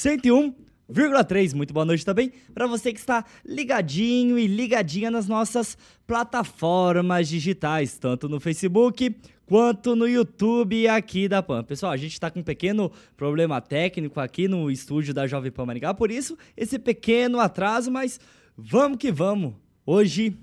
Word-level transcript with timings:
101,3. 0.00 1.54
Muito 1.54 1.74
boa 1.74 1.84
noite 1.84 2.06
também 2.06 2.32
para 2.54 2.66
você 2.66 2.90
que 2.90 2.98
está 2.98 3.22
ligadinho 3.44 4.38
e 4.38 4.46
ligadinha 4.46 5.10
nas 5.10 5.28
nossas 5.28 5.76
plataformas 6.06 7.28
digitais, 7.28 7.98
tanto 7.98 8.26
no 8.26 8.40
Facebook 8.40 9.14
quanto 9.44 9.94
no 9.94 10.08
YouTube 10.08 10.88
aqui 10.88 11.28
da 11.28 11.42
PAN. 11.42 11.62
Pessoal, 11.64 11.92
a 11.92 11.98
gente 11.98 12.14
está 12.14 12.30
com 12.30 12.40
um 12.40 12.42
pequeno 12.42 12.90
problema 13.14 13.60
técnico 13.60 14.18
aqui 14.20 14.48
no 14.48 14.70
estúdio 14.70 15.12
da 15.12 15.26
Jovem 15.26 15.52
Pan 15.52 15.66
Maringá, 15.66 15.92
por 15.92 16.10
isso 16.10 16.38
esse 16.56 16.78
pequeno 16.78 17.38
atraso, 17.38 17.90
mas 17.90 18.18
vamos 18.56 18.96
que 18.96 19.12
vamos. 19.12 19.52
Hoje, 19.84 20.34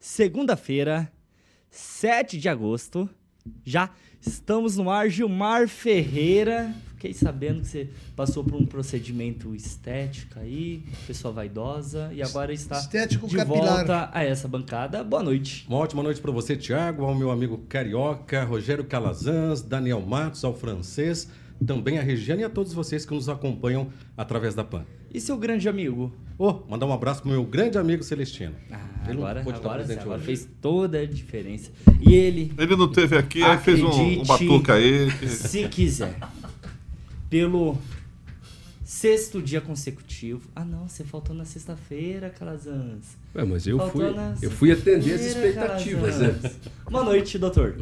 segunda-feira, 0.00 1.12
7 1.68 2.38
de 2.38 2.48
agosto, 2.48 3.10
já 3.62 3.90
estamos 4.22 4.78
no 4.78 4.88
ar. 4.88 5.10
Gilmar 5.10 5.68
Ferreira, 5.68 6.74
fiquei 7.06 7.14
sabendo 7.14 7.60
que 7.60 7.66
você 7.68 7.88
passou 8.14 8.42
por 8.42 8.54
um 8.60 8.66
procedimento 8.66 9.54
estético 9.54 10.38
aí, 10.40 10.82
pessoa 11.06 11.32
vaidosa, 11.32 12.10
e 12.12 12.22
agora 12.22 12.52
está 12.52 12.78
Estético 12.78 13.28
de 13.28 13.36
capilar. 13.36 13.76
volta 13.76 14.10
a 14.12 14.24
essa 14.24 14.48
bancada. 14.48 15.04
Boa 15.04 15.22
noite. 15.22 15.64
Uma 15.68 15.78
ótima 15.78 16.02
noite 16.02 16.20
para 16.20 16.32
você, 16.32 16.56
Tiago, 16.56 17.04
ao 17.04 17.14
meu 17.14 17.30
amigo 17.30 17.58
Carioca, 17.68 18.42
Rogério 18.44 18.84
Calazans, 18.84 19.62
Daniel 19.62 20.00
Matos, 20.00 20.44
ao 20.44 20.54
francês, 20.54 21.28
também 21.64 21.98
a 21.98 22.02
Regiane 22.02 22.42
e 22.42 22.44
a 22.44 22.50
todos 22.50 22.72
vocês 22.72 23.06
que 23.06 23.14
nos 23.14 23.28
acompanham 23.28 23.88
através 24.16 24.54
da 24.54 24.64
PAN. 24.64 24.84
E 25.12 25.20
seu 25.20 25.36
grande 25.38 25.68
amigo? 25.68 26.12
Oh, 26.38 26.52
mandar 26.68 26.84
um 26.84 26.92
abraço 26.92 27.22
pro 27.22 27.30
meu 27.30 27.42
grande 27.44 27.78
amigo 27.78 28.02
Celestino. 28.02 28.54
Ah, 28.70 28.84
Ele 29.06 29.14
não 29.14 29.26
agora, 29.26 29.40
agora, 29.40 30.00
agora 30.00 30.18
fez 30.20 30.46
toda 30.60 30.98
a 31.00 31.06
diferença. 31.06 31.70
E 31.98 32.12
ele, 32.12 32.52
Ele 32.58 32.76
não 32.76 32.88
teve 32.92 33.16
aqui, 33.16 33.42
aí 33.42 33.56
fez 33.56 33.82
um, 33.82 33.88
um 34.20 34.22
batuca 34.24 34.74
aí. 34.74 35.10
que- 35.18 35.28
se 35.28 35.66
quiser, 35.68 36.18
pelo 37.28 37.76
sexto 38.84 39.42
dia 39.42 39.60
consecutivo. 39.60 40.42
Ah, 40.54 40.64
não, 40.64 40.88
você 40.88 41.04
faltou 41.04 41.34
na 41.34 41.44
sexta-feira, 41.44 42.30
Calazans. 42.30 43.16
Ué, 43.34 43.44
mas 43.44 43.66
eu 43.66 43.78
Faltou 43.78 44.00
fui, 44.14 44.14
eu 44.42 44.50
fui 44.50 44.72
atender 44.72 45.14
as 45.14 45.20
expectativas, 45.22 46.18
né? 46.18 46.34
Boa 46.90 47.04
noite, 47.04 47.38
doutor. 47.38 47.76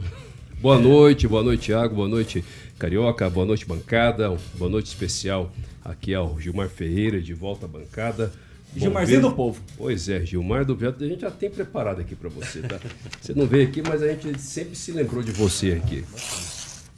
Boa 0.60 0.78
noite, 0.78 1.28
boa 1.28 1.42
noite, 1.42 1.66
Thiago, 1.66 1.94
boa 1.94 2.08
noite, 2.08 2.42
Carioca, 2.78 3.28
boa 3.28 3.44
noite, 3.44 3.66
bancada, 3.66 4.34
boa 4.55 4.70
noite 4.70 4.86
especial 4.86 5.52
aqui 5.84 6.14
ao 6.14 6.40
Gilmar 6.40 6.70
Ferreira, 6.70 7.20
de 7.20 7.34
volta 7.34 7.66
à 7.66 7.68
bancada. 7.68 8.33
Bom 8.72 8.80
Gilmarzinho 8.80 9.20
ver- 9.20 9.28
do 9.28 9.34
povo. 9.36 9.61
Pois 9.77 10.08
é, 10.08 10.24
Gilmar 10.24 10.64
do 10.64 10.74
Veto, 10.74 11.05
a 11.05 11.06
gente 11.06 11.20
já 11.20 11.30
tem 11.30 11.50
preparado 11.50 12.00
aqui 12.00 12.16
pra 12.16 12.30
você, 12.30 12.61
tá? 12.62 12.80
Você 13.20 13.34
não 13.34 13.46
veio 13.46 13.68
aqui, 13.68 13.83
mas 13.86 14.02
a 14.02 14.08
gente 14.08 14.40
sempre 14.40 14.74
se 14.74 14.90
lembrou 14.90 15.22
de 15.22 15.30
você 15.33 15.72
aqui. 15.72 16.02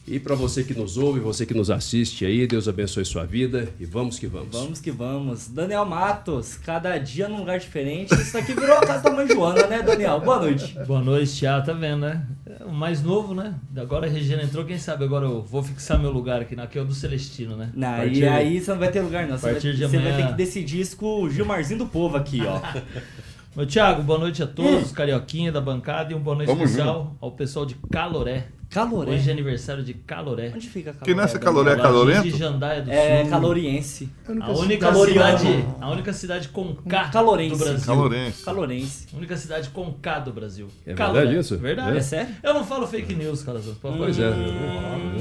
E 0.08 0.20
pra 0.20 0.36
você 0.36 0.62
que 0.62 0.72
nos 0.72 0.96
ouve, 0.96 1.18
você 1.18 1.44
que 1.44 1.52
nos 1.52 1.68
assiste 1.68 2.24
aí, 2.24 2.46
Deus 2.46 2.68
abençoe 2.68 3.04
sua 3.04 3.24
vida 3.24 3.68
e 3.80 3.84
vamos 3.84 4.20
que 4.20 4.28
vamos. 4.28 4.48
Vamos 4.52 4.80
que 4.80 4.92
vamos. 4.92 5.48
Daniel 5.48 5.84
Matos, 5.84 6.54
cada 6.56 6.96
dia 6.96 7.28
num 7.28 7.38
lugar 7.38 7.58
diferente. 7.58 8.14
Isso 8.14 8.38
aqui 8.38 8.52
virou 8.54 8.76
a 8.78 8.86
casa 8.86 9.02
da 9.02 9.10
mãe 9.10 9.26
Joana, 9.26 9.66
né, 9.66 9.82
Daniel? 9.82 10.20
Boa 10.20 10.38
noite. 10.38 10.78
Boa 10.86 11.00
noite, 11.00 11.36
Thiago, 11.40 11.66
tá 11.66 11.72
vendo, 11.72 12.02
né? 12.02 12.24
É 12.60 12.64
o 12.64 12.70
mais 12.72 13.02
novo, 13.02 13.34
né? 13.34 13.56
Agora 13.76 14.06
a 14.06 14.08
Regina 14.08 14.44
entrou, 14.44 14.64
quem 14.64 14.78
sabe 14.78 15.02
agora 15.04 15.26
eu 15.26 15.42
vou 15.42 15.60
fixar 15.60 15.98
meu 15.98 16.12
lugar 16.12 16.40
aqui, 16.40 16.54
na 16.54 16.68
que 16.68 16.78
é 16.78 16.82
o 16.82 16.84
do 16.84 16.94
Celestino, 16.94 17.56
né? 17.56 17.72
Não, 17.74 17.96
Partir- 17.96 18.20
e 18.20 18.28
aí 18.28 18.60
você 18.60 18.70
não 18.70 18.78
vai 18.78 18.92
ter 18.92 19.00
lugar, 19.00 19.26
não. 19.26 19.36
Você, 19.36 19.46
a 19.46 19.50
vai, 19.50 19.52
partir 19.54 19.74
de 19.74 19.88
você 19.88 19.98
vai 19.98 20.06
amanhã- 20.12 20.26
ter 20.26 20.30
que 20.32 20.36
decidir 20.38 20.80
isso 20.82 20.96
com 20.96 21.22
o 21.24 21.28
Gilmarzinho 21.30 21.80
do 21.80 21.86
povo 21.86 22.16
aqui, 22.16 22.40
ó. 22.46 22.60
Meu 23.56 23.66
Thiago, 23.66 24.02
boa 24.02 24.18
noite 24.20 24.40
a 24.42 24.46
todos, 24.46 24.92
Carioquinha 24.92 25.50
da 25.50 25.60
bancada 25.62 26.12
e 26.12 26.14
um 26.14 26.20
boa 26.20 26.36
noite 26.36 26.48
Tamo 26.50 26.62
especial 26.62 27.16
ao 27.20 27.32
pessoal 27.32 27.66
de 27.66 27.74
Caloré. 27.90 28.48
Caloré. 28.68 29.12
Hoje 29.12 29.28
é 29.30 29.32
aniversário 29.32 29.82
de 29.82 29.94
Caloré. 29.94 30.52
Onde 30.54 30.68
fica 30.68 30.92
Caloré? 30.92 31.04
Que 31.06 31.14
nessa? 31.14 31.38
Caloré 31.38 31.72
é 31.72 31.76
calorento? 31.76 32.22
de 32.24 32.36
Jandaia 32.36 32.82
do 32.82 32.90
É 32.90 33.22
Sul. 33.22 33.30
caloriense. 33.30 34.08
Eu 34.28 34.34
nunca 34.34 34.46
A 34.46 34.50
única, 34.58 34.86
Caloriano. 34.86 35.38
cidade, 35.38 35.64
a 35.80 35.90
única 35.90 36.12
cidade 36.12 36.48
com 36.48 36.74
K 36.74 37.08
Calorense. 37.08 37.50
do 37.56 37.64
Brasil. 37.64 37.86
Calorense. 37.86 38.44
Calorense. 38.44 39.06
A 39.12 39.16
única 39.16 39.36
cidade 39.36 39.70
com 39.70 39.92
K 39.94 40.18
do 40.18 40.32
Brasil. 40.32 40.68
É 40.84 40.94
Caloré. 40.94 41.20
verdade 41.20 41.40
isso? 41.40 41.56
Verdade. 41.56 41.96
É 41.96 42.00
sério? 42.02 42.34
Eu 42.42 42.54
não 42.54 42.64
falo 42.66 42.86
fake 42.86 43.14
news, 43.14 43.42
Calazans. 43.42 43.76
Pois 43.80 44.18
é. 44.18 44.30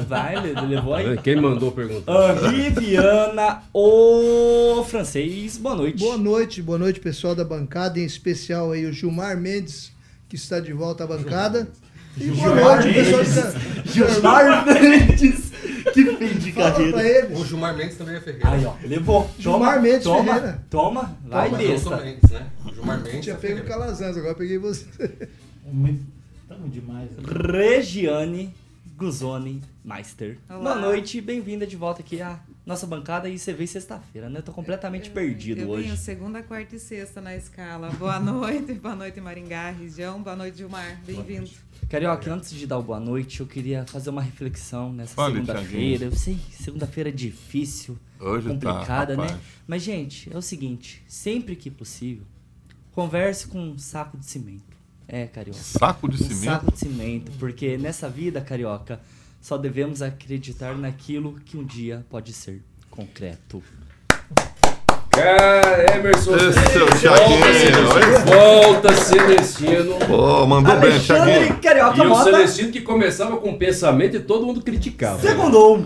Vai, 0.07 0.35
ele 0.49 0.61
levou 0.61 0.93
aí. 0.95 1.17
Quem 1.19 1.35
mandou 1.37 1.71
perguntar? 1.71 2.13
Henri 2.45 2.69
Viana, 2.71 3.61
o 3.73 4.83
francês. 4.87 5.57
Boa 5.57 5.75
noite. 5.75 5.99
Boa 5.99 6.17
noite, 6.17 6.61
boa 6.61 6.77
noite, 6.77 6.99
pessoal 6.99 7.35
da 7.35 7.45
bancada, 7.45 7.99
em 7.99 8.05
especial 8.05 8.71
aí 8.71 8.85
o 8.85 8.91
Gilmar 8.91 9.37
Mendes, 9.37 9.91
que 10.27 10.35
está 10.35 10.59
de 10.59 10.73
volta 10.73 11.03
à 11.03 11.07
bancada. 11.07 11.69
E 12.17 12.33
Gilmar 12.33 12.83
Mendes. 12.83 13.53
Gilmar 13.93 14.65
Mendes. 14.65 15.45
Que 15.93 16.05
fim 16.17 16.39
de 16.39 16.51
Fala 16.51 16.71
carreira. 16.71 17.27
O 17.37 17.45
Gilmar 17.45 17.75
Mendes 17.75 17.97
também 17.97 18.15
é 18.15 18.21
Ferreira. 18.21 18.49
Aí, 18.51 18.65
ó. 18.65 18.73
Levou. 18.83 19.29
Gilmar 19.37 19.75
Toma, 19.75 19.81
Mendes 19.81 20.03
toma, 20.03 20.23
Ferreira. 20.33 20.63
Toma. 20.69 21.17
Vai, 21.25 21.47
eu 21.47 21.79
sou 21.79 21.91
besta. 21.91 22.05
Mendes, 22.05 22.29
né? 22.31 22.47
O 22.65 22.73
Gilmar 22.73 23.01
Mendes 23.01 23.21
Tinha 23.23 23.35
é 23.35 23.37
pego 23.37 23.61
o. 23.61 23.63
Calazans, 23.65 24.17
agora 24.17 24.31
eu 24.31 24.35
peguei 24.35 24.57
você. 24.57 24.85
É. 24.99 25.27
Tamo 26.47 26.69
demais. 26.69 27.09
né? 27.11 27.23
Regiane 27.51 28.53
Guzoni 28.97 29.61
Meister. 29.83 30.37
Boa 30.47 30.75
noite, 30.75 31.19
bem-vinda 31.21 31.67
de 31.67 31.75
volta 31.75 32.01
aqui 32.01 32.21
à 32.21 32.39
nossa 32.65 32.87
bancada. 32.87 33.27
E 33.29 33.37
você 33.37 33.53
veio 33.53 33.67
sexta-feira, 33.67 34.29
né? 34.29 34.39
Eu 34.39 34.43
tô 34.43 34.51
completamente 34.51 35.09
perdido 35.09 35.61
eu 35.61 35.69
hoje. 35.69 35.83
venho 35.83 35.97
segunda, 35.97 36.41
quarta 36.41 36.75
e 36.75 36.79
sexta 36.79 37.19
na 37.19 37.35
escala. 37.35 37.89
Boa 37.91 38.19
noite, 38.21 38.73
boa 38.73 38.95
noite 38.95 39.19
Maringá, 39.19 39.69
região, 39.71 40.21
boa 40.21 40.35
noite 40.35 40.57
Gilmar, 40.59 40.99
bem-vindo. 41.05 41.49
Carioca, 41.89 42.33
antes 42.33 42.51
de 42.51 42.65
dar 42.65 42.79
o 42.79 42.83
boa 42.83 42.99
noite, 42.99 43.39
eu 43.41 43.45
queria 43.45 43.85
fazer 43.85 44.09
uma 44.09 44.21
reflexão 44.21 44.91
nessa 44.91 45.23
segunda-feira. 45.23 46.05
Eu 46.05 46.11
sei, 46.11 46.37
segunda-feira 46.51 47.09
é 47.09 47.11
difícil, 47.11 47.97
Hoje 48.19 48.47
tá, 48.47 48.53
complicada, 48.53 49.15
né? 49.15 49.23
rapaz. 49.23 49.41
Mas, 49.67 49.83
gente, 49.83 50.33
é 50.33 50.37
o 50.37 50.41
seguinte: 50.41 51.03
sempre 51.07 51.55
que 51.55 51.69
possível, 51.69 52.25
converse 52.91 53.47
com 53.47 53.59
um 53.59 53.77
saco 53.77 54.17
de 54.17 54.25
cimento. 54.25 54.75
É, 55.07 55.27
Carioca. 55.27 55.59
Saco 55.59 56.09
de 56.09 56.15
Um 56.15 56.27
cimento. 56.27 56.43
saco 56.43 56.71
de 56.71 56.79
cimento, 56.79 57.31
porque 57.37 57.77
nessa 57.77 58.09
vida, 58.09 58.41
carioca, 58.41 58.99
só 59.39 59.55
devemos 59.55 60.01
acreditar 60.01 60.75
naquilo 60.75 61.39
que 61.45 61.55
um 61.55 61.63
dia 61.63 62.03
pode 62.09 62.33
ser 62.33 62.63
concreto. 62.89 63.61
Cara, 65.15 65.95
Emerson 65.97 66.35
Esse 66.35 66.45
é 66.45 66.49
o 66.49 66.53
Celestino, 66.53 66.85
Thiaguinho, 66.99 68.25
volta, 68.25 68.93
Celestino. 68.95 69.95
Pô, 70.07 70.45
mandou 70.45 70.75
bem, 70.77 70.91
Alexandre 70.91 71.31
Thiaguinho. 71.31 71.59
Carioca 71.61 71.97
E 71.97 72.01
o 72.01 72.09
Mota 72.09 72.23
Celestino 72.25 72.71
que 72.71 72.81
começava 72.81 73.37
com 73.37 73.53
pensamento 73.57 74.17
e 74.17 74.19
todo 74.19 74.45
mundo 74.45 74.61
criticava. 74.61 75.19
segundou. 75.19 75.85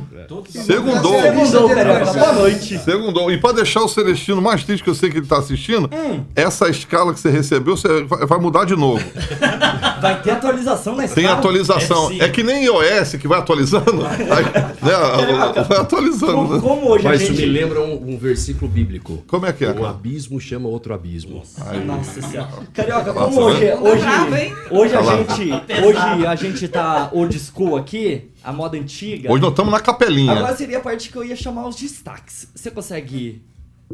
Segundou. 0.50 1.22
Segundou, 1.22 1.70
Carioca. 1.70 2.14
Boa 2.14 2.34
noite. 2.34 2.78
Segundou. 2.80 3.32
E 3.32 3.38
pra 3.38 3.52
deixar 3.52 3.82
o 3.82 3.88
Celestino 3.88 4.42
mais 4.42 4.64
triste, 4.64 4.84
que 4.84 4.90
eu 4.90 4.96
sei 4.96 5.10
que 5.12 5.18
ele 5.18 5.28
tá 5.28 5.38
assistindo, 5.38 5.90
Hum. 5.94 6.24
essa 6.36 6.68
escala 6.70 7.14
que 7.14 7.20
você 7.20 7.30
recebeu, 7.30 7.78
você 7.78 8.04
vai 8.04 8.26
vai 8.26 8.40
mudar 8.40 8.66
de 8.66 8.76
novo. 8.76 9.04
Vai 10.00 10.22
ter 10.22 10.32
atualização 10.32 10.96
na 10.96 11.06
Tem 11.10 11.26
escala? 11.26 11.40
atualização. 11.40 12.10
É. 12.14 12.24
É 12.26 12.30
que 12.30 12.42
nem 12.42 12.64
iOS 12.64 13.16
que 13.20 13.28
vai 13.28 13.38
atualizando. 13.38 14.00
Aí, 14.08 14.46
né, 14.46 15.64
vai 15.68 15.78
atualizando, 15.78 16.32
Como, 16.34 16.54
né? 16.54 16.60
como 16.62 16.90
hoje 16.92 17.04
Mas 17.04 17.20
a 17.20 17.24
isso 17.26 17.34
me 17.34 17.38
gente... 17.40 17.50
lembra 17.50 17.82
um, 17.82 18.14
um 18.14 18.18
versículo 18.18 18.72
bíblico. 18.72 19.19
Como 19.28 19.46
é 19.46 19.54
que 19.54 19.66
é, 19.66 19.72
Um 19.72 19.76
cara? 19.76 19.90
abismo 19.90 20.40
chama 20.40 20.68
outro 20.68 20.94
abismo. 20.94 21.44
Nossa 21.86 22.22
senhora. 22.22 22.50
Carioca, 22.74 23.14
Nossa, 23.14 23.30
como 23.36 23.42
hoje, 23.42 23.66
né? 23.66 23.76
hoje, 23.76 24.44
hein? 24.44 24.54
hoje 24.72 24.96
a 24.96 25.00
lá. 25.02 25.18
gente, 25.18 25.52
hoje 25.86 26.26
a 26.28 26.36
gente 26.36 26.68
tá 26.68 27.10
old 27.14 27.40
school 27.40 27.78
aqui, 27.78 28.30
a 28.44 28.52
moda 28.54 28.78
antiga. 28.78 29.32
Hoje 29.32 29.42
nós 29.42 29.52
estamos 29.52 29.72
na 29.72 29.80
capelinha. 29.80 30.32
Agora 30.34 30.56
seria 30.56 30.78
a 30.78 30.82
parte 30.82 31.10
que 31.12 31.18
eu 31.18 31.24
ia 31.24 31.36
chamar 31.36 31.68
os 31.68 31.76
destaques. 31.76 32.48
Você 32.56 32.70
consegue 32.72 33.42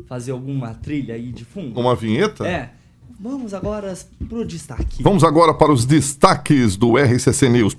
fazer 0.08 0.32
alguma 0.32 0.74
trilha 0.74 1.16
aí 1.16 1.32
de 1.32 1.46
fundo? 1.46 1.80
Uma 1.80 1.96
vinheta? 1.96 2.46
É. 2.48 2.70
Vamos 3.18 3.54
agora 3.54 3.98
pro 4.28 4.44
destaque. 4.44 5.02
Vamos 5.02 5.24
agora 5.24 5.54
para 5.54 5.72
os 5.72 5.86
destaques 5.86 6.76
do 6.76 6.98
RCC 6.98 7.48
News. 7.48 7.74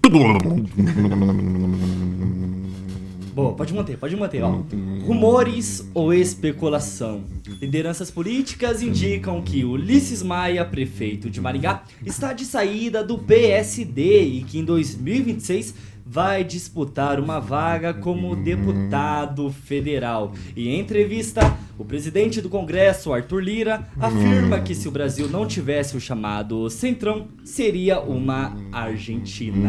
Boa, 3.37 3.53
pode 3.53 3.75
manter, 3.75 3.99
pode 3.99 4.17
manter, 4.17 4.43
ó. 4.43 4.63
Rumores 5.05 5.87
ou 5.93 6.15
especulação? 6.15 7.25
Lideranças 7.61 8.11
políticas 8.11 8.81
indicam 8.81 9.43
que 9.43 9.63
Ulisses 9.63 10.23
Maia, 10.23 10.65
prefeito 10.65 11.29
de 11.29 11.39
Maringá, 11.39 11.83
está 12.03 12.33
de 12.33 12.47
saída 12.47 13.05
do 13.05 13.19
PSD 13.19 14.23
e 14.23 14.43
que 14.43 14.59
em 14.59 14.65
2026 14.65 15.75
vai 16.07 16.45
disputar 16.45 17.21
uma 17.21 17.39
vaga 17.39 17.93
como 17.93 18.35
deputado 18.35 19.51
federal. 19.51 20.33
E 20.57 20.71
em 20.71 20.81
entrevista, 20.81 21.43
o 21.77 21.85
presidente 21.85 22.41
do 22.41 22.49
Congresso, 22.49 23.13
Arthur 23.13 23.43
Lira, 23.43 23.87
afirma 24.01 24.61
que 24.61 24.75
se 24.75 24.89
o 24.89 24.91
Brasil 24.91 25.29
não 25.29 25.47
tivesse 25.47 25.95
o 25.95 26.01
chamado 26.01 26.71
Centrão, 26.71 27.29
seria 27.45 28.01
uma 28.01 28.57
Argentina. 28.73 29.69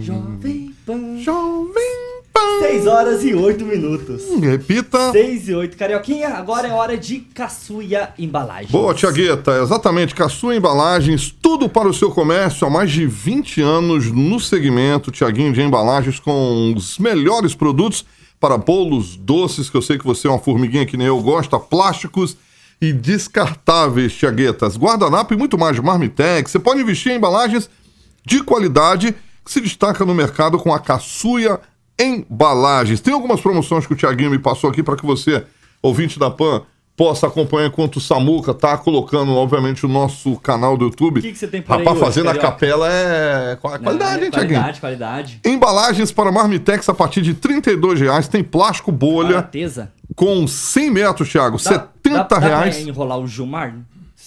Jovem 0.00 0.57
Pan. 0.88 1.18
Jovem 1.18 1.98
Pan. 2.32 2.60
6 2.60 2.86
horas 2.86 3.22
e 3.22 3.34
8 3.34 3.62
minutos. 3.62 4.22
Repita. 4.40 5.12
6 5.12 5.48
e 5.50 5.54
8. 5.54 5.76
Carioquinha, 5.76 6.28
agora 6.28 6.66
é 6.66 6.72
hora 6.72 6.96
de 6.96 7.18
caçuia 7.18 8.08
embalagens. 8.18 8.70
Boa, 8.70 8.94
Tiagueta. 8.94 9.60
Exatamente. 9.60 10.14
Caçua 10.14 10.56
Embalagens, 10.56 11.30
tudo 11.30 11.68
para 11.68 11.86
o 11.86 11.92
seu 11.92 12.10
comércio 12.10 12.66
há 12.66 12.70
mais 12.70 12.90
de 12.90 13.06
20 13.06 13.60
anos 13.60 14.10
no 14.10 14.40
segmento, 14.40 15.10
Tiaguinho, 15.10 15.52
de 15.52 15.60
embalagens 15.60 16.18
com 16.18 16.72
os 16.74 16.98
melhores 16.98 17.54
produtos 17.54 18.06
para 18.40 18.56
bolos 18.56 19.14
doces, 19.14 19.68
que 19.68 19.76
eu 19.76 19.82
sei 19.82 19.98
que 19.98 20.06
você 20.06 20.26
é 20.26 20.30
uma 20.30 20.38
formiguinha 20.38 20.86
que 20.86 20.96
nem 20.96 21.08
eu 21.08 21.20
gosta, 21.20 21.60
plásticos 21.60 22.34
e 22.80 22.94
descartáveis, 22.94 24.14
Tiaguetas, 24.14 24.78
guardanapo 24.78 25.34
e 25.34 25.36
muito 25.36 25.58
mais, 25.58 25.78
Marmitex. 25.78 26.50
Você 26.50 26.58
pode 26.58 26.80
investir 26.80 27.12
em 27.12 27.16
embalagens 27.16 27.68
de 28.24 28.42
qualidade 28.42 29.14
que 29.48 29.52
se 29.54 29.60
destaca 29.62 30.04
no 30.04 30.14
mercado 30.14 30.58
com 30.58 30.72
a 30.72 30.78
Caçuia 30.78 31.58
Embalagens. 31.98 33.00
Tem 33.00 33.12
algumas 33.14 33.40
promoções 33.40 33.86
que 33.86 33.92
o 33.92 33.96
Tiaguinho 33.96 34.30
me 34.30 34.38
passou 34.38 34.68
aqui 34.70 34.82
para 34.82 34.94
que 34.96 35.04
você, 35.06 35.44
ouvinte 35.82 36.18
da 36.18 36.30
PAN, 36.30 36.62
possa 36.96 37.26
acompanhar 37.28 37.68
enquanto 37.68 37.96
o 37.96 38.00
Samuca 38.00 38.52
tá 38.52 38.76
colocando, 38.76 39.32
obviamente, 39.34 39.86
o 39.86 39.88
nosso 39.88 40.36
canal 40.40 40.76
do 40.76 40.84
YouTube. 40.86 41.20
O 41.20 41.22
que, 41.22 41.32
que 41.32 41.38
você 41.38 41.46
tem 41.46 41.62
por 41.62 41.72
aí 41.72 41.78
Rapaz, 41.78 41.96
hoje, 41.96 42.04
fazendo 42.06 42.28
a 42.28 42.34
Carioca? 42.34 42.50
capela 42.52 42.88
é 42.92 43.56
qual- 43.60 43.78
qualidade, 43.78 44.22
É, 44.22 44.24
hein, 44.26 44.30
Tiaguinho? 44.30 44.54
Qualidade, 44.60 44.80
qualidade. 44.80 45.40
Embalagens 45.44 46.10
para 46.12 46.30
Marmitex 46.32 46.88
a 46.88 46.94
partir 46.94 47.22
de 47.22 47.34
32 47.34 48.00
reais. 48.00 48.26
Tem 48.28 48.42
plástico 48.44 48.90
bolha 48.92 49.36
Barateza. 49.36 49.90
com 50.16 50.46
100 50.46 50.90
metros, 50.90 51.30
Thiago. 51.30 51.56
Dá- 51.56 51.62
70 51.62 52.18
dá, 52.18 52.22
dá 52.24 52.38
reais. 52.38 52.76
pra 52.76 52.88
enrolar 52.88 53.18
o 53.18 53.26
Gilmar 53.28 53.74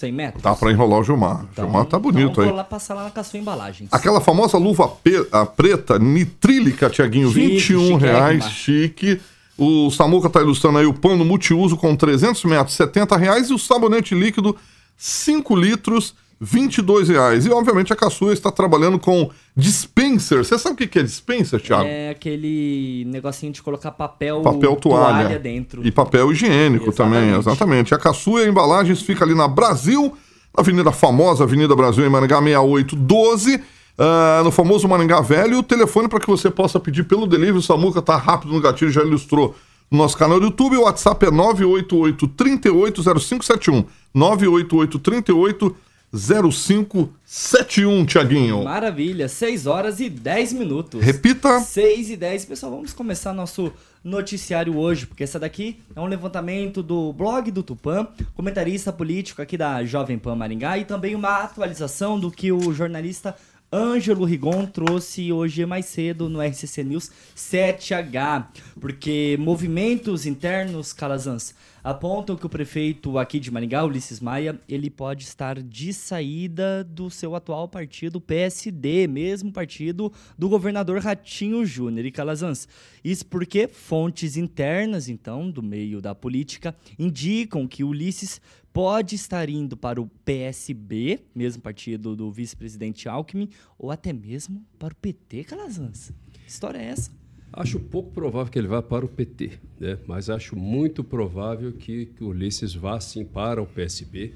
100 0.01 0.11
metros? 0.11 0.43
Dá 0.43 0.53
para 0.53 0.71
enrolar 0.71 0.99
o 0.99 1.03
Gilmar. 1.03 1.45
Então, 1.51 1.65
Gilmar 1.65 1.85
tá 1.85 1.97
bonito 1.97 2.31
então 2.31 2.43
aí. 2.43 2.49
vou 2.49 2.57
lá 2.57 2.63
passar 2.65 2.93
lá 2.95 3.03
na 3.05 3.09
Caçua 3.11 3.39
Embalagens. 3.39 3.89
Aquela 3.91 4.19
famosa 4.19 4.57
luva 4.57 4.87
pe- 4.87 5.27
a 5.31 5.45
preta 5.45 5.97
nitrílica, 5.97 6.89
Tiaguinho, 6.89 7.29
R$ 7.29 7.33
Chique, 7.33 7.73
21 7.73 7.95
reais, 7.97 8.43
chiquérrima. 8.45 8.49
chique. 8.49 9.21
O 9.57 9.91
Samuca 9.91 10.29
tá 10.29 10.41
ilustrando 10.41 10.79
aí 10.79 10.85
o 10.85 10.93
pano 10.93 11.23
multiuso 11.23 11.77
com 11.77 11.95
300 11.95 12.43
metros, 12.45 12.75
70 12.75 13.15
reais. 13.15 13.49
E 13.49 13.53
o 13.53 13.59
sabonete 13.59 14.15
líquido, 14.15 14.55
5 14.97 15.55
litros, 15.55 16.15
22 16.43 17.07
reais. 17.09 17.45
E, 17.45 17.51
obviamente, 17.51 17.93
a 17.93 17.95
Caçua 17.95 18.33
está 18.33 18.51
trabalhando 18.51 18.97
com 18.97 19.29
dispenser. 19.55 20.39
Você 20.43 20.57
sabe 20.57 20.83
o 20.83 20.87
que 20.89 20.97
é 20.97 21.03
dispenser, 21.03 21.61
Thiago? 21.61 21.83
É 21.85 22.09
aquele 22.09 23.05
negocinho 23.05 23.53
de 23.53 23.61
colocar 23.61 23.91
papel, 23.91 24.41
papel 24.41 24.75
toalha, 24.75 25.37
dentro. 25.37 25.85
e 25.85 25.91
papel 25.91 26.31
higiênico 26.31 26.89
Exatamente. 26.89 27.21
também, 27.21 27.39
exatamente. 27.39 27.93
A 27.93 27.99
Caçuia 27.99 28.47
Embalagens 28.47 29.03
fica 29.03 29.23
ali 29.23 29.35
na 29.35 29.47
Brasil, 29.47 30.17
na 30.57 30.61
Avenida 30.61 30.91
Famosa, 30.91 31.43
Avenida 31.43 31.75
Brasil 31.75 32.03
em 32.03 32.09
Maringá 32.09 32.41
6812, 32.41 33.61
ah, 33.99 34.41
no 34.43 34.49
famoso 34.49 34.87
Maringá 34.87 35.21
Velho. 35.21 35.59
O 35.59 35.63
telefone 35.63 36.07
para 36.07 36.19
que 36.19 36.27
você 36.27 36.49
possa 36.49 36.79
pedir 36.79 37.03
pelo 37.03 37.27
delivery, 37.27 37.59
o 37.59 37.61
Samuca 37.61 38.01
tá 38.01 38.17
rápido 38.17 38.51
no 38.51 38.59
gatilho, 38.59 38.89
já 38.89 39.03
ilustrou 39.03 39.55
no 39.91 39.99
nosso 39.99 40.17
canal 40.17 40.39
do 40.39 40.47
YouTube. 40.47 40.75
O 40.77 40.85
WhatsApp 40.85 41.23
é 41.27 41.29
988 41.29 42.27
380571. 42.29 43.85
988 44.11 44.97
38 44.97 45.75
0571, 46.13 48.05
Tiaguinho. 48.05 48.63
Maravilha, 48.63 49.29
6 49.29 49.65
horas 49.65 50.01
e 50.01 50.09
10 50.09 50.53
minutos. 50.53 51.01
Repita. 51.01 51.61
6 51.61 52.09
e 52.09 52.17
10. 52.17 52.45
Pessoal, 52.45 52.73
vamos 52.73 52.91
começar 52.91 53.31
nosso 53.33 53.71
noticiário 54.03 54.77
hoje, 54.77 55.05
porque 55.05 55.23
essa 55.23 55.39
daqui 55.39 55.79
é 55.95 56.01
um 56.01 56.07
levantamento 56.07 56.83
do 56.83 57.13
blog 57.13 57.49
do 57.49 57.63
Tupã, 57.63 58.07
comentarista 58.33 58.91
político 58.91 59.41
aqui 59.41 59.55
da 59.55 59.85
Jovem 59.85 60.19
Pan 60.19 60.35
Maringá, 60.35 60.77
e 60.77 60.83
também 60.83 61.15
uma 61.15 61.43
atualização 61.43 62.19
do 62.19 62.29
que 62.29 62.51
o 62.51 62.73
jornalista 62.73 63.33
Ângelo 63.71 64.25
Rigon 64.25 64.65
trouxe 64.65 65.31
hoje 65.31 65.65
mais 65.65 65.85
cedo 65.85 66.27
no 66.27 66.41
RCC 66.41 66.83
News 66.83 67.09
7H, 67.37 68.47
porque 68.81 69.37
movimentos 69.39 70.25
internos, 70.25 70.91
Calazans, 70.91 71.55
apontam 71.83 72.35
que 72.35 72.45
o 72.45 72.49
prefeito 72.49 73.17
aqui 73.17 73.39
de 73.39 73.51
Maringá, 73.51 73.83
Ulisses 73.83 74.19
Maia, 74.19 74.59
ele 74.67 74.89
pode 74.89 75.23
estar 75.23 75.61
de 75.61 75.93
saída 75.93 76.83
do 76.83 77.09
seu 77.09 77.35
atual 77.35 77.67
partido, 77.67 78.21
PSD, 78.21 79.07
mesmo 79.07 79.51
partido 79.51 80.11
do 80.37 80.49
governador 80.49 80.99
Ratinho 80.99 81.65
Júnior 81.65 82.05
e 82.05 82.11
Calazans. 82.11 82.67
Isso 83.03 83.25
porque 83.25 83.67
fontes 83.67 84.37
internas, 84.37 85.09
então, 85.09 85.49
do 85.49 85.63
meio 85.63 86.01
da 86.01 86.13
política, 86.13 86.75
indicam 86.97 87.67
que 87.67 87.83
Ulisses 87.83 88.41
pode 88.73 89.15
estar 89.15 89.49
indo 89.49 89.75
para 89.75 90.01
o 90.01 90.09
PSB, 90.23 91.19
mesmo 91.35 91.61
partido 91.61 92.15
do 92.15 92.31
vice-presidente 92.31 93.09
Alckmin, 93.09 93.49
ou 93.77 93.91
até 93.91 94.13
mesmo 94.13 94.65
para 94.79 94.93
o 94.93 94.95
PT, 94.95 95.43
Calazans. 95.43 96.11
Que 96.31 96.49
história 96.49 96.77
é 96.79 96.85
essa? 96.85 97.20
Acho 97.53 97.79
pouco 97.79 98.11
provável 98.11 98.49
que 98.51 98.57
ele 98.57 98.67
vá 98.67 98.81
para 98.81 99.03
o 99.03 99.09
PT, 99.09 99.51
né? 99.79 99.97
mas 100.07 100.29
acho 100.29 100.55
muito 100.55 101.03
provável 101.03 101.73
que, 101.73 102.05
que 102.05 102.23
o 102.23 102.27
Ulisses 102.27 102.73
vá 102.73 102.99
sim 102.99 103.25
para 103.25 103.61
o 103.61 103.65
PSB. 103.65 104.31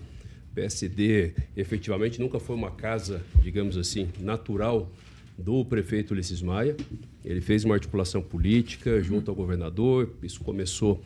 PSD 0.54 1.34
efetivamente 1.56 2.20
nunca 2.20 2.40
foi 2.40 2.56
uma 2.56 2.72
casa, 2.72 3.22
digamos 3.42 3.78
assim, 3.78 4.10
natural 4.20 4.92
do 5.38 5.64
prefeito 5.64 6.12
Ulisses 6.12 6.42
Maia. 6.42 6.76
Ele 7.24 7.40
fez 7.40 7.64
uma 7.64 7.76
articulação 7.76 8.22
política 8.22 9.02
junto 9.02 9.32
ao 9.32 9.36
governador. 9.36 10.12
Isso 10.22 10.42
começou 10.42 11.02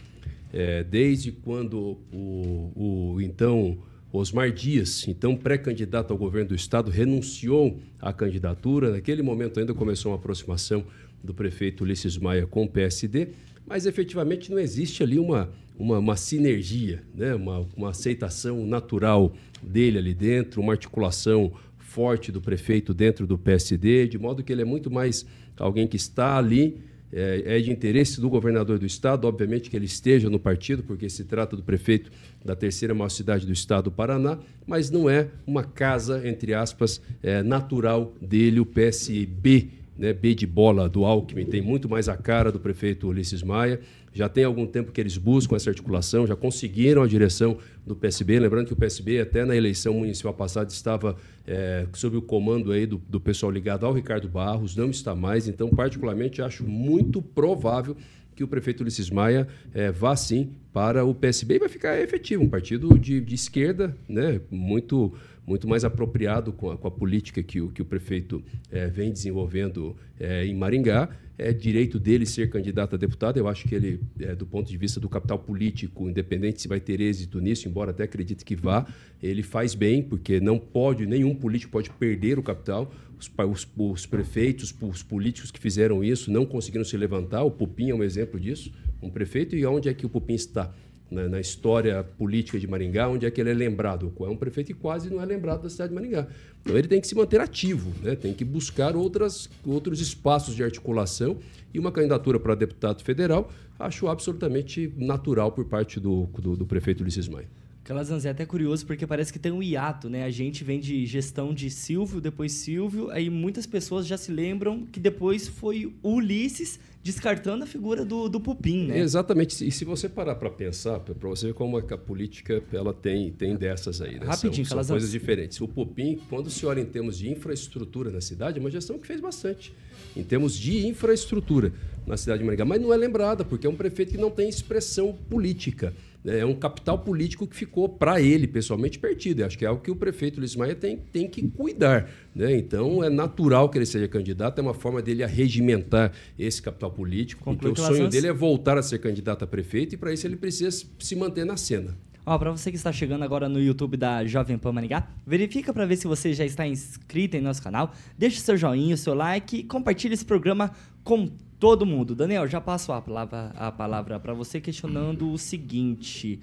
eh, 0.51 0.83
desde 0.83 1.31
quando 1.31 1.97
o, 2.11 3.13
o 3.15 3.21
então 3.21 3.77
Osmar 4.11 4.51
Dias, 4.51 5.07
então 5.07 5.35
pré-candidato 5.35 6.11
ao 6.11 6.17
governo 6.17 6.49
do 6.49 6.55
estado, 6.55 6.89
renunciou 6.89 7.79
à 7.99 8.11
candidatura. 8.11 8.89
Naquele 8.89 9.21
momento 9.21 9.59
ainda 9.59 9.73
começou 9.73 10.11
uma 10.11 10.17
aproximação 10.17 10.83
do 11.23 11.33
prefeito 11.33 11.83
Ulisses 11.83 12.17
Maia 12.17 12.45
com 12.45 12.63
o 12.63 12.69
PSD, 12.69 13.29
mas 13.65 13.85
efetivamente 13.85 14.49
não 14.51 14.59
existe 14.59 15.03
ali 15.03 15.19
uma, 15.19 15.49
uma, 15.77 15.99
uma 15.99 16.15
sinergia, 16.15 17.03
né? 17.13 17.35
uma, 17.35 17.67
uma 17.75 17.89
aceitação 17.89 18.65
natural 18.65 19.33
dele 19.61 19.97
ali 19.97 20.13
dentro, 20.13 20.61
uma 20.61 20.73
articulação 20.73 21.51
forte 21.77 22.31
do 22.31 22.41
prefeito 22.41 22.93
dentro 22.93 23.25
do 23.25 23.37
PSD, 23.37 24.07
de 24.07 24.17
modo 24.17 24.43
que 24.43 24.51
ele 24.51 24.61
é 24.61 24.65
muito 24.65 24.91
mais 24.91 25.25
alguém 25.57 25.87
que 25.87 25.97
está 25.97 26.37
ali, 26.37 26.77
é, 27.11 27.57
é 27.57 27.59
de 27.59 27.71
interesse 27.71 28.21
do 28.21 28.29
governador 28.29 28.77
do 28.77 28.85
estado, 28.85 29.25
obviamente 29.25 29.69
que 29.69 29.75
ele 29.75 29.85
esteja 29.85 30.29
no 30.29 30.39
partido, 30.39 30.83
porque 30.83 31.09
se 31.09 31.23
trata 31.23 31.55
do 31.55 31.63
prefeito 31.63 32.11
da 32.45 32.55
terceira 32.55 32.93
maior 32.93 33.09
cidade 33.09 33.45
do 33.45 33.51
estado 33.51 33.85
do 33.85 33.91
Paraná, 33.91 34.37
mas 34.67 34.91
não 34.91 35.09
é 35.09 35.27
uma 35.45 35.63
casa, 35.63 36.27
entre 36.27 36.53
aspas, 36.53 37.01
é, 37.21 37.41
natural 37.41 38.13
dele, 38.21 38.59
o 38.59 38.65
PSB, 38.65 39.69
né, 39.99 40.13
B 40.13 40.33
de 40.33 40.47
bola 40.47 40.87
do 40.87 41.03
Alckmin, 41.03 41.45
tem 41.45 41.61
muito 41.61 41.89
mais 41.89 42.07
a 42.07 42.15
cara 42.15 42.51
do 42.51 42.59
prefeito 42.59 43.09
Ulisses 43.09 43.43
Maia. 43.43 43.81
Já 44.13 44.29
tem 44.29 44.45
algum 44.45 44.65
tempo 44.65 44.91
que 44.91 44.99
eles 44.99 45.17
buscam 45.17 45.55
essa 45.55 45.69
articulação, 45.69 46.25
já 46.25 46.35
conseguiram 46.35 47.03
a 47.03 47.07
direção 47.07 47.57
do 47.85 47.95
PSB. 47.95 48.39
Lembrando 48.39 48.67
que 48.67 48.73
o 48.73 48.77
PSB, 48.77 49.19
até 49.19 49.43
na 49.45 49.55
eleição 49.55 49.93
municipal 49.93 50.33
passada, 50.33 50.71
estava 50.71 51.17
é, 51.45 51.85
sob 51.93 52.17
o 52.17 52.21
comando 52.21 52.71
aí 52.71 52.85
do, 52.85 52.97
do 53.09 53.19
pessoal 53.19 53.51
ligado 53.51 53.85
ao 53.85 53.93
Ricardo 53.93 54.27
Barros, 54.29 54.75
não 54.75 54.89
está 54.89 55.13
mais. 55.13 55.47
Então, 55.47 55.69
particularmente, 55.69 56.41
acho 56.41 56.63
muito 56.63 57.21
provável 57.21 57.95
que 58.39 58.43
o 58.43 58.47
prefeito 58.47 58.81
Ulisses 58.81 59.09
Maia 59.09 59.47
é, 59.73 59.91
vá 59.91 60.15
sim 60.15 60.53
para 60.71 61.03
o 61.03 61.13
PSB 61.13 61.55
e 61.55 61.59
vai 61.59 61.67
ficar 61.67 61.99
efetivo, 61.99 62.41
um 62.41 62.49
partido 62.49 62.97
de, 62.97 63.19
de 63.19 63.35
esquerda, 63.35 63.93
né, 64.07 64.39
muito 64.49 65.13
muito 65.49 65.67
mais 65.67 65.83
apropriado 65.83 66.53
com 66.53 66.69
a, 66.71 66.77
com 66.77 66.87
a 66.87 66.91
política 66.91 67.41
que 67.41 67.59
o, 67.59 67.69
que 67.69 67.81
o 67.81 67.85
prefeito 67.85 68.43
eh, 68.71 68.87
vem 68.87 69.11
desenvolvendo 69.11 69.95
eh, 70.19 70.45
em 70.45 70.55
Maringá. 70.55 71.09
É 71.41 71.51
direito 71.53 71.97
dele 71.97 72.25
ser 72.25 72.49
candidato 72.49 72.95
a 72.95 72.97
deputado. 72.99 73.37
Eu 73.37 73.47
acho 73.47 73.67
que 73.67 73.73
ele, 73.73 73.99
eh, 74.19 74.35
do 74.35 74.45
ponto 74.45 74.69
de 74.69 74.77
vista 74.77 74.99
do 74.99 75.09
capital 75.09 75.39
político, 75.39 76.07
independente 76.07 76.61
se 76.61 76.67
vai 76.67 76.79
ter 76.79 77.01
êxito 77.01 77.39
nisso, 77.41 77.67
embora 77.67 77.89
até 77.91 78.03
acredite 78.03 78.45
que 78.45 78.55
vá, 78.55 78.85
ele 79.23 79.41
faz 79.41 79.73
bem, 79.73 80.03
porque 80.03 80.39
não 80.39 80.59
pode, 80.59 81.05
nenhum 81.07 81.33
político 81.33 81.71
pode 81.71 81.89
perder 81.89 82.37
o 82.37 82.43
capital. 82.43 82.93
Os, 83.17 83.29
os- 83.51 83.67
os 83.75 84.05
prefeitos, 84.05 84.73
os 84.81 85.01
políticos 85.01 85.49
que 85.49 85.59
fizeram 85.59 86.03
isso 86.03 86.31
não 86.31 86.45
conseguiram 86.45 86.85
se 86.85 86.95
levantar. 86.95 87.43
O 87.43 87.49
Pupim 87.49 87.89
é 87.89 87.95
um 87.95 88.03
exemplo 88.03 88.39
disso, 88.39 88.71
um 89.01 89.09
prefeito. 89.09 89.55
E 89.55 89.65
onde 89.65 89.89
é 89.89 89.93
que 89.95 90.05
o 90.05 90.09
Pupim 90.09 90.35
está? 90.35 90.71
Na, 91.09 91.27
na 91.27 91.39
história 91.39 92.03
política 92.03 92.59
de 92.59 92.67
Maringá, 92.67 93.07
onde 93.07 93.25
é 93.25 93.31
que 93.31 93.39
ele 93.41 93.49
é 93.49 93.53
lembrado. 93.53 94.11
É 94.19 94.29
um 94.29 94.37
prefeito 94.37 94.67
que 94.67 94.73
quase 94.73 95.09
não 95.09 95.21
é 95.21 95.25
lembrado 95.25 95.63
da 95.63 95.69
cidade 95.69 95.89
de 95.89 95.95
Maringá. 95.95 96.27
Então 96.61 96.77
ele 96.77 96.87
tem 96.87 97.01
que 97.01 97.07
se 97.07 97.15
manter 97.15 97.39
ativo, 97.41 97.91
né? 98.03 98.15
tem 98.15 98.33
que 98.33 98.45
buscar 98.45 98.95
outras, 98.95 99.49
outros 99.65 100.01
espaços 100.01 100.55
de 100.55 100.63
articulação 100.63 101.37
e 101.73 101.79
uma 101.79 101.91
candidatura 101.91 102.39
para 102.39 102.55
deputado 102.55 103.03
federal, 103.03 103.51
acho 103.77 104.07
absolutamente 104.07 104.93
natural 104.97 105.51
por 105.51 105.65
parte 105.65 105.99
do, 105.99 106.27
do, 106.37 106.55
do 106.55 106.65
prefeito 106.65 107.01
Ulisses 107.01 107.27
Maia. 107.27 107.47
Calazans 107.89 108.23
é 108.23 108.29
até 108.29 108.45
curioso 108.45 108.85
porque 108.85 109.07
parece 109.07 109.33
que 109.33 109.39
tem 109.39 109.51
um 109.51 109.63
hiato, 109.63 110.11
né? 110.11 110.23
A 110.23 110.29
gente 110.29 110.63
vem 110.63 110.79
de 110.79 111.07
gestão 111.07 111.51
de 111.51 111.71
Silvio, 111.71 112.21
depois 112.21 112.51
Silvio, 112.51 113.09
aí 113.09 113.31
muitas 113.31 113.65
pessoas 113.65 114.05
já 114.05 114.15
se 114.15 114.31
lembram 114.31 114.85
que 114.85 114.99
depois 114.99 115.47
foi 115.47 115.91
Ulisses 116.03 116.79
descartando 117.03 117.63
a 117.63 117.67
figura 117.67 118.05
do, 118.05 118.29
do 118.29 118.39
Pupim, 118.39 118.85
né? 118.85 118.99
Exatamente. 118.99 119.67
E 119.67 119.71
se 119.71 119.85
você 119.85 120.07
parar 120.07 120.35
para 120.35 120.51
pensar, 120.51 120.99
para 120.99 121.15
você 121.27 121.47
ver 121.47 121.55
como 121.55 121.79
é 121.79 121.81
que 121.81 121.91
a 121.91 121.97
política 121.97 122.61
ela 122.71 122.93
tem, 122.93 123.31
tem 123.31 123.55
dessas 123.55 124.03
aí. 124.03 124.19
Né? 124.19 124.27
Rapidinho, 124.27 124.67
são, 124.67 124.83
são 124.83 124.93
coisas 124.93 125.09
diferentes. 125.09 125.59
O 125.59 125.67
Pupim, 125.67 126.19
quando 126.29 126.51
se 126.51 126.67
olha 126.67 126.81
em 126.81 126.85
termos 126.85 127.17
de 127.17 127.27
infraestrutura 127.27 128.11
na 128.11 128.21
cidade, 128.21 128.59
é 128.59 128.61
uma 128.61 128.69
gestão 128.69 128.99
que 128.99 129.07
fez 129.07 129.19
bastante. 129.19 129.73
Em 130.15 130.23
termos 130.23 130.55
de 130.55 130.85
infraestrutura 130.85 131.73
na 132.05 132.17
cidade 132.17 132.39
de 132.39 132.45
Maringá. 132.45 132.65
Mas 132.65 132.79
não 132.79 132.93
é 132.93 132.97
lembrada, 132.97 133.43
porque 133.43 133.65
é 133.65 133.69
um 133.69 133.75
prefeito 133.75 134.11
que 134.11 134.17
não 134.17 134.29
tem 134.29 134.47
expressão 134.47 135.11
política. 135.27 135.91
É 136.25 136.45
um 136.45 136.53
capital 136.53 136.99
político 136.99 137.47
que 137.47 137.55
ficou 137.55 137.87
para 137.87 138.21
ele, 138.21 138.45
pessoalmente, 138.45 138.99
perdido. 138.99 139.43
Acho 139.45 139.57
que 139.57 139.63
é 139.63 139.67
algo 139.67 139.81
que 139.81 139.89
o 139.89 139.95
prefeito 139.95 140.39
Luiz 140.39 140.55
Maia 140.55 140.75
tem, 140.75 140.97
tem 140.97 141.27
que 141.29 141.47
cuidar. 141.47 142.09
Né? 142.35 142.57
Então, 142.57 143.03
é 143.03 143.09
natural 143.09 143.69
que 143.69 143.77
ele 143.77 143.85
seja 143.85 144.07
candidato, 144.07 144.59
é 144.59 144.61
uma 144.61 144.73
forma 144.73 145.01
dele 145.01 145.23
arregimentar 145.23 146.11
esse 146.37 146.61
capital 146.61 146.91
político, 146.91 147.43
Conclui 147.43 147.73
porque 147.73 147.81
o 147.81 147.85
sonho 147.85 148.09
dele 148.09 148.27
é 148.27 148.33
voltar 148.33 148.77
a 148.77 148.83
ser 148.83 148.99
candidato 148.99 149.43
a 149.43 149.47
prefeito 149.47 149.95
e, 149.95 149.97
para 149.97 150.11
isso, 150.11 150.27
ele 150.27 150.35
precisa 150.35 150.85
se 150.99 151.15
manter 151.15 151.45
na 151.45 151.55
cena. 151.55 151.97
Ó, 152.25 152.37
pra 152.37 152.51
você 152.51 152.69
que 152.69 152.77
está 152.77 152.91
chegando 152.91 153.23
agora 153.23 153.49
no 153.49 153.59
YouTube 153.59 153.97
da 153.97 154.23
Jovem 154.25 154.57
Pan 154.57 154.71
Maringá, 154.71 155.07
verifica 155.25 155.73
para 155.73 155.85
ver 155.85 155.95
se 155.95 156.05
você 156.05 156.33
já 156.33 156.45
está 156.45 156.67
inscrito 156.67 157.35
em 157.37 157.41
nosso 157.41 157.63
canal, 157.63 157.93
deixe 158.17 158.39
seu 158.39 158.55
joinha, 158.55 158.95
seu 158.97 159.15
like 159.15 159.57
e 159.57 159.63
compartilhe 159.63 160.13
esse 160.13 160.25
programa 160.25 160.71
com 161.03 161.27
todo 161.59 161.85
mundo. 161.85 162.15
Daniel, 162.15 162.47
já 162.47 162.61
passo 162.61 162.91
a 162.91 163.01
palavra 163.01 163.51
a 163.55 163.71
palavra 163.71 164.19
para 164.19 164.33
você 164.33 164.61
questionando 164.61 165.31
o 165.31 165.37
seguinte: 165.37 166.39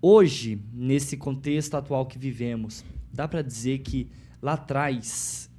hoje, 0.00 0.58
nesse 0.72 1.16
contexto 1.16 1.74
atual 1.74 2.06
que 2.06 2.18
vivemos, 2.18 2.84
dá 3.12 3.26
para 3.26 3.42
dizer 3.42 3.80
que 3.80 4.08
lá 4.40 4.52
atrás 4.52 5.50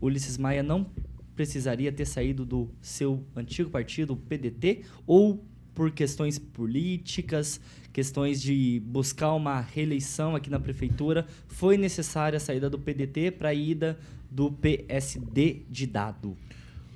Ulisses 0.00 0.36
Maia 0.36 0.62
não 0.62 0.86
precisaria 1.34 1.90
ter 1.90 2.06
saído 2.06 2.44
do 2.44 2.70
seu 2.80 3.24
antigo 3.34 3.70
partido, 3.70 4.12
o 4.12 4.16
PDT, 4.16 4.82
ou 5.06 5.44
por 5.74 5.90
questões 5.90 6.38
políticas, 6.38 7.60
questões 7.92 8.40
de 8.40 8.80
buscar 8.86 9.32
uma 9.34 9.60
reeleição 9.60 10.36
aqui 10.36 10.48
na 10.48 10.60
prefeitura, 10.60 11.26
foi 11.48 11.76
necessária 11.76 12.36
a 12.36 12.40
saída 12.40 12.70
do 12.70 12.78
PDT 12.78 13.32
para 13.32 13.48
a 13.48 13.54
ida 13.54 13.98
do 14.30 14.52
PSD 14.52 15.62
de 15.68 15.86
dado. 15.86 16.36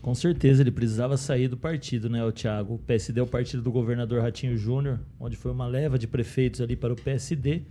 Com 0.08 0.14
certeza 0.14 0.62
ele 0.62 0.70
precisava 0.70 1.18
sair 1.18 1.48
do 1.48 1.56
partido, 1.58 2.08
né, 2.08 2.24
o 2.24 2.32
Thiago? 2.32 2.76
O 2.76 2.78
PSD 2.78 3.20
é 3.20 3.22
o 3.22 3.26
partido 3.26 3.62
do 3.62 3.70
governador 3.70 4.22
Ratinho 4.22 4.56
Júnior, 4.56 4.98
onde 5.20 5.36
foi 5.36 5.52
uma 5.52 5.66
leva 5.66 5.98
de 5.98 6.06
prefeitos 6.06 6.62
ali 6.62 6.74
para 6.74 6.94
o 6.94 6.96
PSD. 6.96 7.64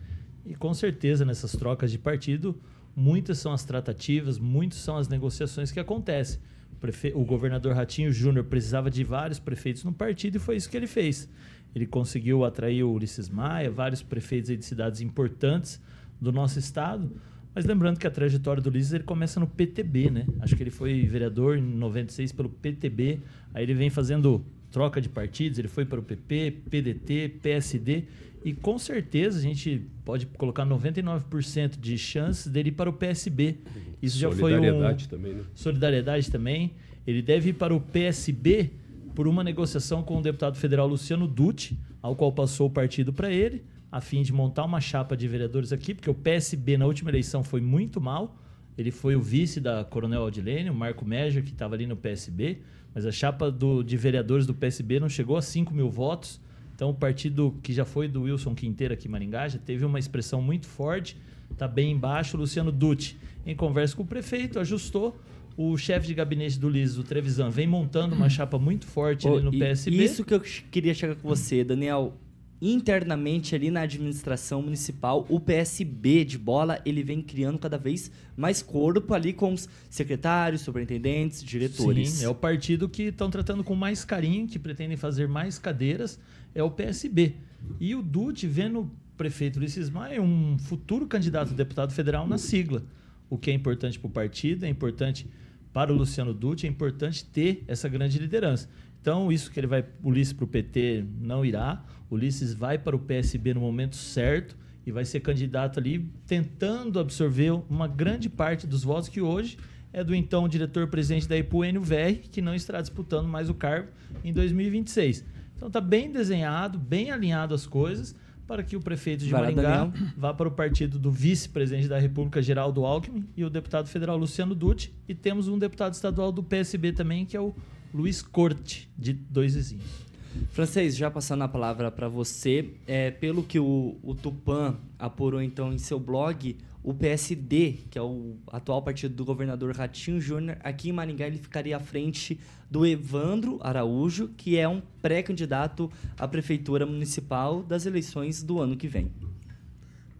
E 0.45 0.53
com 0.53 0.71
certeza 0.71 1.25
nessas 1.25 1.53
trocas 1.53 1.91
de 1.91 1.97
partido, 1.97 2.55
muitas 2.95 3.39
são 3.39 3.51
as 3.51 3.65
tratativas, 3.65 4.37
muitas 4.37 4.77
são 4.77 4.97
as 4.97 5.07
negociações 5.07 5.71
que 5.71 5.79
acontecem. 5.79 6.39
O, 6.73 6.75
prefe... 6.75 7.11
o 7.15 7.25
governador 7.25 7.73
Ratinho 7.73 8.11
Júnior 8.11 8.45
precisava 8.45 8.91
de 8.91 9.03
vários 9.03 9.39
prefeitos 9.39 9.83
no 9.83 9.91
partido 9.91 10.35
e 10.35 10.39
foi 10.39 10.57
isso 10.57 10.69
que 10.69 10.77
ele 10.77 10.85
fez. 10.85 11.27
Ele 11.73 11.87
conseguiu 11.87 12.45
atrair 12.45 12.83
o 12.83 12.91
Ulisses 12.91 13.29
Maia, 13.29 13.71
vários 13.71 14.03
prefeitos 14.03 14.55
de 14.55 14.63
cidades 14.63 15.01
importantes 15.01 15.81
do 16.21 16.31
nosso 16.31 16.59
estado 16.59 17.11
mas 17.57 17.65
lembrando 17.65 17.97
que 17.97 18.05
a 18.05 18.11
trajetória 18.11 18.61
do 18.61 18.69
Ulisses 18.69 18.93
ele 18.93 19.03
começa 19.03 19.39
no 19.39 19.47
PTB, 19.47 20.11
né? 20.11 20.27
Acho 20.41 20.55
que 20.55 20.61
ele 20.61 20.69
foi 20.69 21.01
vereador 21.07 21.57
em 21.57 21.61
96 21.63 22.31
pelo 22.31 22.49
PTB, 22.49 23.19
aí 23.51 23.63
ele 23.63 23.73
vem 23.73 23.89
fazendo 23.89 24.45
troca 24.69 25.01
de 25.01 25.09
partidos, 25.09 25.57
ele 25.57 25.67
foi 25.67 25.83
para 25.83 25.99
o 25.99 26.03
PP, 26.03 26.57
PDT, 26.69 27.29
PSD 27.41 28.03
e 28.45 28.53
com 28.53 28.77
certeza 28.77 29.39
a 29.39 29.41
gente 29.41 29.81
pode 30.05 30.27
colocar 30.27 30.67
99% 30.67 31.79
de 31.79 31.97
chances 31.97 32.45
dele 32.45 32.69
ir 32.69 32.73
para 32.73 32.91
o 32.91 32.93
PSB. 32.93 33.55
Isso 34.03 34.19
já 34.19 34.29
foi 34.31 34.53
um 34.53 34.95
também, 35.09 35.33
né? 35.33 35.43
solidariedade 35.55 36.29
também. 36.29 36.75
Ele 37.07 37.23
deve 37.23 37.49
ir 37.49 37.53
para 37.53 37.73
o 37.73 37.81
PSB 37.81 38.69
por 39.15 39.27
uma 39.27 39.43
negociação 39.43 40.03
com 40.03 40.19
o 40.19 40.21
deputado 40.21 40.57
federal 40.57 40.87
Luciano 40.87 41.27
Dutti, 41.27 41.75
ao 42.03 42.15
qual 42.15 42.31
passou 42.31 42.67
o 42.67 42.69
partido 42.69 43.11
para 43.11 43.31
ele 43.31 43.63
a 43.91 44.01
fim 44.01 44.21
de 44.21 44.33
montar 44.33 44.65
uma 44.65 44.81
chapa 44.81 45.15
de 45.15 45.27
vereadores 45.27 45.71
aqui, 45.71 45.93
porque 45.93 46.09
o 46.09 46.13
PSB 46.13 46.77
na 46.77 46.85
última 46.85 47.09
eleição 47.09 47.43
foi 47.43 47.61
muito 47.61 48.01
mal. 48.01 48.37
Ele 48.77 48.91
foi 48.91 49.15
o 49.15 49.21
vice 49.21 49.59
da 49.59 49.83
Coronel 49.83 50.21
Aldilene, 50.21 50.69
o 50.69 50.73
Marco 50.73 51.05
Mejer, 51.05 51.43
que 51.43 51.51
estava 51.51 51.73
ali 51.73 51.87
no 51.87 51.95
PSB, 51.95 52.59
mas 52.93 53.05
a 53.05 53.11
chapa 53.11 53.49
do, 53.49 53.81
de 53.81 53.97
vereadores 53.97 54.45
do 54.45 54.53
PSB 54.53 54.99
não 54.99 55.09
chegou 55.09 55.37
a 55.37 55.41
5 55.41 55.73
mil 55.73 55.89
votos. 55.89 56.39
Então, 56.75 56.91
o 56.91 56.93
partido 56.93 57.57
que 57.63 57.73
já 57.73 57.85
foi 57.85 58.07
do 58.07 58.23
Wilson 58.23 58.53
Quinteiro 58.53 58.93
aqui 58.93 59.07
em 59.07 59.11
Maringá 59.11 59.47
já 59.47 59.57
teve 59.57 59.83
uma 59.83 59.97
expressão 59.97 60.41
muito 60.43 60.67
forte, 60.67 61.17
está 61.51 61.67
bem 61.67 61.91
embaixo. 61.91 62.37
Luciano 62.37 62.71
Dutti, 62.71 63.17
em 63.47 63.55
conversa 63.55 63.95
com 63.95 64.03
o 64.03 64.05
prefeito, 64.05 64.59
ajustou. 64.59 65.19
O 65.55 65.75
chefe 65.75 66.05
de 66.05 66.13
gabinete 66.13 66.59
do 66.59 66.69
Liz, 66.69 66.99
o 66.99 67.03
Trevisan, 67.03 67.49
vem 67.49 67.65
montando 67.65 68.13
uma 68.13 68.29
chapa 68.29 68.59
muito 68.59 68.85
forte 68.85 69.27
ali 69.27 69.41
no 69.41 69.49
PSB. 69.49 69.95
Isso 69.97 70.23
que 70.23 70.35
eu 70.35 70.39
queria 70.39 70.93
chegar 70.93 71.15
com 71.15 71.27
você, 71.27 71.63
Daniel 71.63 72.15
internamente 72.61 73.53
ali 73.53 73.69
na 73.69 73.81
administração 73.81 74.61
municipal, 74.61 75.25
o 75.29 75.39
PSB 75.39 76.25
de 76.25 76.37
bola, 76.37 76.81
ele 76.85 77.03
vem 77.03 77.21
criando 77.21 77.59
cada 77.59 77.77
vez 77.77 78.11
mais 78.35 78.61
corpo 78.61 79.13
ali 79.13 79.33
com 79.33 79.53
os 79.53 79.69
secretários, 79.89 80.61
superintendentes, 80.61 81.43
diretores. 81.43 82.09
Sim, 82.09 82.25
é 82.25 82.29
o 82.29 82.35
partido 82.35 82.89
que 82.89 83.03
estão 83.03 83.29
tratando 83.29 83.63
com 83.63 83.75
mais 83.75 84.03
carinho, 84.03 84.47
que 84.47 84.57
pretendem 84.57 84.97
fazer 84.97 85.27
mais 85.27 85.59
cadeiras, 85.59 86.19
é 86.55 86.63
o 86.63 86.71
PSB. 86.71 87.35
E 87.79 87.93
o 87.93 88.01
Dutti, 88.01 88.47
vendo 88.47 88.81
o 88.81 88.91
prefeito 89.15 89.57
Ulisses 89.57 89.89
Maia, 89.89 90.21
um 90.21 90.57
futuro 90.57 91.07
candidato 91.07 91.51
a 91.51 91.55
deputado 91.55 91.93
federal 91.93 92.27
na 92.27 92.37
sigla. 92.37 92.83
O 93.29 93.37
que 93.37 93.51
é 93.51 93.53
importante 93.53 93.99
para 93.99 94.07
o 94.07 94.11
partido, 94.11 94.65
é 94.65 94.69
importante 94.69 95.27
para 95.73 95.93
o 95.93 95.95
Luciano 95.95 96.33
Dutti, 96.33 96.65
é 96.65 96.69
importante 96.69 97.23
ter 97.25 97.63
essa 97.67 97.87
grande 97.87 98.17
liderança. 98.17 98.69
Então, 99.01 99.31
isso 99.31 99.51
que 99.51 99.59
ele 99.59 99.67
vai, 99.67 99.85
Ulisses 100.03 100.33
para 100.33 100.45
o 100.45 100.47
PT 100.47 101.05
não 101.19 101.45
irá. 101.45 101.83
Ulisses 102.09 102.53
vai 102.53 102.77
para 102.77 102.95
o 102.95 102.99
PSB 102.99 103.53
no 103.53 103.61
momento 103.61 103.95
certo 103.95 104.57
e 104.85 104.91
vai 104.91 105.03
ser 105.03 105.19
candidato 105.19 105.79
ali, 105.79 106.09
tentando 106.25 106.99
absorver 106.99 107.51
uma 107.69 107.87
grande 107.87 108.29
parte 108.29 108.65
dos 108.65 108.83
votos 108.83 109.09
que 109.09 109.21
hoje 109.21 109.57
é 109.91 110.03
do 110.03 110.13
então 110.13 110.47
diretor-presidente 110.47 111.27
da 111.27 111.37
IPU, 111.37 111.65
Enio 111.65 111.83
que 112.31 112.41
não 112.41 112.53
estará 112.53 112.81
disputando 112.81 113.27
mais 113.27 113.49
o 113.49 113.53
cargo 113.53 113.89
em 114.23 114.31
2026. 114.31 115.25
Então 115.55 115.67
está 115.67 115.81
bem 115.81 116.11
desenhado, 116.11 116.77
bem 116.77 117.11
alinhado 117.11 117.53
as 117.53 117.65
coisas 117.65 118.15
para 118.47 118.63
que 118.63 118.75
o 118.77 118.79
prefeito 118.79 119.25
de 119.25 119.31
vai 119.31 119.41
Maringá 119.41 119.91
vá 120.15 120.33
para 120.33 120.47
o 120.47 120.51
partido 120.51 120.97
do 120.97 121.11
vice-presidente 121.11 121.87
da 121.87 121.99
República, 121.99 122.41
Geraldo 122.41 122.85
Alckmin, 122.85 123.27
e 123.35 123.43
o 123.43 123.49
deputado 123.49 123.89
federal 123.89 124.17
Luciano 124.17 124.55
Dutti. 124.55 124.93
E 125.07 125.13
temos 125.13 125.49
um 125.49 125.59
deputado 125.59 125.93
estadual 125.93 126.31
do 126.31 126.41
PSB 126.41 126.93
também, 126.93 127.25
que 127.25 127.35
é 127.35 127.41
o 127.41 127.53
Luiz 127.93 128.21
Corte, 128.21 128.89
de 128.97 129.13
Dois 129.13 129.55
Vizinhos. 129.55 130.07
Francês, 130.51 130.95
já 130.95 131.09
passando 131.09 131.43
a 131.43 131.47
palavra 131.47 131.89
para 131.89 132.07
você, 132.07 132.73
é, 132.85 133.09
pelo 133.11 133.43
que 133.43 133.59
o, 133.59 133.97
o 134.03 134.13
Tupan 134.13 134.77
apurou 134.99 135.41
então 135.41 135.73
em 135.73 135.77
seu 135.77 135.99
blog, 135.99 136.55
o 136.83 136.93
PSD, 136.93 137.79
que 137.89 137.97
é 137.97 138.01
o 138.01 138.37
atual 138.47 138.81
partido 138.81 139.15
do 139.15 139.25
governador 139.25 139.75
Ratinho 139.75 140.21
Júnior, 140.21 140.57
aqui 140.63 140.89
em 140.89 140.93
Maringá 140.93 141.27
ele 141.27 141.37
ficaria 141.37 141.75
à 141.75 141.79
frente 141.79 142.39
do 142.69 142.85
Evandro 142.85 143.57
Araújo, 143.61 144.29
que 144.29 144.57
é 144.57 144.67
um 144.67 144.81
pré-candidato 145.01 145.91
à 146.17 146.27
prefeitura 146.27 146.85
municipal 146.85 147.63
das 147.63 147.85
eleições 147.85 148.43
do 148.43 148.61
ano 148.61 148.77
que 148.77 148.87
vem. 148.87 149.11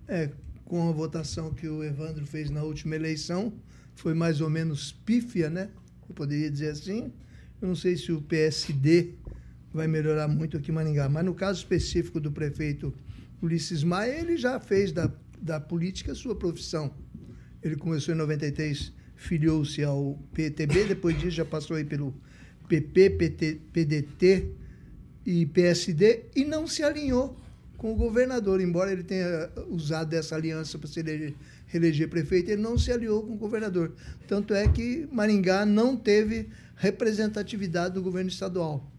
É, 0.07 0.31
com 0.65 0.89
a 0.89 0.91
votação 0.91 1.53
que 1.53 1.67
o 1.67 1.83
Evandro 1.83 2.25
fez 2.25 2.49
na 2.49 2.63
última 2.63 2.95
eleição, 2.95 3.53
foi 3.95 4.13
mais 4.13 4.41
ou 4.41 4.49
menos 4.49 4.91
pífia, 4.91 5.49
né? 5.49 5.69
Eu 6.07 6.15
poderia 6.15 6.49
dizer 6.49 6.69
assim. 6.69 7.11
Eu 7.61 7.67
não 7.69 7.75
sei 7.75 7.97
se 7.97 8.11
o 8.11 8.21
PSD 8.21 9.15
vai 9.73 9.87
melhorar 9.87 10.27
muito 10.27 10.57
aqui 10.57 10.71
em 10.71 10.73
Maringá. 10.73 11.09
Mas 11.09 11.25
no 11.25 11.33
caso 11.33 11.59
específico 11.59 12.19
do 12.19 12.31
prefeito 12.31 12.93
Ulisses 13.41 13.83
Maia, 13.83 14.19
ele 14.19 14.37
já 14.37 14.59
fez 14.59 14.91
da, 14.91 15.11
da 15.41 15.59
política 15.59 16.13
sua 16.13 16.35
profissão. 16.35 16.93
Ele 17.63 17.75
começou 17.75 18.13
em 18.13 18.17
93, 18.17 18.93
filiou-se 19.15 19.83
ao 19.83 20.19
PTB, 20.33 20.85
depois 20.85 21.17
disso 21.17 21.31
já 21.31 21.45
passou 21.45 21.77
aí 21.77 21.83
pelo 21.83 22.13
PP, 22.67 23.11
PT, 23.11 23.61
PDT 23.73 24.51
e 25.25 25.45
PSD 25.45 26.25
e 26.35 26.45
não 26.45 26.67
se 26.67 26.83
alinhou 26.83 27.37
com 27.77 27.93
o 27.93 27.95
governador, 27.95 28.59
embora 28.59 28.91
ele 28.91 29.03
tenha 29.03 29.49
usado 29.69 30.13
essa 30.13 30.35
aliança 30.35 30.79
para 30.79 30.87
se 30.87 30.99
eleger, 30.99 31.35
reeleger 31.67 32.09
prefeito, 32.09 32.49
ele 32.49 32.61
não 32.61 32.77
se 32.77 32.91
aliou 32.91 33.21
com 33.21 33.33
o 33.33 33.37
governador. 33.37 33.93
Tanto 34.27 34.53
é 34.53 34.67
que 34.67 35.07
Maringá 35.11 35.65
não 35.65 35.95
teve 35.95 36.49
representatividade 36.77 37.93
do 37.93 38.01
governo 38.01 38.29
estadual 38.29 38.89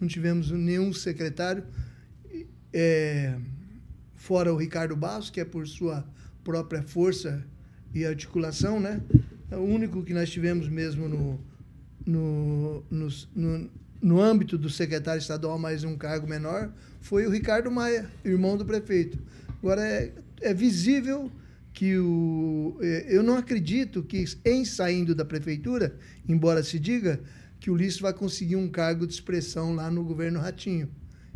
não 0.00 0.08
tivemos 0.08 0.50
nenhum 0.50 0.92
secretário, 0.94 1.62
é, 2.72 3.36
fora 4.14 4.52
o 4.52 4.56
Ricardo 4.56 4.96
Barros, 4.96 5.28
que 5.28 5.40
é 5.40 5.44
por 5.44 5.68
sua 5.68 6.04
própria 6.42 6.82
força 6.82 7.44
e 7.92 8.06
articulação, 8.06 8.80
né? 8.80 9.02
É 9.50 9.56
o 9.56 9.62
único 9.62 10.02
que 10.02 10.14
nós 10.14 10.30
tivemos 10.30 10.68
mesmo 10.68 11.06
no, 11.06 11.40
no, 12.06 12.82
no, 12.90 13.08
no, 13.34 13.70
no 14.00 14.20
âmbito 14.20 14.56
do 14.56 14.70
secretário 14.70 15.20
estadual, 15.20 15.58
mais 15.58 15.84
um 15.84 15.96
cargo 15.96 16.26
menor, 16.26 16.72
foi 17.00 17.26
o 17.26 17.30
Ricardo 17.30 17.70
Maia, 17.70 18.10
irmão 18.24 18.56
do 18.56 18.64
prefeito. 18.64 19.18
Agora, 19.58 19.86
é, 19.86 20.14
é 20.40 20.54
visível 20.54 21.30
que 21.80 21.96
o. 21.96 22.76
É, 22.82 23.06
eu 23.08 23.22
não 23.22 23.38
acredito 23.38 24.02
que, 24.02 24.22
em 24.44 24.66
saindo 24.66 25.14
da 25.14 25.24
prefeitura, 25.24 25.96
embora 26.28 26.62
se 26.62 26.78
diga, 26.78 27.18
que 27.58 27.70
o 27.70 27.72
Ulisses 27.72 27.98
vai 27.98 28.12
conseguir 28.12 28.56
um 28.56 28.68
cargo 28.68 29.06
de 29.06 29.14
expressão 29.14 29.74
lá 29.74 29.90
no 29.90 30.04
governo 30.04 30.38
Ratinho. 30.38 30.90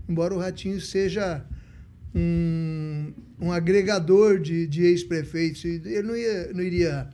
Embora 0.07 0.35
o 0.35 0.39
Ratinho 0.39 0.79
seja 0.83 1.43
um, 2.15 3.15
um 3.41 3.53
agregador 3.53 4.39
de, 4.39 4.67
de 4.67 4.83
ex-prefeitos, 4.83 5.65
ele 5.65 6.03
não, 6.03 6.15
ia, 6.15 6.53
não 6.53 6.63
iria 6.63 7.09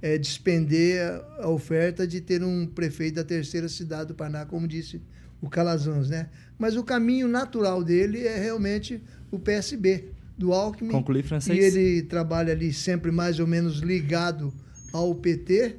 é, 0.00 0.16
despender 0.16 1.00
a 1.40 1.48
oferta 1.48 2.06
de 2.06 2.20
ter 2.20 2.44
um 2.44 2.64
prefeito 2.64 3.16
da 3.16 3.24
terceira 3.24 3.68
cidade 3.68 4.06
do 4.06 4.14
Paraná, 4.14 4.46
como 4.46 4.68
disse 4.68 5.02
o 5.40 5.50
Calazans, 5.50 6.10
né? 6.10 6.28
Mas 6.56 6.76
o 6.76 6.84
caminho 6.84 7.26
natural 7.26 7.82
dele 7.82 8.24
é 8.24 8.38
realmente 8.38 9.02
o 9.32 9.38
PSB, 9.40 10.12
do 10.38 10.52
Alckmin. 10.52 10.92
Concluir, 10.92 11.24
francês. 11.24 11.74
E 11.74 11.78
ele 11.78 12.02
trabalha 12.02 12.52
ali 12.52 12.72
sempre 12.72 13.10
mais 13.10 13.40
ou 13.40 13.46
menos 13.46 13.80
ligado 13.80 14.52
ao 14.92 15.14
PT, 15.14 15.76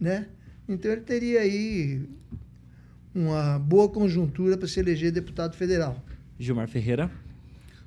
né? 0.00 0.26
Então 0.66 0.90
ele 0.90 1.02
teria 1.02 1.40
aí 1.40 2.02
uma 3.14 3.58
boa 3.58 3.88
conjuntura 3.88 4.56
para 4.56 4.66
se 4.66 4.80
eleger 4.80 5.12
deputado 5.12 5.54
federal. 5.54 6.02
Gilmar 6.38 6.68
Ferreira. 6.68 7.10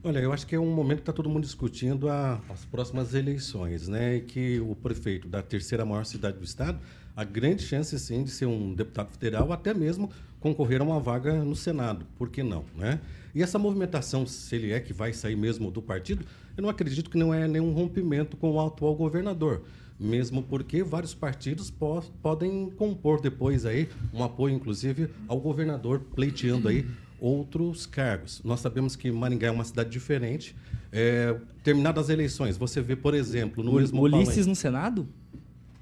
Olha, 0.03 0.19
eu 0.19 0.33
acho 0.33 0.47
que 0.47 0.55
é 0.55 0.59
um 0.59 0.73
momento 0.73 0.97
que 0.97 1.03
está 1.03 1.13
todo 1.13 1.29
mundo 1.29 1.43
discutindo 1.43 2.09
a, 2.09 2.41
as 2.49 2.65
próximas 2.65 3.13
eleições, 3.13 3.87
né? 3.87 4.17
E 4.17 4.21
que 4.21 4.59
o 4.59 4.75
prefeito 4.75 5.27
da 5.27 5.41
terceira 5.41 5.85
maior 5.85 6.05
cidade 6.05 6.37
do 6.37 6.43
estado, 6.43 6.79
a 7.15 7.23
grande 7.23 7.61
chance, 7.61 7.97
sim, 7.99 8.23
de 8.23 8.31
ser 8.31 8.47
um 8.47 8.73
deputado 8.73 9.11
federal, 9.11 9.51
até 9.51 9.73
mesmo 9.73 10.09
concorrer 10.39 10.81
a 10.81 10.83
uma 10.83 10.99
vaga 10.99 11.43
no 11.43 11.55
Senado. 11.55 12.05
Por 12.17 12.29
que 12.29 12.41
não, 12.41 12.65
né? 12.75 12.99
E 13.33 13.41
essa 13.41 13.57
movimentação, 13.57 14.25
se 14.25 14.55
ele 14.55 14.71
é 14.71 14.79
que 14.79 14.93
vai 14.93 15.13
sair 15.13 15.35
mesmo 15.35 15.71
do 15.71 15.81
partido, 15.81 16.25
eu 16.57 16.61
não 16.61 16.69
acredito 16.69 17.09
que 17.09 17.17
não 17.17 17.33
é 17.33 17.47
nenhum 17.47 17.71
rompimento 17.73 18.35
com 18.37 18.51
o 18.51 18.59
atual 18.65 18.95
governador 18.95 19.63
mesmo 19.99 20.41
porque 20.41 20.81
vários 20.81 21.13
partidos 21.13 21.69
po 21.69 22.01
podem 22.23 22.71
compor 22.71 23.21
depois 23.21 23.67
aí 23.67 23.87
um 24.11 24.23
apoio, 24.23 24.55
inclusive, 24.55 25.09
ao 25.27 25.39
governador 25.39 25.99
pleiteando 26.15 26.67
aí 26.67 26.87
outros 27.19 27.85
cargos. 27.85 28.41
Nós 28.43 28.59
sabemos 28.61 28.95
que 28.95 29.11
Maringá 29.11 29.47
é 29.47 29.51
uma 29.51 29.63
cidade 29.63 29.91
diferente. 29.91 30.55
É, 30.91 31.37
terminadas 31.63 32.05
as 32.05 32.09
eleições, 32.09 32.57
você 32.57 32.81
vê, 32.81 32.95
por 32.95 33.13
exemplo, 33.13 33.63
no 33.63 33.73
Ulisses 33.73 33.91
palanque- 33.91 34.43
no 34.49 34.55
Senado? 34.55 35.07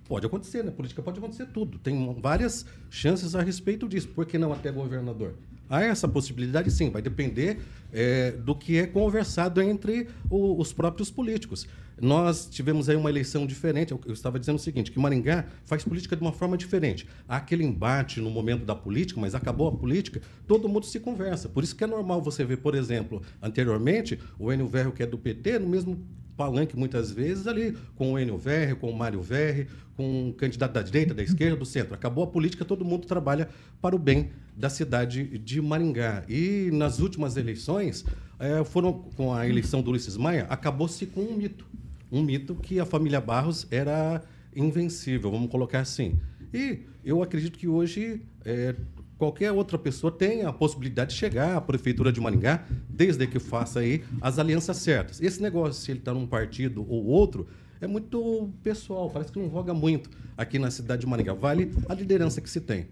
Pode 0.05 0.25
acontecer, 0.25 0.63
na 0.63 0.71
política 0.71 1.01
pode 1.01 1.17
acontecer 1.17 1.45
tudo. 1.45 1.79
Tem 1.79 2.13
várias 2.19 2.65
chances 2.89 3.35
a 3.35 3.41
respeito 3.41 3.87
disso. 3.87 4.09
Por 4.09 4.25
que 4.25 4.37
não 4.37 4.51
até 4.51 4.69
governador? 4.69 5.35
Há 5.69 5.83
essa 5.83 6.07
possibilidade, 6.07 6.71
sim. 6.71 6.89
Vai 6.89 7.01
depender 7.01 7.59
é, 7.91 8.31
do 8.31 8.55
que 8.55 8.77
é 8.77 8.85
conversado 8.88 9.61
entre 9.61 10.07
o- 10.29 10.59
os 10.59 10.73
próprios 10.73 11.09
políticos. 11.11 11.67
Nós 12.01 12.47
tivemos 12.49 12.88
aí 12.89 12.95
uma 12.95 13.09
eleição 13.09 13.45
diferente. 13.45 13.91
Eu, 13.91 13.99
eu 14.05 14.13
estava 14.13 14.39
dizendo 14.39 14.55
o 14.55 14.59
seguinte, 14.59 14.91
que 14.91 14.97
Maringá 14.99 15.45
faz 15.65 15.83
política 15.83 16.15
de 16.15 16.21
uma 16.21 16.31
forma 16.31 16.57
diferente. 16.57 17.07
Há 17.27 17.38
aquele 17.38 17.63
embate 17.63 18.21
no 18.21 18.29
momento 18.29 18.65
da 18.65 18.75
política, 18.75 19.19
mas 19.19 19.35
acabou 19.35 19.67
a 19.67 19.71
política, 19.71 20.21
todo 20.47 20.69
mundo 20.69 20.85
se 20.85 20.99
conversa. 20.99 21.49
Por 21.49 21.63
isso 21.63 21.75
que 21.75 21.83
é 21.83 21.88
normal 21.88 22.21
você 22.21 22.43
ver, 22.45 22.57
por 22.57 22.73
exemplo, 22.75 23.21
anteriormente, 23.41 24.19
o 24.39 24.51
Enio 24.51 24.67
Verro, 24.67 24.91
que 24.91 25.03
é 25.03 25.05
do 25.05 25.17
PT, 25.17 25.59
no 25.59 25.67
mesmo 25.67 25.99
palanque 26.39 26.77
muitas 26.77 27.12
vezes 27.12 27.48
ali 27.48 27.77
com 27.98 28.13
o 28.13 28.19
Enio 28.19 28.38
Verri, 28.38 28.74
com 28.74 28.89
o 28.89 28.98
Mário 28.98 29.22
Verri, 29.22 29.67
com 29.98 30.29
um 30.29 30.31
candidato 30.31 30.72
da 30.72 30.81
direita, 30.81 31.13
da 31.13 31.22
esquerda, 31.22 31.58
do 31.58 31.65
centro. 31.65 31.93
Acabou 31.93 32.24
a 32.24 32.27
política, 32.27 32.63
todo 32.63 32.86
mundo 32.86 33.05
trabalha 33.05 33.50
para 33.81 33.93
o 33.93 34.00
bem 34.00 34.29
da 34.55 34.69
cidade 34.69 35.38
de 35.39 35.62
Maringá. 35.62 36.24
E 36.29 36.69
nas 36.72 37.00
últimas 37.00 37.36
eleições, 37.36 38.05
eh, 38.39 38.63
foram 38.63 38.93
com 39.17 39.34
a 39.34 39.50
eleição 39.50 39.81
do 39.81 39.91
Ulisses 39.91 40.15
Maia, 40.15 40.48
acabou-se 40.50 41.05
com 41.08 41.19
um 41.19 41.36
mito. 41.36 41.65
Um 42.10 42.24
mito 42.24 42.55
que 42.55 42.79
a 42.79 42.86
família 42.86 43.19
Barros 43.19 43.67
era 43.69 44.24
invencível, 44.55 45.29
vamos 45.29 45.51
colocar 45.51 45.81
assim. 45.81 46.17
E 46.53 46.79
eu 47.03 47.22
acredito 47.22 47.60
que 47.60 47.67
hoje 47.67 48.22
eh, 48.46 48.75
qualquer 49.19 49.51
outra 49.51 49.77
pessoa 49.77 50.09
tem 50.09 50.43
a 50.43 50.53
possibilidade 50.53 51.11
de 51.11 51.17
chegar 51.17 51.57
à 51.57 51.61
prefeitura 51.61 52.11
de 52.11 52.21
Maringá, 52.21 52.65
desde 52.89 53.27
que 53.27 53.38
faça 53.38 53.81
aí 53.81 54.01
as 54.21 54.39
alianças 54.39 54.77
certas. 54.77 55.21
Esse 55.21 55.41
negócio, 55.41 55.83
se 55.83 55.91
ele 55.91 55.99
está 55.99 56.13
num 56.13 56.25
partido 56.25 56.85
ou 56.89 57.05
outro, 57.05 57.45
é 57.81 57.85
muito 57.85 58.49
pessoal, 58.63 59.09
parece 59.09 59.31
que 59.31 59.38
não 59.38 59.49
voga 59.49 59.73
muito 59.73 60.09
aqui 60.38 60.57
na 60.57 60.71
cidade 60.71 61.01
de 61.01 61.07
Maringá. 61.07 61.33
Vale 61.33 61.71
a 61.89 61.93
liderança 61.93 62.39
que 62.39 62.49
se 62.49 62.61
tem. 62.61 62.88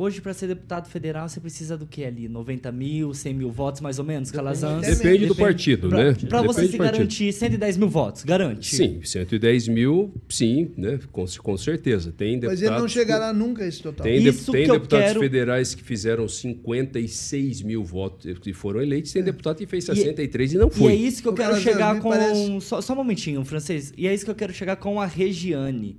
Hoje, 0.00 0.20
para 0.20 0.32
ser 0.32 0.46
deputado 0.46 0.88
federal, 0.88 1.28
você 1.28 1.40
precisa 1.40 1.76
do 1.76 1.84
que 1.84 2.04
ali? 2.04 2.28
90 2.28 2.70
mil, 2.70 3.12
100 3.12 3.34
mil 3.34 3.50
votos, 3.50 3.80
mais 3.80 3.98
ou 3.98 4.04
menos? 4.04 4.30
Calazans? 4.30 4.84
Até 4.86 4.94
Depende 4.94 5.26
do 5.26 5.34
Depende. 5.34 5.40
partido, 5.40 5.88
Pra, 5.88 6.04
né? 6.04 6.16
pra 6.28 6.40
você 6.42 6.60
Depende 6.60 6.70
se 6.70 6.78
garantir 6.92 7.32
110 7.32 7.76
mil 7.76 7.88
votos, 7.88 8.22
garante? 8.22 8.76
Sim, 8.76 9.00
110 9.02 9.66
mil, 9.66 10.14
sim, 10.28 10.70
né? 10.76 11.00
Com, 11.10 11.24
com 11.42 11.56
certeza. 11.56 12.12
Tem 12.16 12.34
deputados, 12.38 12.60
Mas 12.60 12.70
ele 12.70 12.80
não 12.80 12.86
chegará 12.88 13.32
nunca 13.32 13.64
a 13.64 13.66
esse 13.66 13.82
total. 13.82 14.04
Tem, 14.06 14.20
de- 14.22 14.28
Isso 14.28 14.52
tem 14.52 14.66
que 14.66 14.70
eu 14.70 14.74
deputados 14.74 15.06
quero- 15.08 15.18
federais 15.20 15.74
que 15.74 15.82
fizeram 15.82 16.28
56 16.28 17.62
mil 17.62 17.82
votos 17.82 18.36
e 18.46 18.52
foram 18.52 18.80
eleitos. 18.80 19.12
Tem 19.12 19.24
deputado 19.24 19.56
que 19.56 19.66
fez 19.66 19.82
E- 19.82 19.94
63 19.96 20.52
e, 20.52 20.58
não 20.58 20.68
E 20.68 20.70
foi. 20.70 20.92
é 20.92 20.94
isso 20.94 21.20
que 21.20 21.26
eu 21.26 21.32
O 21.32 21.34
quero 21.34 21.56
chegar 21.60 21.98
com. 22.00 22.10
parece- 22.10 22.60
Só, 22.60 22.80
só 22.80 22.92
um 22.92 22.96
momentinho, 22.96 23.44
francês. 23.44 23.92
E 23.98 24.06
é 24.06 24.14
isso 24.14 24.24
que 24.24 24.30
eu 24.30 24.36
quero 24.36 24.52
chegar 24.52 24.76
com 24.76 25.00
a 25.00 25.06
Regiane. 25.06 25.98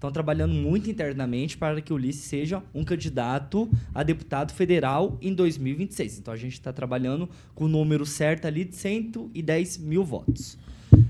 Estão 0.00 0.10
trabalhando 0.10 0.54
muito 0.54 0.90
internamente 0.90 1.58
para 1.58 1.78
que 1.82 1.92
o 1.92 1.96
Ulisses 1.96 2.24
seja 2.24 2.62
um 2.72 2.82
candidato 2.82 3.70
a 3.94 4.02
deputado 4.02 4.50
federal 4.50 5.18
em 5.20 5.34
2026. 5.34 6.20
Então 6.20 6.32
a 6.32 6.38
gente 6.38 6.54
está 6.54 6.72
trabalhando 6.72 7.28
com 7.54 7.66
o 7.66 7.68
número 7.68 8.06
certo 8.06 8.46
ali 8.46 8.64
de 8.64 8.74
110 8.76 9.76
mil 9.76 10.02
votos. 10.02 10.56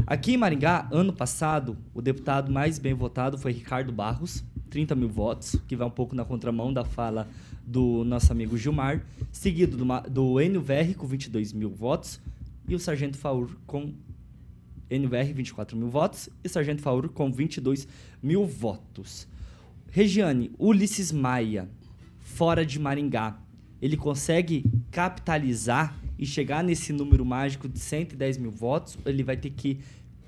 Aqui 0.05 0.33
em 0.33 0.37
Maringá, 0.37 0.89
ano 0.91 1.13
passado, 1.13 1.79
o 1.95 2.03
deputado 2.03 2.51
mais 2.51 2.81
bem 2.81 2.93
votado 2.93 3.39
foi 3.39 3.53
Ricardo 3.53 3.93
Barros, 3.93 4.43
30 4.71 4.97
mil 4.97 5.09
votos, 5.09 5.55
que 5.69 5.77
vai 5.77 5.87
um 5.87 5.93
pouco 5.93 6.17
na 6.17 6.25
contramão 6.25 6.73
da 6.73 6.85
fala 6.85 7.29
do 7.65 8.03
nosso 8.03 8.33
amigo 8.33 8.59
Gilmar, 8.59 9.07
seguido 9.31 9.77
do, 9.77 9.85
do 10.11 10.41
Enio 10.41 10.61
Verri, 10.61 10.95
com 10.95 11.07
22 11.07 11.53
mil 11.53 11.71
votos, 11.71 12.21
e 12.67 12.75
o 12.75 12.79
Sargento 12.81 13.17
Faur 13.17 13.51
com 13.69 13.95
NVR 14.91 15.33
24 15.33 15.77
mil 15.77 15.89
votos 15.89 16.29
e 16.43 16.49
Sargento 16.49 16.83
Faur 16.83 17.09
com 17.09 17.31
22 17.31 17.87
mil 18.23 18.45
votos. 18.47 19.29
Regiane, 19.91 20.51
Ulisses 20.59 21.13
Maia, 21.13 21.69
fora 22.19 22.65
de 22.65 22.79
Maringá, 22.79 23.39
ele 23.81 23.97
consegue 23.97 24.65
capitalizar 24.91 25.97
e 26.19 26.27
chegar 26.27 26.63
nesse 26.63 26.93
número 26.93 27.25
mágico 27.25 27.69
de 27.69 27.79
110 27.79 28.37
mil 28.39 28.51
votos? 28.51 28.99
Ele 29.07 29.23
vai 29.23 29.37
ter 29.37 29.51
que 29.51 29.81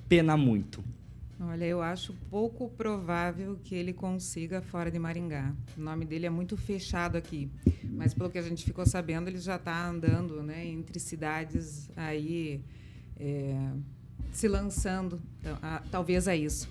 penar 0.09 0.39
muito? 0.39 0.83
Olha, 1.39 1.65
eu 1.65 1.83
acho 1.83 2.15
pouco 2.31 2.69
provável 2.69 3.59
que 3.65 3.75
ele 3.75 3.93
consiga 3.93 4.63
fora 4.63 4.91
de 4.91 4.99
Maringá. 4.99 5.53
O 5.77 5.81
nome 5.81 6.05
dele 6.05 6.25
é 6.25 6.31
muito 6.31 6.57
fechado 6.57 7.17
aqui, 7.17 7.51
mas 7.91 8.15
pelo 8.15 8.31
que 8.31 8.39
a 8.39 8.43
gente 8.43 8.65
ficou 8.65 8.87
sabendo, 8.87 9.29
ele 9.29 9.39
já 9.39 9.57
está 9.57 9.89
andando, 9.89 10.43
né, 10.43 10.65
entre 10.65 11.01
cidades 11.01 11.91
aí 11.97 12.63
é, 13.17 13.71
se 14.33 14.49
lançando, 14.49 15.21
então, 15.41 15.59
a- 15.63 15.83
talvez 15.91 16.27
a 16.27 16.35
isso. 16.35 16.69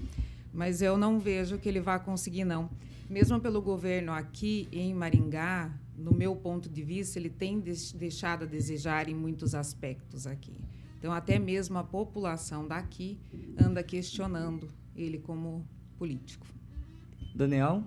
Mas 0.53 0.81
eu 0.81 0.97
não 0.97 1.19
vejo 1.19 1.57
que 1.57 1.69
ele 1.69 1.79
vá 1.79 1.97
conseguir 1.99 2.43
não. 2.43 2.69
Mesmo 3.09 3.39
pelo 3.39 3.61
governo 3.61 4.11
aqui 4.11 4.67
em 4.71 4.93
Maringá, 4.93 5.71
no 5.97 6.13
meu 6.13 6.35
ponto 6.35 6.67
de 6.69 6.81
vista, 6.83 7.19
ele 7.19 7.29
tem 7.29 7.59
deix- 7.59 7.91
deixado 7.91 8.43
a 8.43 8.45
desejar 8.45 9.07
em 9.07 9.13
muitos 9.15 9.53
aspectos 9.53 10.25
aqui. 10.25 10.53
Então, 10.97 11.11
até 11.13 11.37
mesmo 11.39 11.77
a 11.77 11.83
população 11.83 12.67
daqui 12.67 13.17
anda 13.57 13.81
questionando 13.83 14.67
ele 14.95 15.17
como 15.19 15.65
político. 15.97 16.45
Daniel? 17.35 17.83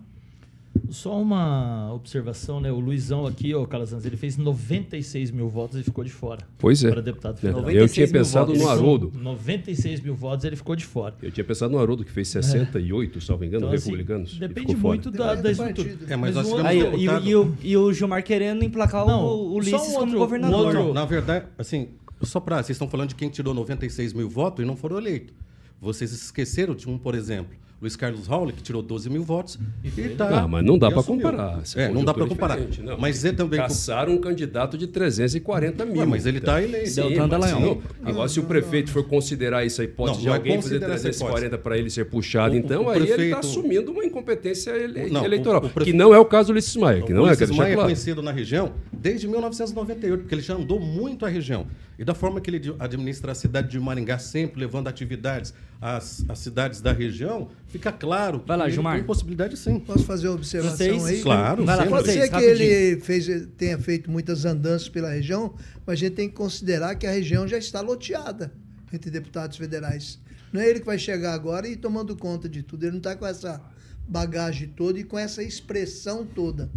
Só 0.91 1.21
uma 1.21 1.93
observação, 1.93 2.61
né? 2.61 2.71
O 2.71 2.79
Luizão 2.79 3.27
aqui, 3.27 3.55
o 3.55 3.67
Calazans, 3.67 4.05
ele 4.05 4.17
fez 4.17 4.37
96 4.37 5.31
mil 5.31 5.49
votos 5.49 5.79
e 5.81 5.83
ficou 5.83 6.05
de 6.05 6.11
fora. 6.11 6.47
Pois 6.59 6.85
é. 6.85 6.91
Para 6.91 7.01
deputado 7.01 7.37
federal. 7.37 7.61
Eu 7.61 7.63
96 7.67 7.93
tinha 7.93 8.07
mil 8.07 8.13
pensado 8.13 8.47
votos. 8.47 8.63
no 8.63 8.69
Haroldo. 8.69 9.11
Com 9.11 9.19
96 9.19 10.01
mil 10.01 10.15
votos, 10.15 10.45
ele 10.45 10.57
ficou 10.57 10.77
de 10.77 10.85
fora. 10.85 11.15
Eu 11.23 11.31
tinha 11.31 11.45
pensado 11.45 11.73
no 11.73 11.79
Haroldo, 11.79 12.05
que 12.05 12.13
fez 12.13 12.29
68, 12.29 13.21
salvo 13.21 13.45
engano, 13.45 13.65
Então, 13.67 13.75
assim, 13.75 13.91
republicanos. 13.91 14.35
e 14.37 14.39
depende 14.41 14.77
muito 14.77 15.11
da, 15.11 15.35
da 15.35 15.51
estrutura. 15.51 15.97
É, 16.09 16.17
mas 16.17 16.35
nós 16.35 16.49
o 16.53 16.57
Aí, 16.59 16.83
outro- 16.83 16.99
e, 17.01 17.09
o- 17.09 17.21
e 17.25 17.35
o, 17.37 17.55
e 17.63 17.77
o 17.77 17.93
Gilmar 17.93 18.23
querendo 18.23 18.65
emplacar 18.65 19.07
Não, 19.07 19.25
o 19.25 19.29
só 19.29 19.35
um 19.37 19.53
Ulisses 19.55 19.81
como 19.93 20.01
outro- 20.01 20.19
governador. 20.19 20.57
um 20.57 20.65
outro- 20.67 20.85
Não, 20.85 20.95
na 20.95 21.05
verdade, 21.05 21.47
assim, 21.59 21.89
só 22.23 22.39
para. 22.41 22.57
Vocês 22.57 22.71
estão 22.77 22.89
falando 22.89 23.09
de 23.11 23.15
quem 23.15 23.29
tirou 23.31 23.53
96 23.55 24.13
mil 24.13 24.29
votos 24.29 24.63
e 24.63 24.67
não 24.67 24.77
foram 24.77 24.99
eleitos. 24.99 25.35
Vocês 25.81 26.13
esqueceram 26.13 26.75
de 26.75 26.89
um, 26.89 26.97
por 26.97 27.15
exemplo, 27.15 27.55
Luiz 27.85 27.97
Carlos 27.97 28.27
Raul, 28.27 28.47
que 28.51 28.63
tirou 28.63 28.81
12 28.81 29.11
mil 29.11 29.23
votos 29.23 29.59
e 29.85 30.09
tá. 30.09 30.41
Ah, 30.45 30.49
mas 30.49 30.65
não 30.65 30.79
dá 30.79 30.89
e 30.89 30.95
para 30.95 31.03
comparar. 31.03 31.59
essa 31.61 31.79
É, 31.79 31.89
não 31.91 32.03
dá 32.03 32.15
para 32.15 32.25
conjuntura 32.25 32.57
comparar. 32.57 32.83
não. 32.83 32.99
Mas 32.99 33.23
ele 33.27 33.37
também. 33.37 33.61
Caçaram 33.61 34.15
um 34.15 34.19
candidato 34.19 34.79
de 34.79 34.87
340 34.87 35.85
mil. 35.85 36.01
Ué, 36.01 36.07
mas 36.07 36.25
ele 36.25 36.41
tá 36.41 36.63
eleito. 36.63 36.89
Sim, 36.89 37.03
Deltan 37.03 37.21
mas 37.21 37.31
Dallagnol. 37.31 37.61
se 37.83 37.83
não- 38.03 38.09
Agora, 38.11 38.29
se 38.31 38.41
o 38.41 38.45
prefeito 38.45 38.91
for 38.91 39.05
considerar 39.05 39.67
isso 39.67 39.83
a 39.83 39.85
hipótese 39.85 40.15
Não, 40.17 40.21
de 40.23 40.27
não 40.29 40.33
é 40.35 40.37
alguém 40.39 40.57
fazer 40.57 40.69
considerar 40.81 40.95
essa 40.95 41.03
340 41.03 41.59
para 41.59 41.77
ele 41.77 41.91
ser 41.91 42.07
puxado, 42.07 42.55
O- 42.55 42.57
então 42.57 42.85
o 42.85 42.89
aí 42.89 42.97
ele 42.97 43.05
está 43.05 43.17
prefeito- 43.17 43.39
assumindo 43.39 43.93
uma 43.93 44.03
incompetência 44.05 44.71
ele- 44.71 45.11
Não, 45.11 45.21
o- 45.21 45.25
eleitoral. 45.27 45.63
o 45.63 45.69
prefe- 45.69 45.91
Que 45.91 45.97
não 45.97 46.15
é 46.15 46.19
o 46.19 46.25
caso 46.25 46.47
do 46.49 46.53
Ulisses 46.53 46.77
Maia, 46.77 47.03
que 47.03 47.13
não 47.13 47.25
o 47.25 47.27
é, 47.27 47.33
Ulisses 47.33 47.51
Maia 47.51 47.69
é 47.69 47.75
claro. 47.75 47.87
conhecido 47.89 48.23
na 48.23 48.33
região 48.33 48.73
desde 48.91 49.29
1998, 49.29 50.21
porque 50.23 50.35
ele 50.35 50.43
já 50.43 50.55
andou 50.55 50.81
muito 50.81 51.27
a 51.27 51.29
região. 51.29 51.67
E 51.99 52.05
da 52.05 52.15
forma 52.15 52.41
que 52.41 52.51
ele 52.51 52.75
administra 52.79 53.33
a 53.33 53.35
cidade 53.35 53.69
de 53.69 53.79
Maringá, 53.79 54.19
sempre 54.19 54.59
levando 54.59 54.89
atividades 54.89 55.53
às, 55.81 56.25
às 56.29 56.39
cidades 56.39 56.81
da 56.81 56.93
região, 56.93 57.49
fica 57.75 57.91
claro 57.93 58.43
Vai 58.47 58.57
lá, 58.57 58.69
Gilmar. 58.69 58.95
tem 58.97 59.05
possibilidade 59.05 59.57
sim. 59.57 59.81
Posso 59.81 60.05
fazer 60.05 60.29
uma 60.29 60.37
observação 60.37 60.77
Vocês- 60.77 61.05
aí? 61.07 61.23
Claro, 61.23 61.65
Vai 61.65 61.77
lá. 61.77 61.87
Pode 61.87 62.05
Francês, 62.05 62.25
ser 62.25 62.29
que 62.29 62.35
rapidinho. 62.35 62.71
ele 62.71 63.01
fez, 63.01 63.49
tenha 63.57 63.79
feito 63.79 64.11
muitas 64.11 64.45
andanças 64.45 64.89
pela 64.89 65.11
região, 65.11 65.55
mas 65.85 65.95
a 65.95 65.97
gente 65.97 66.13
tem 66.15 66.29
que 66.29 66.35
considerar 66.37 66.95
que 66.95 67.07
a 67.07 67.11
região 67.11 67.49
já 67.49 67.59
está 67.59 67.81
loteada 67.81 68.53
entre 68.93 69.11
deputados 69.11 69.57
federais. 69.57 70.19
Não 70.53 70.61
é 70.61 70.69
ele 70.71 70.79
que 70.79 70.87
vai 70.87 70.99
chegar 70.99 71.33
agora 71.35 71.67
e 71.67 71.73
ir 71.73 71.77
tomando 71.77 72.17
conta 72.17 72.49
de 72.49 72.63
tudo. 72.63 72.85
Ele 72.85 72.93
não 72.93 72.99
está 72.99 73.17
com 73.17 73.27
essa 73.27 73.61
bagagem 74.07 74.69
toda 74.69 74.99
e 75.01 75.05
com 75.05 75.19
essa 75.19 75.43
expressão 75.43 76.25
toda. 76.25 76.71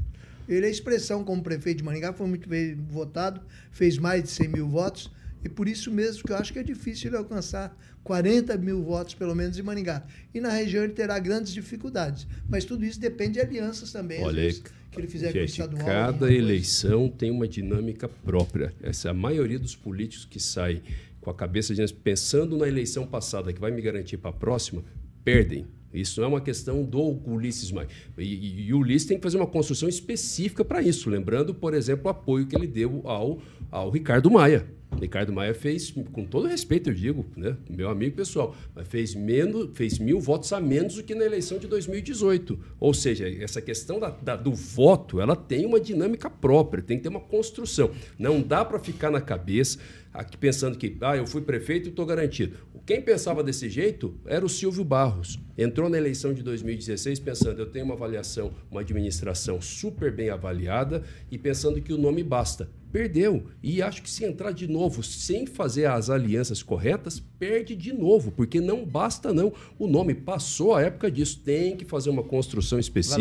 Ele 0.49 0.65
é 0.65 0.69
expressão 0.69 1.23
como 1.23 1.43
prefeito 1.43 1.77
de 1.79 1.83
Maringá, 1.83 2.11
foi 2.13 2.25
muito 2.25 2.47
bem 2.49 2.73
votado, 2.89 3.41
fez 3.71 3.97
mais 3.97 4.23
de 4.23 4.29
100 4.29 4.47
mil 4.47 4.67
votos, 4.67 5.11
e 5.47 5.49
por 5.49 5.65
isso 5.65 5.89
mesmo 5.89 6.23
que 6.25 6.33
eu 6.33 6.35
acho 6.35 6.51
que 6.51 6.59
é 6.59 6.63
difícil 6.63 7.09
ele 7.09 7.15
alcançar 7.15 7.73
40 8.03 8.57
mil 8.57 8.83
votos, 8.83 9.13
pelo 9.13 9.33
menos, 9.33 9.57
em 9.57 9.61
Maringá. 9.61 10.05
E 10.33 10.41
na 10.41 10.49
região 10.49 10.83
ele 10.83 10.91
terá 10.91 11.17
grandes 11.19 11.53
dificuldades. 11.53 12.27
Mas 12.49 12.65
tudo 12.65 12.83
isso 12.83 12.99
depende 12.99 13.33
de 13.33 13.39
alianças 13.39 13.93
também. 13.93 14.21
Olha, 14.21 14.41
vezes, 14.41 14.61
que 14.91 14.99
ele 14.99 15.07
fizer 15.07 15.31
com 15.31 15.37
o 15.37 15.41
Gente, 15.41 15.49
estadual. 15.51 15.85
cada 15.85 16.33
eleição 16.33 17.07
tem 17.07 17.31
uma 17.31 17.47
dinâmica 17.47 18.09
própria. 18.09 18.73
Essa 18.81 19.11
a 19.11 19.13
maioria 19.13 19.57
dos 19.57 19.73
políticos 19.73 20.25
que 20.25 20.37
saem 20.39 20.81
com 21.21 21.29
a 21.29 21.33
cabeça 21.33 21.73
de 21.73 21.93
pensando 21.93 22.57
na 22.57 22.67
eleição 22.67 23.07
passada 23.07 23.53
que 23.53 23.61
vai 23.61 23.71
me 23.71 23.81
garantir 23.81 24.17
para 24.17 24.31
a 24.31 24.33
próxima, 24.33 24.83
perdem. 25.23 25.65
Isso 25.93 26.21
é 26.21 26.27
uma 26.27 26.41
questão 26.41 26.83
do 26.83 27.19
Ulisses 27.25 27.71
Maia. 27.71 27.87
E, 28.17 28.23
e- 28.23 28.67
e 28.67 28.73
o 28.73 28.79
Ulisses 28.79 29.07
tem 29.07 29.17
que 29.17 29.23
fazer 29.23 29.37
uma 29.37 29.47
construção 29.47 29.87
específica 29.87 30.63
para 30.65 30.81
isso. 30.81 31.09
Lembrando, 31.09 31.53
por 31.53 31.73
exemplo, 31.73 32.05
o 32.07 32.09
apoio 32.09 32.45
que 32.45 32.55
ele 32.55 32.67
deu 32.67 33.01
ao, 33.05 33.39
ao 33.71 33.89
Ricardo 33.89 34.29
Maia. 34.29 34.65
Ricardo 35.01 35.33
Maia 35.33 35.53
fez, 35.53 35.91
com 36.13 36.23
todo 36.25 36.47
respeito, 36.47 36.89
eu 36.89 36.93
digo, 36.93 37.25
né, 37.35 37.57
meu 37.69 37.89
amigo 37.89 38.15
pessoal, 38.15 38.55
mas 38.73 38.87
fez, 38.87 39.13
menos, 39.13 39.69
fez 39.73 39.99
mil 39.99 40.17
votos 40.19 40.51
a 40.53 40.61
menos 40.61 40.95
do 40.95 41.03
que 41.03 41.13
na 41.13 41.25
eleição 41.25 41.57
de 41.59 41.67
2018. 41.67 42.57
Ou 42.79 42.93
seja, 42.93 43.27
essa 43.43 43.61
questão 43.61 43.99
da- 43.99 44.09
da- 44.11 44.37
do 44.37 44.53
voto, 44.53 45.19
ela 45.19 45.35
tem 45.35 45.65
uma 45.65 45.79
dinâmica 45.79 46.29
própria, 46.29 46.81
tem 46.81 46.97
que 46.97 47.03
ter 47.03 47.09
uma 47.09 47.19
construção. 47.19 47.91
Não 48.17 48.41
dá 48.41 48.63
para 48.63 48.79
ficar 48.79 49.11
na 49.11 49.19
cabeça 49.19 49.77
aqui 50.13 50.37
pensando 50.37 50.77
que, 50.77 50.95
ah, 51.01 51.17
eu 51.17 51.27
fui 51.27 51.41
prefeito 51.41 51.87
e 51.87 51.89
estou 51.89 52.05
garantido. 52.05 52.55
Quem 52.87 53.01
pensava 53.01 53.43
desse 53.43 53.69
jeito 53.69 54.15
era 54.25 54.45
o 54.45 54.49
Silvio 54.49 54.81
Barros. 54.85 55.37
Entrou 55.57 55.89
na 55.89 55.97
eleição 55.97 56.33
de 56.33 56.41
2016 56.41 57.19
pensando, 57.19 57.59
eu 57.59 57.65
tenho 57.65 57.83
uma 57.83 57.95
avaliação, 57.95 58.53
uma 58.71 58.79
administração 58.79 59.59
super 59.59 60.09
bem 60.09 60.29
avaliada 60.29 61.03
e 61.29 61.37
pensando 61.37 61.81
que 61.81 61.91
o 61.91 61.97
nome 61.97 62.23
basta. 62.23 62.69
Perdeu. 62.89 63.43
E 63.61 63.81
acho 63.81 64.01
que 64.01 64.09
se 64.09 64.23
entrar 64.23 64.53
de 64.53 64.67
novo 64.67 65.03
sem 65.03 65.45
fazer 65.45 65.87
as 65.87 66.09
alianças 66.09 66.63
corretas, 66.63 67.19
perde 67.37 67.75
de 67.75 67.91
novo, 67.91 68.31
porque 68.31 68.61
não 68.61 68.85
basta 68.85 69.33
não. 69.33 69.51
O 69.77 69.85
nome 69.85 70.13
passou 70.15 70.73
a 70.73 70.81
época 70.81 71.11
disso. 71.11 71.41
Tem 71.43 71.75
que 71.75 71.83
fazer 71.83 72.09
uma 72.09 72.23
construção 72.23 72.79
específica. 72.79 73.19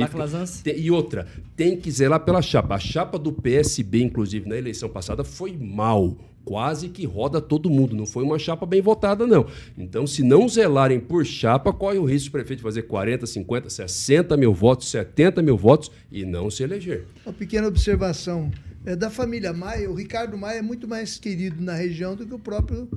Te- 0.63 0.79
E 0.79 0.93
outra, 0.93 1.27
tem 1.57 1.77
que 1.77 1.91
zelar 1.91 2.21
pela 2.25 2.41
chapa. 2.41 2.77
A 2.77 2.79
chapa 2.79 3.19
do 3.19 3.33
PSB, 3.33 4.01
inclusive, 4.05 4.49
na 4.49 4.57
eleição 4.57 4.89
passada, 4.89 5.25
foi 5.25 5.57
mal. 5.57 6.17
Quase 6.47 6.91
que 6.91 7.05
roda 7.05 7.41
todo 7.41 7.69
mundo. 7.69 7.97
Não 7.97 8.07
foi 8.07 8.23
uma 8.23 8.39
chapa 8.39 8.65
bem 8.65 8.81
votada, 8.81 9.27
não. 9.27 9.49
Então, 9.77 10.07
se 10.07 10.23
não 10.23 10.49
zelarem 10.49 11.01
por 11.01 11.27
chapa, 11.27 11.73
corre 11.73 11.99
o 11.99 12.05
risco 12.05 12.29
do 12.29 12.33
prefeito 12.33 12.63
fazer 12.63 12.83
40, 12.83 13.27
50, 13.27 13.69
60 13.69 14.37
mil 14.37 14.55
votos, 14.55 14.89
70 14.89 15.43
mil 15.43 15.57
votos 15.57 15.91
e 16.09 16.25
não 16.25 16.49
se 16.49 16.63
eleger. 16.63 17.05
Uma 17.27 17.33
pequena 17.33 17.67
observação. 17.67 18.53
É, 18.85 18.95
da 18.95 19.11
família 19.11 19.53
Maia, 19.53 19.91
o 19.91 19.95
Ricardo 19.95 20.39
Maia 20.39 20.61
é 20.61 20.63
muito 20.63 20.87
mais 20.87 21.19
querido 21.19 21.61
na 21.61 21.75
região 21.75 22.15
do 22.15 22.25
que 22.25 22.33
o 22.33 22.39
próprio, 22.39 22.89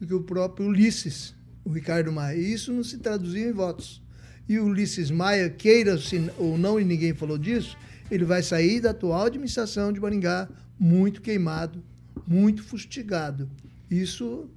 do 0.00 0.06
que 0.06 0.14
o 0.14 0.22
próprio 0.22 0.68
Ulisses, 0.68 1.34
o 1.66 1.70
Ricardo 1.70 2.10
Maia. 2.10 2.38
E 2.38 2.54
isso 2.54 2.72
não 2.72 2.82
se 2.82 2.96
traduziu 2.96 3.50
em 3.50 3.52
votos. 3.52 4.00
E 4.48 4.58
o 4.58 4.64
Ulisses 4.64 5.10
Maia, 5.10 5.50
queira 5.50 5.98
ou 6.38 6.56
não, 6.56 6.80
e 6.80 6.84
ninguém 6.86 7.12
falou 7.12 7.36
disso, 7.36 7.76
ele 8.10 8.24
vai 8.24 8.42
sair 8.42 8.80
da 8.80 8.92
atual 8.92 9.26
administração 9.26 9.92
de 9.92 10.00
Maringá 10.00 10.48
muito 10.80 11.20
queimado, 11.20 11.84
muito 12.28 12.62
fustigado. 12.62 13.48
Isso 13.90 14.50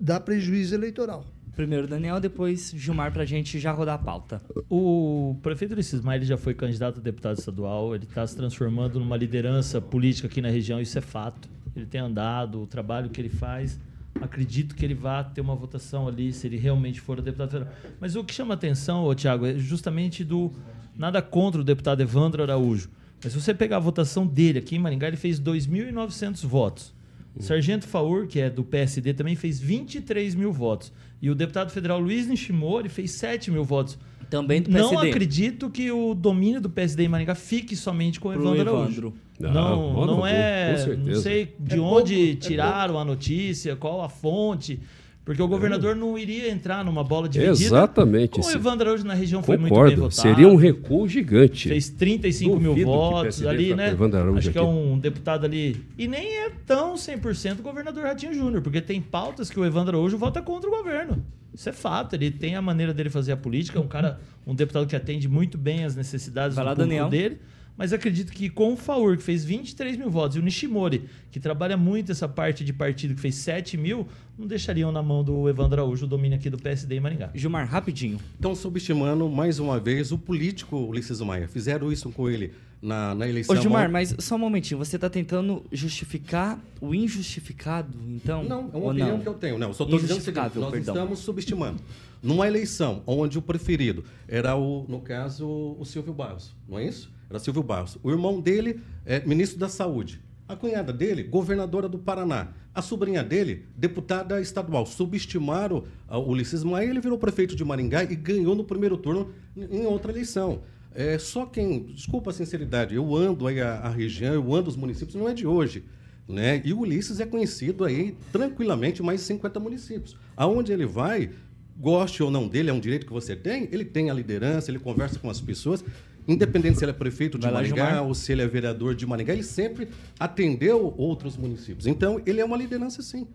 dá 0.00 0.18
prejuízo 0.18 0.74
eleitoral. 0.74 1.26
Primeiro 1.54 1.88
Daniel, 1.88 2.20
depois 2.20 2.72
Gilmar 2.74 3.12
pra 3.12 3.24
gente 3.24 3.58
já 3.58 3.72
rodar 3.72 3.96
a 3.96 3.98
pauta. 3.98 4.40
O 4.70 5.36
prefeito 5.42 5.72
Ulisses 5.72 6.00
Maia 6.00 6.18
ele 6.18 6.24
já 6.24 6.38
foi 6.38 6.54
candidato 6.54 7.00
a 7.00 7.02
deputado 7.02 7.36
estadual, 7.36 7.94
ele 7.94 8.04
está 8.04 8.24
se 8.24 8.36
transformando 8.36 9.00
numa 9.00 9.16
liderança 9.16 9.80
política 9.80 10.28
aqui 10.28 10.40
na 10.40 10.50
região, 10.50 10.80
isso 10.80 10.96
é 10.96 11.00
fato. 11.00 11.48
Ele 11.74 11.84
tem 11.84 12.00
andado, 12.00 12.62
o 12.62 12.66
trabalho 12.66 13.10
que 13.10 13.20
ele 13.20 13.28
faz, 13.28 13.78
acredito 14.20 14.74
que 14.74 14.84
ele 14.84 14.94
vá 14.94 15.22
ter 15.24 15.40
uma 15.40 15.54
votação 15.54 16.06
ali, 16.06 16.32
se 16.32 16.46
ele 16.46 16.56
realmente 16.56 17.00
for 17.00 17.18
o 17.18 17.22
deputado 17.22 17.50
federal. 17.50 17.74
Mas 18.00 18.14
o 18.14 18.24
que 18.24 18.32
chama 18.32 18.54
atenção, 18.54 19.04
ô, 19.04 19.14
Tiago, 19.14 19.44
é 19.44 19.54
justamente 19.54 20.24
do. 20.24 20.52
Nada 20.96 21.20
contra 21.20 21.60
o 21.60 21.64
deputado 21.64 22.00
Evandro 22.00 22.42
Araújo. 22.42 22.88
Mas 23.22 23.32
se 23.32 23.40
você 23.40 23.52
pegar 23.52 23.76
a 23.76 23.80
votação 23.80 24.26
dele 24.26 24.58
aqui 24.60 24.76
em 24.76 24.78
Maringá, 24.78 25.08
ele 25.08 25.16
fez 25.16 25.40
2.900 25.40 26.46
votos. 26.46 26.94
O 27.36 27.42
Sargento 27.42 27.86
Faur, 27.86 28.26
que 28.26 28.40
é 28.40 28.50
do 28.50 28.64
PSD, 28.64 29.14
também 29.14 29.36
fez 29.36 29.60
23 29.60 30.34
mil 30.34 30.52
votos. 30.52 30.92
E 31.22 31.30
o 31.30 31.34
deputado 31.34 31.70
federal 31.70 32.00
Luiz 32.00 32.26
Nishimori 32.26 32.88
fez 32.88 33.12
7 33.12 33.50
mil 33.50 33.64
votos. 33.64 33.98
Também 34.28 34.60
do 34.60 34.70
Não 34.70 34.90
PSD. 34.90 35.08
acredito 35.08 35.70
que 35.70 35.90
o 35.90 36.14
domínio 36.14 36.60
do 36.60 36.68
PSD 36.68 37.04
em 37.04 37.08
Maringá 37.08 37.34
fique 37.34 37.74
somente 37.74 38.20
com 38.20 38.28
o 38.28 38.32
Evandro 38.32 38.60
Araújo. 38.60 38.90
Evandro. 38.90 39.14
Não, 39.40 39.52
Não, 39.94 40.06
não, 40.06 40.26
é. 40.26 40.72
com 40.72 40.78
certeza. 40.84 41.10
Não 41.14 41.20
sei 41.22 41.54
de 41.58 41.76
É 41.76 41.80
onde 41.80 42.14
pouco, 42.14 42.30
é 42.32 42.48
tiraram 42.48 42.98
a 42.98 43.04
notícia, 43.04 43.74
qual 43.76 44.02
a 44.02 44.08
fonte. 44.08 44.80
Porque 45.28 45.42
o 45.42 45.46
governador 45.46 45.94
não 45.94 46.16
iria 46.16 46.50
entrar 46.50 46.82
numa 46.82 47.04
bola 47.04 47.28
dividida. 47.28 47.62
Exatamente. 47.62 48.40
Com 48.40 48.46
o 48.46 48.50
Evandro 48.50 48.88
Araújo 48.88 49.04
na 49.04 49.12
região 49.12 49.42
foi 49.42 49.58
muito 49.58 49.68
bem 49.74 49.78
Concordo. 49.78 50.00
votado. 50.08 50.14
Seria 50.14 50.48
um 50.48 50.56
recuo 50.56 51.06
gigante. 51.06 51.68
Fez 51.68 51.90
35 51.90 52.58
mil 52.58 52.70
Duvido 52.70 52.88
o 52.88 52.94
votos 52.94 53.44
ali, 53.44 53.74
né? 53.74 53.94
Acho 54.38 54.50
que 54.50 54.56
é 54.56 54.62
aqui. 54.62 54.70
um 54.70 54.98
deputado 54.98 55.44
ali. 55.44 55.84
E 55.98 56.08
nem 56.08 56.34
é 56.34 56.50
tão 56.64 56.94
100% 56.94 57.58
o 57.58 57.62
governador 57.62 58.04
Ratinho 58.04 58.32
Júnior, 58.32 58.62
porque 58.62 58.80
tem 58.80 59.02
pautas 59.02 59.50
que 59.50 59.60
o 59.60 59.66
Evandro 59.66 59.98
Araújo 59.98 60.16
vota 60.16 60.40
contra 60.40 60.66
o 60.66 60.72
governo. 60.72 61.22
Isso 61.52 61.68
é 61.68 61.74
fato. 61.74 62.14
Ele 62.14 62.30
tem 62.30 62.56
a 62.56 62.62
maneira 62.62 62.94
dele 62.94 63.10
fazer 63.10 63.32
a 63.32 63.36
política, 63.36 63.78
é 63.78 63.82
um 63.82 63.86
cara, 63.86 64.18
um 64.46 64.54
deputado 64.54 64.86
que 64.86 64.96
atende 64.96 65.28
muito 65.28 65.58
bem 65.58 65.84
as 65.84 65.94
necessidades 65.94 66.56
Vai 66.56 66.64
do 66.64 66.68
lá, 66.70 66.74
público 66.74 66.88
Daniel. 66.88 67.10
dele. 67.10 67.38
Mas 67.78 67.92
acredito 67.92 68.32
que 68.32 68.50
com 68.50 68.72
o 68.72 68.76
Faur, 68.76 69.16
que 69.16 69.22
fez 69.22 69.44
23 69.44 69.96
mil 69.96 70.10
votos, 70.10 70.36
e 70.36 70.40
o 70.40 70.42
Nishimori, 70.42 71.04
que 71.30 71.38
trabalha 71.38 71.76
muito 71.76 72.10
essa 72.10 72.28
parte 72.28 72.64
de 72.64 72.72
partido, 72.72 73.14
que 73.14 73.20
fez 73.20 73.36
7 73.36 73.76
mil, 73.76 74.08
não 74.36 74.48
deixariam 74.48 74.90
na 74.90 75.00
mão 75.00 75.22
do 75.22 75.48
Evandro 75.48 75.80
Araújo 75.80 76.04
o 76.04 76.08
domínio 76.08 76.36
aqui 76.36 76.50
do 76.50 76.58
PSD 76.58 76.96
em 76.96 77.00
Maringá. 77.00 77.30
Gilmar, 77.32 77.68
rapidinho. 77.68 78.18
Estão 78.34 78.52
subestimando 78.56 79.28
mais 79.28 79.60
uma 79.60 79.78
vez 79.78 80.10
o 80.10 80.18
político 80.18 80.76
Ulisses 80.76 81.20
Maia. 81.20 81.46
Fizeram 81.46 81.92
isso 81.92 82.10
com 82.10 82.28
ele 82.28 82.52
na, 82.82 83.14
na 83.14 83.28
eleição. 83.28 83.54
Ô, 83.54 83.60
Gilmar, 83.60 83.88
mas 83.88 84.14
só 84.18 84.34
um 84.34 84.38
momentinho. 84.38 84.78
Você 84.78 84.98
tá 84.98 85.08
tentando 85.08 85.64
justificar 85.70 86.58
o 86.80 86.92
injustificado, 86.92 87.96
então? 88.08 88.42
Não, 88.42 88.70
é 88.72 88.76
uma 88.76 88.90
opinião 88.90 89.16
não? 89.16 89.20
que 89.20 89.28
eu 89.28 89.34
tenho. 89.34 89.56
Não, 89.56 89.72
só 89.72 89.84
estou 89.84 90.00
dizendo 90.00 90.18
o 90.18 90.22
seguinte, 90.22 90.58
nós 90.58 90.70
perdão. 90.72 90.94
estamos 90.94 91.18
subestimando. 91.20 91.80
Numa 92.22 92.46
eleição 92.46 93.02
onde 93.06 93.38
o 93.38 93.42
preferido 93.42 94.04
era, 94.26 94.56
o, 94.56 94.84
no 94.88 95.00
caso, 95.00 95.46
o 95.78 95.84
Silvio 95.84 96.12
Barros, 96.12 96.54
não 96.68 96.78
é 96.78 96.84
isso? 96.84 97.12
Era 97.30 97.38
Silvio 97.38 97.62
Barros. 97.62 97.98
O 98.02 98.10
irmão 98.10 98.40
dele 98.40 98.80
é 99.04 99.24
ministro 99.24 99.58
da 99.58 99.68
Saúde. 99.68 100.20
A 100.48 100.56
cunhada 100.56 100.92
dele, 100.92 101.22
governadora 101.22 101.88
do 101.88 101.98
Paraná. 101.98 102.48
A 102.74 102.80
sobrinha 102.80 103.22
dele, 103.22 103.66
deputada 103.76 104.40
estadual. 104.40 104.86
Subestimaram 104.86 105.84
o 106.08 106.18
Ulisses 106.18 106.64
Maia, 106.64 106.88
ele 106.88 107.00
virou 107.00 107.18
prefeito 107.18 107.54
de 107.54 107.64
Maringá 107.64 108.02
e 108.02 108.16
ganhou 108.16 108.54
no 108.54 108.64
primeiro 108.64 108.96
turno 108.96 109.30
em 109.54 109.84
outra 109.84 110.10
eleição. 110.10 110.62
É, 110.94 111.18
só 111.18 111.44
quem, 111.44 111.84
desculpa 111.84 112.30
a 112.30 112.32
sinceridade, 112.32 112.94
eu 112.94 113.14
ando 113.14 113.46
aí 113.46 113.60
a, 113.60 113.74
a 113.74 113.88
região, 113.90 114.32
eu 114.32 114.54
ando 114.54 114.70
os 114.70 114.76
municípios, 114.76 115.14
não 115.14 115.28
é 115.28 115.34
de 115.34 115.46
hoje. 115.46 115.84
Né? 116.26 116.60
E 116.64 116.72
o 116.72 116.80
Ulisses 116.80 117.20
é 117.20 117.26
conhecido 117.26 117.84
aí 117.84 118.16
tranquilamente 118.32 119.02
mais 119.02 119.20
de 119.20 119.26
50 119.26 119.60
municípios. 119.60 120.16
Aonde 120.36 120.72
ele 120.72 120.86
vai, 120.86 121.30
goste 121.78 122.22
ou 122.22 122.30
não 122.30 122.48
dele, 122.48 122.70
é 122.70 122.72
um 122.72 122.80
direito 122.80 123.06
que 123.06 123.12
você 123.12 123.36
tem, 123.36 123.68
ele 123.70 123.84
tem 123.84 124.10
a 124.10 124.14
liderança, 124.14 124.70
ele 124.70 124.78
conversa 124.78 125.18
com 125.18 125.30
as 125.30 125.40
pessoas, 125.40 125.84
independente 126.26 126.78
se 126.78 126.84
ele 126.84 126.90
é 126.90 126.94
prefeito 126.94 127.38
de 127.38 127.44
Vai 127.44 127.52
Maringá 127.52 128.02
ou 128.02 128.14
se 128.14 128.32
ele 128.32 128.42
é 128.42 128.46
vereador 128.46 128.94
de 128.94 129.06
Maringá, 129.06 129.32
ele 129.32 129.44
sempre 129.44 129.88
atendeu 130.18 130.92
outros 130.96 131.36
municípios. 131.36 131.86
Então, 131.86 132.20
ele 132.26 132.40
é 132.40 132.44
uma 132.44 132.56
liderança 132.56 133.00
sim. 133.00 133.26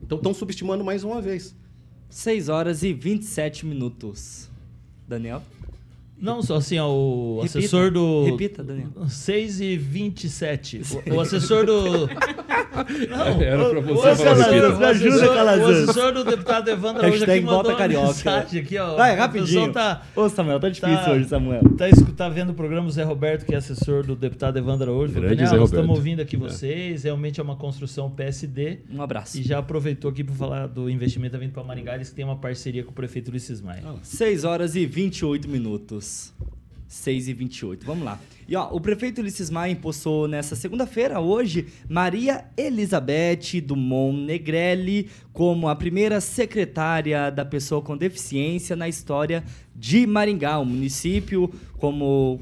Então, 0.00 0.18
estão 0.18 0.34
subestimando 0.34 0.84
mais 0.84 1.02
uma 1.02 1.20
vez. 1.22 1.56
6 2.08 2.48
horas 2.48 2.82
e 2.82 2.92
27 2.92 3.66
minutos. 3.66 4.48
Daniel? 5.08 5.42
Não, 6.18 6.42
só 6.42 6.56
assim, 6.56 6.78
ó, 6.78 6.88
o 6.88 7.40
Repita, 7.42 7.58
assessor 7.58 7.90
do. 7.90 8.24
repita, 8.24 8.64
Daniel. 8.64 8.90
6 9.08 9.60
e 9.60 9.76
27. 9.76 10.80
O, 11.10 11.14
o 11.16 11.20
assessor 11.20 11.66
do. 11.66 12.08
Não, 13.08 13.42
Era 13.42 13.68
pra 13.70 13.78
o- 13.78 13.82
você 13.82 13.92
o 13.92 14.16
falar 14.16 14.32
assessor- 14.32 14.52
repita. 14.52 14.68
o 14.78 14.84
assessor- 14.84 15.34
Calazans. 15.34 15.66
O 15.86 15.90
assessor 15.90 16.12
do 16.12 16.24
deputado 16.24 16.68
Evandro 16.68 16.98
Araújo 17.02 17.22
aqui 17.22 17.30
Hashtag 17.32 17.40
mandou 17.40 17.54
volta 17.56 17.68
uma 17.70 17.78
carioca. 17.78 18.06
mensagem 18.08 18.60
aqui, 18.60 18.78
ó. 18.78 18.96
Vai, 18.96 19.14
O 19.14 19.18
rapidinho. 19.18 19.72
Tá, 19.72 20.02
Ô, 20.14 20.28
Samuel, 20.28 20.60
tá 20.60 20.68
difícil 20.68 20.96
Tá. 20.96 21.10
hoje, 21.12 21.24
Samuel. 21.28 21.62
tá, 21.76 21.84
tá 22.16 22.28
vendo 22.28 22.50
o 22.50 22.54
programa 22.54 22.88
o 22.88 22.90
Zé 22.90 23.02
Roberto, 23.02 23.44
que 23.46 23.54
é 23.54 23.58
assessor 23.58 24.04
do 24.04 24.14
deputado 24.16 24.56
Evandro 24.58 24.84
Araújo. 24.90 25.12
Falou, 25.12 25.28
Grande 25.28 25.36
Daniel, 25.36 25.50
Zé 25.50 25.56
nós 25.56 25.70
Roberto. 25.70 25.82
estamos 25.82 25.96
ouvindo 25.98 26.20
aqui 26.20 26.36
vocês. 26.36 27.04
Realmente 27.04 27.40
é 27.40 27.42
uma 27.42 27.56
construção 27.56 28.10
PSD. 28.10 28.80
Um 28.92 29.02
abraço. 29.02 29.38
E 29.38 29.42
já 29.42 29.58
aproveitou 29.58 30.10
aqui 30.10 30.22
para 30.24 30.34
falar 30.34 30.66
do 30.66 30.88
investimento 30.90 31.38
vindo 31.38 31.52
para 31.52 31.62
Maringá. 31.64 31.94
Eles 31.94 32.10
têm 32.10 32.24
uma 32.24 32.36
parceria 32.36 32.82
com 32.84 32.90
o 32.90 32.94
prefeito 32.94 33.28
Ulisses 33.28 33.60
Maia. 33.60 33.82
6 34.02 34.44
horas 34.44 34.74
e 34.76 34.86
28 34.86 35.48
minutos. 35.48 36.32
6 36.88 37.28
e 37.28 37.32
28. 37.32 37.84
Vamos 37.84 38.04
lá. 38.04 38.20
E 38.48 38.54
ó, 38.54 38.68
o 38.70 38.80
prefeito 38.80 39.20
Ulisses 39.20 39.50
Maia 39.50 39.72
impulsou 39.72 40.28
nessa 40.28 40.54
segunda-feira, 40.54 41.20
hoje, 41.20 41.66
Maria 41.88 42.44
Elizabeth 42.56 43.60
Dumont 43.60 44.16
Negrelli 44.16 45.08
como 45.32 45.68
a 45.68 45.74
primeira 45.74 46.20
secretária 46.20 47.30
da 47.30 47.44
pessoa 47.44 47.82
com 47.82 47.96
deficiência 47.96 48.76
na 48.76 48.88
história 48.88 49.42
de 49.74 50.06
Maringá. 50.06 50.58
O 50.58 50.64
município, 50.64 51.52
como 51.78 52.40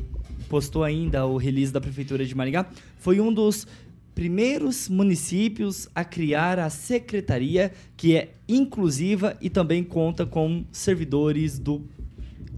postou 0.49 0.85
ainda 0.85 1.25
o 1.27 1.39
release 1.39 1.73
da 1.73 1.81
Prefeitura 1.81 2.25
de 2.25 2.35
Maringá, 2.35 2.67
foi 2.99 3.19
um 3.19 3.33
dos 3.33 3.67
primeiros 4.15 4.89
municípios 4.89 5.89
a 5.95 6.05
criar 6.05 6.59
a 6.59 6.71
secretaria 6.71 7.73
que 7.97 8.15
é 8.15 8.35
inclusiva 8.49 9.37
e 9.41 9.51
também 9.51 9.83
conta 9.83 10.25
com 10.25 10.65
servidores 10.71 11.59
do 11.59 11.83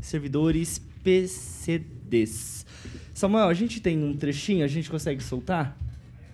servidores 0.01 0.81
PCDs. 1.07 2.67
Samuel, 3.15 3.49
a 3.49 3.55
gente 3.55 3.81
tem 3.81 4.03
um 4.03 4.17
trechinho, 4.17 4.65
a 4.65 4.69
gente 4.69 4.91
consegue 4.91 5.23
soltar? 5.23 5.79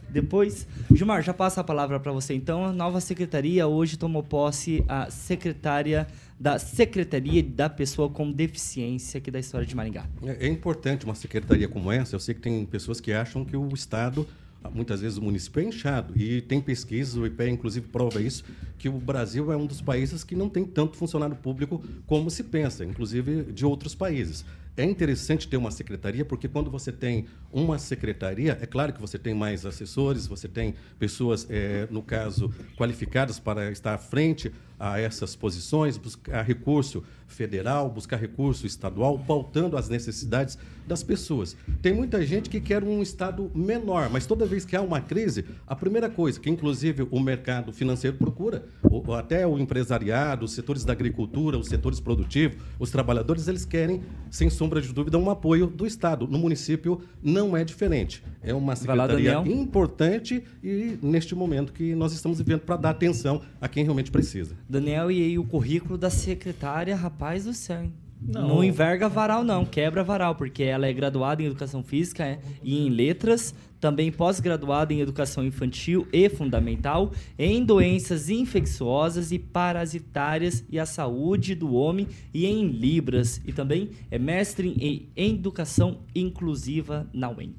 Depois, 0.09 0.67
Gilmar, 0.95 1.23
já 1.23 1.35
passa 1.35 1.61
a 1.61 1.65
palavra 1.65 2.01
para 2.01 2.11
você. 2.11 2.33
Então, 2.33 2.65
a 2.65 2.73
nova 2.73 2.99
secretaria 2.99 3.67
hoje 3.67 3.99
tomou 3.99 4.23
posse 4.23 4.83
a 4.89 5.11
secretária 5.11 6.07
da 6.41 6.59
Secretaria 6.59 7.43
da 7.43 7.69
Pessoa 7.69 8.09
com 8.09 8.33
Deficiência 8.33 9.19
aqui 9.19 9.31
da 9.31 9.39
história 9.39 9.67
de 9.67 9.77
Maringá. 9.77 10.07
É, 10.25 10.47
é 10.47 10.49
importante 10.49 11.05
uma 11.05 11.15
secretaria 11.15 11.69
como 11.69 11.93
essa. 11.93 12.17
Eu 12.17 12.21
sei 12.21 12.35
que 12.35 12.41
tem 12.41 12.65
pessoas 12.65 12.99
que 12.99 13.13
acham 13.13 13.45
que 13.45 13.57
o 13.57 13.69
Estado 13.75 14.27
muitas 14.71 15.01
vezes 15.01 15.19
o 15.19 15.23
município 15.23 15.61
é 15.61 15.65
inchado 15.65 16.17
e 16.17 16.41
tem 16.41 16.61
pesquisas, 16.61 17.17
o 17.17 17.27
IPE 17.27 17.51
inclusive 17.51 17.89
prova 17.89 18.21
isso, 18.21 18.45
que 18.79 18.89
o 18.89 18.93
Brasil 18.93 19.51
é 19.53 19.57
um 19.57 19.67
dos 19.67 19.81
países 19.81 20.23
que 20.23 20.37
não 20.37 20.49
tem 20.49 20.65
tanto 20.65 20.97
funcionário 20.97 21.37
público 21.37 21.83
como 22.07 22.31
se 22.31 22.45
pensa, 22.45 22.85
inclusive 22.85 23.45
de 23.45 23.67
outros 23.67 23.95
países. 23.95 24.45
É 24.75 24.85
interessante 24.85 25.47
ter 25.47 25.59
uma 25.59 25.71
secretaria, 25.71 26.25
porque 26.25 26.49
quando 26.49 26.71
você 26.71 26.91
tem 26.91 27.27
uma 27.53 27.79
secretaria, 27.79 28.59
é 28.61 28.67
claro 28.67 28.93
que 28.93 29.01
você 29.01 29.19
tem 29.19 29.35
mais 29.35 29.67
assessores, 29.67 30.27
você 30.27 30.49
tem 30.49 30.75
pessoas, 30.99 31.47
é, 31.51 31.87
no 31.91 32.03
caso, 32.03 32.51
qualificadas 32.75 33.39
para 33.39 33.71
estar 33.71 33.93
à 33.93 33.99
frente 33.99 34.51
a 34.83 34.99
essas 34.99 35.37
posições, 35.37 35.97
buscar 35.97 36.43
recurso 36.43 37.05
federal, 37.29 37.89
buscar 37.89 38.17
recurso 38.17 38.67
estadual, 38.67 39.17
pautando 39.17 39.77
as 39.77 39.89
necessidades 39.89 40.59
das 40.87 41.05
pessoas. 41.05 41.57
Tem 41.81 41.95
muita 41.95 42.27
gente 42.27 42.51
que 42.51 42.61
quer 42.61 42.83
um 42.83 43.01
Estado 43.01 43.49
menor, 43.55 44.11
mas 44.11 44.27
toda 44.27 44.45
vez 44.45 44.65
que 44.65 44.75
há 44.75 44.83
uma 44.83 45.01
crise, 45.01 45.45
a 45.69 45.77
primeira 45.77 46.11
coisa 46.11 46.41
que, 46.41 46.51
inclusive, 46.51 47.07
o 47.13 47.21
mercado 47.21 47.73
financeiro 47.73 48.17
procura, 48.17 48.67
ou 48.83 49.15
até 49.15 49.47
o 49.47 49.57
empresariado, 49.57 50.45
os 50.45 50.53
setores 50.53 50.85
da 50.85 50.93
agricultura, 50.93 51.57
os 51.57 51.69
setores 51.69 52.01
produtivos, 52.01 52.59
os 52.79 52.91
trabalhadores, 52.91 53.47
eles 53.47 53.65
querem, 53.65 54.03
sem 54.31 54.51
sombra 54.51 54.83
de 54.83 54.93
dúvida, 54.93 55.17
um 55.17 55.31
apoio 55.31 55.69
do 55.69 55.87
Estado. 55.87 56.27
No 56.27 56.39
município 56.39 57.01
não 57.23 57.57
é 57.57 57.63
diferente. 57.63 58.23
É 58.43 58.53
uma 58.53 58.75
secretaria 58.75 59.39
lá, 59.39 59.47
importante 59.47 60.43
e 60.63 60.99
neste 61.01 61.37
momento 61.37 61.73
que 61.73 61.95
nós 61.95 62.13
estamos 62.13 62.39
vivendo 62.39 62.61
para 62.61 62.77
dar 62.77 62.91
atenção 62.91 63.41
a 63.61 63.69
quem 63.69 63.85
realmente 63.85 64.11
precisa. 64.11 64.57
Daniel, 64.73 65.11
e 65.11 65.23
aí 65.23 65.39
o 65.39 65.45
currículo 65.45 65.99
da 65.99 66.09
secretária, 66.09 66.97
rapaz 66.97 67.45
do 67.45 67.53
céu, 67.53 67.83
hein? 67.83 67.93
Não. 68.27 68.49
não 68.49 68.65
enverga 68.65 69.07
varal, 69.09 69.45
não, 69.45 69.67
quebra 69.67 70.03
varal, 70.03 70.35
porque 70.35 70.63
ela 70.63 70.87
é 70.87 70.93
graduada 70.93 71.43
em 71.43 71.47
Educação 71.47 71.83
Física 71.83 72.25
é, 72.25 72.39
e 72.63 72.79
em 72.79 72.89
Letras, 72.89 73.53
também 73.81 74.11
pós-graduada 74.11 74.95
em 74.95 75.01
Educação 75.01 75.45
Infantil 75.45 76.07
e 76.13 76.29
Fundamental, 76.29 77.13
em 77.39 77.63
Doenças 77.65 78.31
Infecciosas 78.31 79.31
e 79.31 79.39
Parasitárias 79.39 80.65
e 80.71 80.79
a 80.79 80.87
Saúde 80.87 81.55
do 81.55 81.75
Homem 81.75 82.07
e 82.33 82.47
em 82.47 82.69
Libras, 82.69 83.43
e 83.45 83.53
também 83.53 83.91
é 84.11 84.19
mestre 84.19 84.75
em 84.79 85.11
Educação 85.17 85.99
Inclusiva 86.15 87.07
na 87.13 87.29
UEM. 87.29 87.57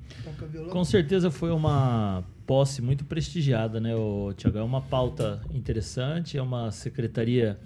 Com 0.72 0.84
certeza 0.84 1.30
foi 1.30 1.52
uma 1.52 2.24
posse 2.46 2.82
muito 2.82 3.06
prestigiada, 3.06 3.80
né, 3.80 3.92
Tiago? 4.36 4.58
É 4.58 4.64
uma 4.64 4.82
pauta 4.82 5.42
interessante, 5.54 6.38
é 6.38 6.42
uma 6.42 6.72
secretaria, 6.72 7.60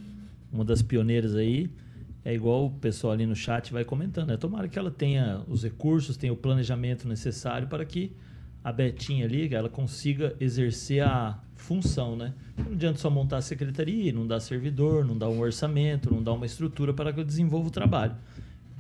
uma 0.51 0.63
das 0.63 0.81
pioneiras 0.81 1.35
aí, 1.35 1.69
é 2.23 2.33
igual 2.33 2.65
o 2.65 2.71
pessoal 2.71 3.13
ali 3.13 3.25
no 3.25 3.35
chat 3.35 3.71
vai 3.71 3.85
comentando. 3.85 4.31
É 4.31 4.37
tomara 4.37 4.67
que 4.67 4.77
ela 4.77 4.91
tenha 4.91 5.41
os 5.47 5.63
recursos, 5.63 6.17
tenha 6.17 6.33
o 6.33 6.35
planejamento 6.35 7.07
necessário 7.07 7.67
para 7.67 7.85
que 7.85 8.11
a 8.63 8.71
Betinha 8.71 9.25
ali, 9.25 9.53
ela 9.53 9.69
consiga 9.69 10.35
exercer 10.39 11.01
a 11.01 11.39
função, 11.55 12.17
né? 12.17 12.33
Não 12.57 12.73
adianta 12.73 12.99
só 12.99 13.09
montar 13.09 13.37
a 13.37 13.41
secretaria, 13.41 14.11
não 14.11 14.27
dar 14.27 14.41
servidor, 14.41 15.05
não 15.05 15.17
dar 15.17 15.29
um 15.29 15.39
orçamento, 15.39 16.13
não 16.13 16.21
dar 16.21 16.33
uma 16.33 16.45
estrutura 16.45 16.93
para 16.93 17.13
que 17.13 17.19
eu 17.21 17.23
desenvolva 17.23 17.69
o 17.69 17.71
trabalho. 17.71 18.15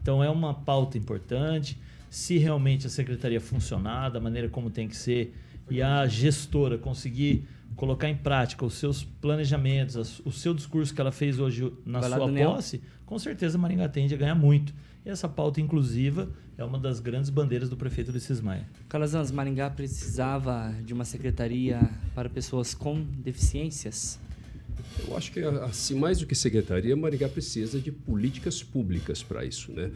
Então 0.01 0.21
é 0.21 0.29
uma 0.29 0.53
pauta 0.53 0.97
importante. 0.97 1.79
Se 2.09 2.37
realmente 2.37 2.85
a 2.85 2.89
secretaria 2.89 3.39
funcionar 3.39 4.09
da 4.09 4.19
maneira 4.19 4.49
como 4.49 4.69
tem 4.69 4.87
que 4.89 4.95
ser 4.95 5.33
e 5.69 5.81
a 5.81 6.05
gestora 6.07 6.77
conseguir 6.77 7.47
colocar 7.75 8.09
em 8.09 8.15
prática 8.15 8.65
os 8.65 8.73
seus 8.73 9.03
planejamentos, 9.03 10.21
o 10.25 10.31
seu 10.31 10.53
discurso 10.53 10.93
que 10.93 10.99
ela 10.99 11.11
fez 11.11 11.39
hoje 11.39 11.71
na 11.85 11.99
Vai 11.99 12.09
sua 12.09 12.33
posse, 12.33 12.81
com 13.05 13.19
certeza 13.19 13.57
Maringá 13.57 13.87
tende 13.87 14.13
a 14.13 14.17
ganhar 14.17 14.35
muito. 14.35 14.73
E 15.05 15.09
essa 15.09 15.29
pauta 15.29 15.61
inclusiva 15.61 16.29
é 16.57 16.63
uma 16.63 16.77
das 16.77 16.99
grandes 16.99 17.29
bandeiras 17.29 17.69
do 17.69 17.77
prefeito 17.77 18.09
Ulisses 18.09 18.41
Maia. 18.41 18.67
Calazans, 18.89 19.31
Maringá 19.31 19.69
precisava 19.69 20.73
de 20.83 20.93
uma 20.93 21.05
secretaria 21.05 21.79
para 22.13 22.29
pessoas 22.29 22.73
com 22.73 23.01
deficiências? 23.01 24.19
Eu 25.07 25.15
acho 25.15 25.31
que, 25.31 25.39
assim, 25.39 25.95
mais 25.95 26.19
do 26.19 26.25
que 26.25 26.35
secretaria, 26.35 26.95
Maringá 26.95 27.29
precisa 27.29 27.79
de 27.79 27.91
políticas 27.91 28.63
públicas 28.63 29.23
para 29.23 29.45
isso. 29.45 29.71
Né? 29.71 29.91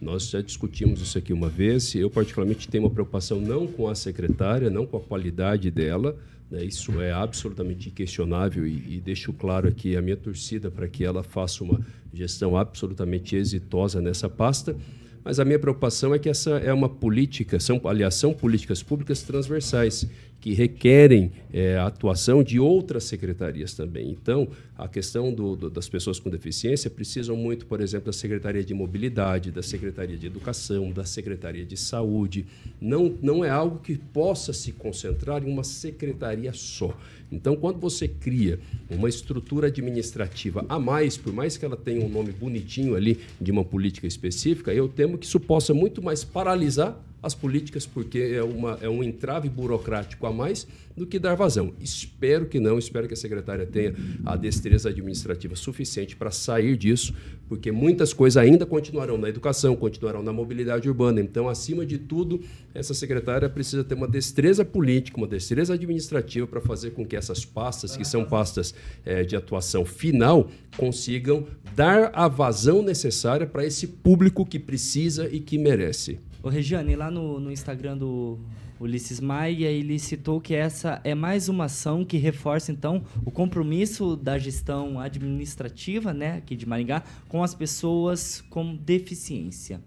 Nós 0.00 0.28
já 0.28 0.40
discutimos 0.40 1.00
isso 1.00 1.18
aqui 1.18 1.32
uma 1.32 1.48
vez, 1.48 1.94
eu, 1.94 2.10
particularmente, 2.10 2.68
tenho 2.68 2.84
uma 2.84 2.90
preocupação 2.90 3.40
não 3.40 3.66
com 3.66 3.88
a 3.88 3.94
secretária, 3.94 4.70
não 4.70 4.86
com 4.86 4.96
a 4.96 5.00
qualidade 5.00 5.70
dela, 5.70 6.16
né? 6.52 6.62
Isso 6.62 7.00
é 7.00 7.10
absolutamente 7.10 7.88
inquestionável 7.88 8.66
e, 8.66 8.96
e 8.96 9.00
deixo 9.00 9.32
claro 9.32 9.66
aqui 9.66 9.96
a 9.96 10.02
minha 10.02 10.18
torcida 10.18 10.70
para 10.70 10.86
que 10.86 11.02
ela 11.02 11.22
faça 11.22 11.64
uma 11.64 11.80
gestão 12.12 12.58
absolutamente 12.58 13.34
exitosa 13.34 14.02
nessa 14.02 14.28
pasta. 14.28 14.76
Mas 15.24 15.40
a 15.40 15.46
minha 15.46 15.58
preocupação 15.58 16.14
é 16.14 16.18
que 16.18 16.28
essa 16.28 16.50
é 16.58 16.72
uma 16.72 16.90
política, 16.90 17.58
são, 17.58 17.80
aliás, 17.84 18.16
são 18.16 18.34
políticas 18.34 18.82
públicas 18.82 19.22
transversais 19.22 20.06
que 20.42 20.52
requerem 20.52 21.30
é, 21.52 21.76
a 21.76 21.86
atuação 21.86 22.42
de 22.42 22.58
outras 22.58 23.04
secretarias 23.04 23.74
também. 23.74 24.10
Então, 24.10 24.48
a 24.76 24.88
questão 24.88 25.32
do, 25.32 25.54
do, 25.54 25.70
das 25.70 25.88
pessoas 25.88 26.18
com 26.18 26.28
deficiência 26.28 26.90
precisam 26.90 27.36
muito, 27.36 27.64
por 27.64 27.80
exemplo, 27.80 28.06
da 28.06 28.12
Secretaria 28.12 28.64
de 28.64 28.74
Mobilidade, 28.74 29.52
da 29.52 29.62
Secretaria 29.62 30.18
de 30.18 30.26
Educação, 30.26 30.90
da 30.90 31.04
Secretaria 31.04 31.64
de 31.64 31.76
Saúde. 31.76 32.44
Não, 32.80 33.16
não 33.22 33.44
é 33.44 33.50
algo 33.50 33.78
que 33.78 33.96
possa 33.96 34.52
se 34.52 34.72
concentrar 34.72 35.46
em 35.46 35.50
uma 35.50 35.62
secretaria 35.62 36.52
só. 36.52 36.92
Então, 37.30 37.54
quando 37.54 37.78
você 37.78 38.08
cria 38.08 38.58
uma 38.90 39.08
estrutura 39.08 39.68
administrativa 39.68 40.66
a 40.68 40.76
mais, 40.76 41.16
por 41.16 41.32
mais 41.32 41.56
que 41.56 41.64
ela 41.64 41.76
tenha 41.76 42.04
um 42.04 42.08
nome 42.08 42.32
bonitinho 42.32 42.96
ali 42.96 43.20
de 43.40 43.52
uma 43.52 43.64
política 43.64 44.08
específica, 44.08 44.74
eu 44.74 44.88
temo 44.88 45.16
que 45.16 45.24
isso 45.24 45.38
possa 45.38 45.72
muito 45.72 46.02
mais 46.02 46.24
paralisar 46.24 47.00
as 47.22 47.34
políticas, 47.34 47.86
porque 47.86 48.18
é, 48.18 48.42
uma, 48.42 48.78
é 48.80 48.88
um 48.88 49.02
entrave 49.02 49.48
burocrático 49.48 50.26
a 50.26 50.32
mais 50.32 50.66
do 50.96 51.06
que 51.06 51.18
dar 51.18 51.34
vazão. 51.34 51.72
Espero 51.80 52.46
que 52.46 52.58
não, 52.58 52.78
espero 52.78 53.06
que 53.06 53.14
a 53.14 53.16
secretária 53.16 53.64
tenha 53.64 53.94
a 54.26 54.36
destreza 54.36 54.88
administrativa 54.88 55.54
suficiente 55.54 56.16
para 56.16 56.30
sair 56.30 56.76
disso, 56.76 57.14
porque 57.48 57.70
muitas 57.70 58.12
coisas 58.12 58.36
ainda 58.36 58.66
continuarão 58.66 59.16
na 59.16 59.28
educação, 59.28 59.76
continuarão 59.76 60.22
na 60.22 60.32
mobilidade 60.32 60.88
urbana. 60.88 61.20
Então, 61.20 61.48
acima 61.48 61.86
de 61.86 61.98
tudo, 61.98 62.40
essa 62.74 62.92
secretária 62.92 63.48
precisa 63.48 63.84
ter 63.84 63.94
uma 63.94 64.08
destreza 64.08 64.64
política, 64.64 65.16
uma 65.16 65.26
destreza 65.26 65.74
administrativa 65.74 66.46
para 66.46 66.60
fazer 66.60 66.90
com 66.90 67.06
que 67.06 67.16
essas 67.16 67.44
pastas, 67.44 67.96
que 67.96 68.04
são 68.04 68.24
pastas 68.24 68.74
é, 69.04 69.22
de 69.22 69.36
atuação 69.36 69.84
final, 69.84 70.50
consigam 70.76 71.46
dar 71.74 72.10
a 72.14 72.28
vazão 72.28 72.82
necessária 72.82 73.46
para 73.46 73.64
esse 73.64 73.86
público 73.86 74.44
que 74.44 74.58
precisa 74.58 75.28
e 75.30 75.40
que 75.40 75.56
merece. 75.56 76.18
Ô, 76.42 76.48
Regiane, 76.48 76.96
lá 76.96 77.08
no, 77.08 77.38
no 77.38 77.52
Instagram 77.52 77.96
do 77.96 78.36
Ulisses 78.80 79.20
Maia, 79.20 79.68
ele 79.68 79.96
citou 79.96 80.40
que 80.40 80.54
essa 80.54 81.00
é 81.04 81.14
mais 81.14 81.48
uma 81.48 81.66
ação 81.66 82.04
que 82.04 82.16
reforça, 82.16 82.72
então, 82.72 83.04
o 83.24 83.30
compromisso 83.30 84.16
da 84.16 84.36
gestão 84.36 84.98
administrativa, 84.98 86.12
né, 86.12 86.38
aqui 86.38 86.56
de 86.56 86.66
Maringá, 86.66 87.04
com 87.28 87.44
as 87.44 87.54
pessoas 87.54 88.40
com 88.50 88.74
deficiência. 88.74 89.80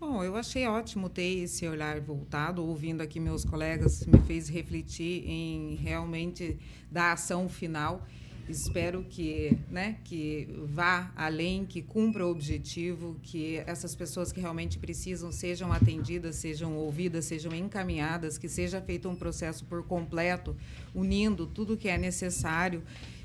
Bom, 0.00 0.24
eu 0.24 0.34
achei 0.34 0.66
ótimo 0.66 1.08
ter 1.08 1.44
esse 1.44 1.68
olhar 1.68 2.00
voltado, 2.00 2.66
ouvindo 2.66 3.00
aqui 3.00 3.20
meus 3.20 3.44
colegas, 3.44 4.04
me 4.04 4.18
fez 4.26 4.48
refletir 4.48 5.22
em 5.24 5.76
realmente 5.76 6.58
da 6.90 7.12
ação 7.12 7.48
final 7.48 8.04
Espero 8.52 9.02
que, 9.02 9.56
né, 9.70 9.96
que 10.04 10.48
vá 10.66 11.10
além, 11.16 11.64
que 11.64 11.80
cumpra 11.80 12.26
o 12.26 12.30
objetivo, 12.30 13.16
que 13.22 13.62
essas 13.66 13.94
pessoas 13.96 14.30
que 14.30 14.40
realmente 14.40 14.78
precisam 14.78 15.32
sejam 15.32 15.72
atendidas, 15.72 16.36
sejam 16.36 16.76
ouvidas, 16.76 17.24
sejam 17.24 17.54
encaminhadas, 17.54 18.36
que 18.36 18.48
seja 18.48 18.80
feito 18.80 19.08
um 19.08 19.16
processo 19.16 19.64
por 19.64 19.82
completo, 19.84 20.54
unindo 20.94 21.46
tudo 21.46 21.76
que 21.76 21.88
é 21.88 21.96
necessário 21.96 22.82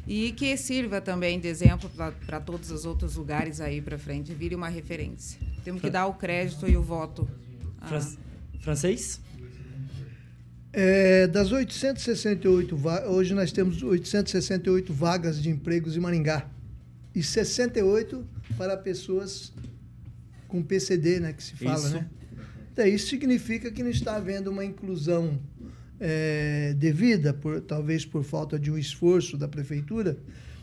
e 0.07 0.31
que 0.31 0.55
sirva 0.55 1.01
também 1.01 1.39
de 1.39 1.49
exemplo 1.49 1.89
para 2.25 2.39
todos 2.39 2.71
os 2.71 2.85
outros 2.85 3.17
lugares 3.17 3.59
aí 3.59 3.81
para 3.81 3.97
frente, 3.99 4.33
vire 4.33 4.55
uma 4.55 4.69
referência. 4.69 5.39
Temos 5.63 5.81
que 5.81 5.89
dar 5.89 6.07
o 6.07 6.13
crédito 6.13 6.67
e 6.67 6.77
o 6.77 6.81
voto. 6.81 7.27
Fran 7.85 8.01
Francês? 8.61 9.21
É, 10.79 11.25
das 11.25 11.51
868 11.51 12.77
vagas, 12.77 13.09
hoje 13.09 13.33
nós 13.33 13.51
temos 13.51 13.81
868 13.81 14.93
vagas 14.93 15.41
de 15.41 15.49
empregos 15.49 15.97
em 15.97 15.99
Maringá 15.99 16.47
e 17.15 17.23
68 17.23 18.23
para 18.55 18.77
pessoas 18.77 19.51
com 20.47 20.61
PCD, 20.61 21.19
né, 21.19 21.33
que 21.33 21.43
se 21.43 21.55
fala, 21.55 21.79
Isso. 21.79 21.93
né? 21.95 22.07
Daí 22.75 22.93
isso 22.93 23.07
significa 23.07 23.71
que 23.71 23.81
não 23.81 23.89
está 23.89 24.17
havendo 24.17 24.51
uma 24.51 24.63
inclusão 24.63 25.39
é, 25.99 26.75
devida, 26.77 27.33
por, 27.33 27.59
talvez 27.61 28.05
por 28.05 28.23
falta 28.23 28.59
de 28.59 28.69
um 28.69 28.77
esforço 28.77 29.35
da 29.35 29.47
prefeitura, 29.47 30.15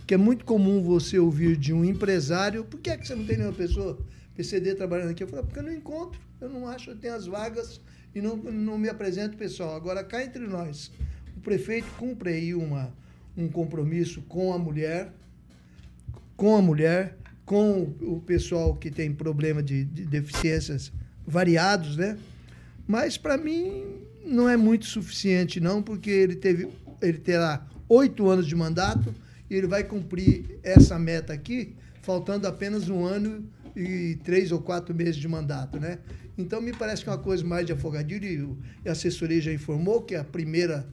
que 0.07 0.15
é 0.15 0.17
muito 0.17 0.45
comum 0.45 0.81
você 0.81 1.19
ouvir 1.19 1.57
de 1.57 1.73
um 1.73 1.85
empresário, 1.85 2.63
por 2.63 2.79
que 2.79 2.91
é 2.91 2.97
que 2.97 3.05
você 3.05 3.17
não 3.17 3.27
tem 3.27 3.39
nenhuma 3.39 3.57
pessoa 3.57 3.99
PCD 4.37 4.77
trabalhando 4.77 5.11
aqui? 5.11 5.25
Eu 5.25 5.29
falo, 5.29 5.43
porque 5.43 5.59
eu 5.59 5.65
não 5.65 5.73
encontro, 5.73 6.21
eu 6.41 6.49
não 6.49 6.69
acho, 6.69 6.91
eu 6.91 6.97
tenho 6.97 7.15
as 7.15 7.27
vagas 7.27 7.81
e 8.15 8.21
não, 8.21 8.37
não 8.37 8.79
me 8.79 8.89
apresento 8.89 9.37
pessoal. 9.37 9.75
Agora, 9.75 10.05
cá 10.05 10.25
entre 10.25 10.47
nós, 10.47 10.91
o 11.37 11.41
prefeito 11.41 11.89
cumpre 11.99 12.31
aí 12.31 12.55
uma, 12.55 12.93
um 13.37 13.49
compromisso 13.49 14.23
com 14.23 14.53
a 14.53 14.59
mulher, 14.59 15.13
com 16.37 16.57
a 16.57 16.63
mulher, 16.63 17.17
com 17.45 17.83
o 18.01 18.21
pessoal 18.21 18.75
que 18.75 18.91
tem 18.91 19.13
problema 19.13 19.63
de, 19.63 19.85
de 19.85 20.05
deficiências 20.05 20.93
variados, 21.27 21.97
né? 21.97 22.19
Mas 22.87 23.17
para 23.17 23.37
mim 23.37 23.85
não 24.25 24.49
é 24.49 24.57
muito 24.57 24.87
suficiente 24.87 25.61
não, 25.61 25.83
porque 25.83 26.11
ele 26.11 26.37
teve, 26.37 26.69
ele 27.03 27.19
terá 27.19 27.67
oito 27.89 28.29
anos 28.29 28.47
de 28.47 28.55
mandato 28.55 29.15
e 29.51 29.55
ele 29.55 29.67
vai 29.67 29.85
cumprir 29.85 30.59
essa 30.63 30.99
meta 30.99 31.33
aqui, 31.33 31.75
faltando 32.03 32.47
apenas 32.47 32.89
um 32.89 33.05
ano 33.05 33.45
e 33.77 34.19
três 34.23 34.53
ou 34.53 34.61
quatro 34.61 34.95
meses 34.95 35.17
de 35.17 35.29
mandato, 35.29 35.79
né? 35.79 35.99
Então 36.37 36.61
me 36.61 36.73
parece 36.73 37.03
que 37.03 37.09
é 37.09 37.13
uma 37.13 37.19
coisa 37.19 37.45
mais 37.45 37.65
de 37.67 37.73
afogadilho 37.73 38.59
e 38.85 38.89
a 38.89 38.93
assessoria 38.93 39.41
já 39.41 39.53
informou 39.53 40.03
que 40.03 40.15
a 40.15 40.25
primeira 40.25 40.87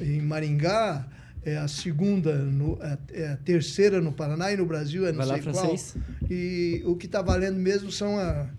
em 0.00 0.20
Maringá 0.20 1.06
é 1.44 1.56
a 1.56 1.68
segunda, 1.68 2.34
no, 2.36 2.78
é 3.12 3.28
a 3.28 3.36
terceira 3.36 4.00
no 4.00 4.12
Paraná 4.12 4.52
e 4.52 4.56
no 4.56 4.66
Brasil 4.66 5.06
é 5.06 5.12
não 5.12 5.18
Vai 5.18 5.26
lá, 5.26 5.34
sei 5.34 5.52
qual. 5.52 5.54
francês. 5.68 5.96
E 6.28 6.82
o 6.84 6.96
que 6.96 7.06
está 7.06 7.22
valendo 7.22 7.58
mesmo 7.58 7.90
são 7.92 8.18
a- 8.18 8.50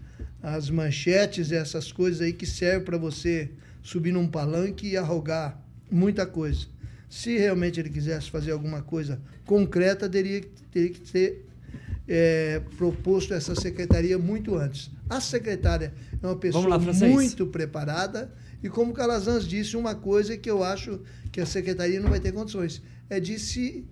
as 0.41 0.69
manchetes, 0.69 1.51
essas 1.51 1.91
coisas 1.91 2.21
aí 2.21 2.31
que 2.31 2.45
servem 2.45 2.85
para 2.85 2.97
você 2.97 3.51
subir 3.83 4.13
num 4.13 4.27
palanque 4.27 4.87
e 4.87 4.97
arrogar 4.97 5.61
muita 5.91 6.25
coisa. 6.25 6.65
Se 7.09 7.37
realmente 7.37 7.79
ele 7.79 7.89
quisesse 7.89 8.29
fazer 8.31 8.51
alguma 8.51 8.81
coisa 8.81 9.19
concreta, 9.45 10.07
teria, 10.07 10.41
teria 10.71 10.89
que 10.91 11.01
ter 11.01 11.45
é, 12.09 12.59
proposto 12.75 13.35
essa 13.35 13.53
secretaria 13.53 14.17
muito 14.17 14.55
antes. 14.55 14.89
A 15.07 15.21
secretária 15.21 15.93
é 16.21 16.25
uma 16.25 16.35
pessoa 16.35 16.67
lá, 16.67 16.79
muito 16.79 17.45
preparada 17.45 18.33
e, 18.63 18.67
como 18.67 18.91
Calazans 18.93 19.47
disse, 19.47 19.77
uma 19.77 19.93
coisa 19.93 20.35
que 20.35 20.49
eu 20.49 20.63
acho 20.63 20.99
que 21.31 21.39
a 21.39 21.45
secretaria 21.45 21.99
não 21.99 22.09
vai 22.09 22.19
ter 22.19 22.31
condições 22.31 22.81
é 23.09 23.19
de 23.19 23.37
se 23.37 23.85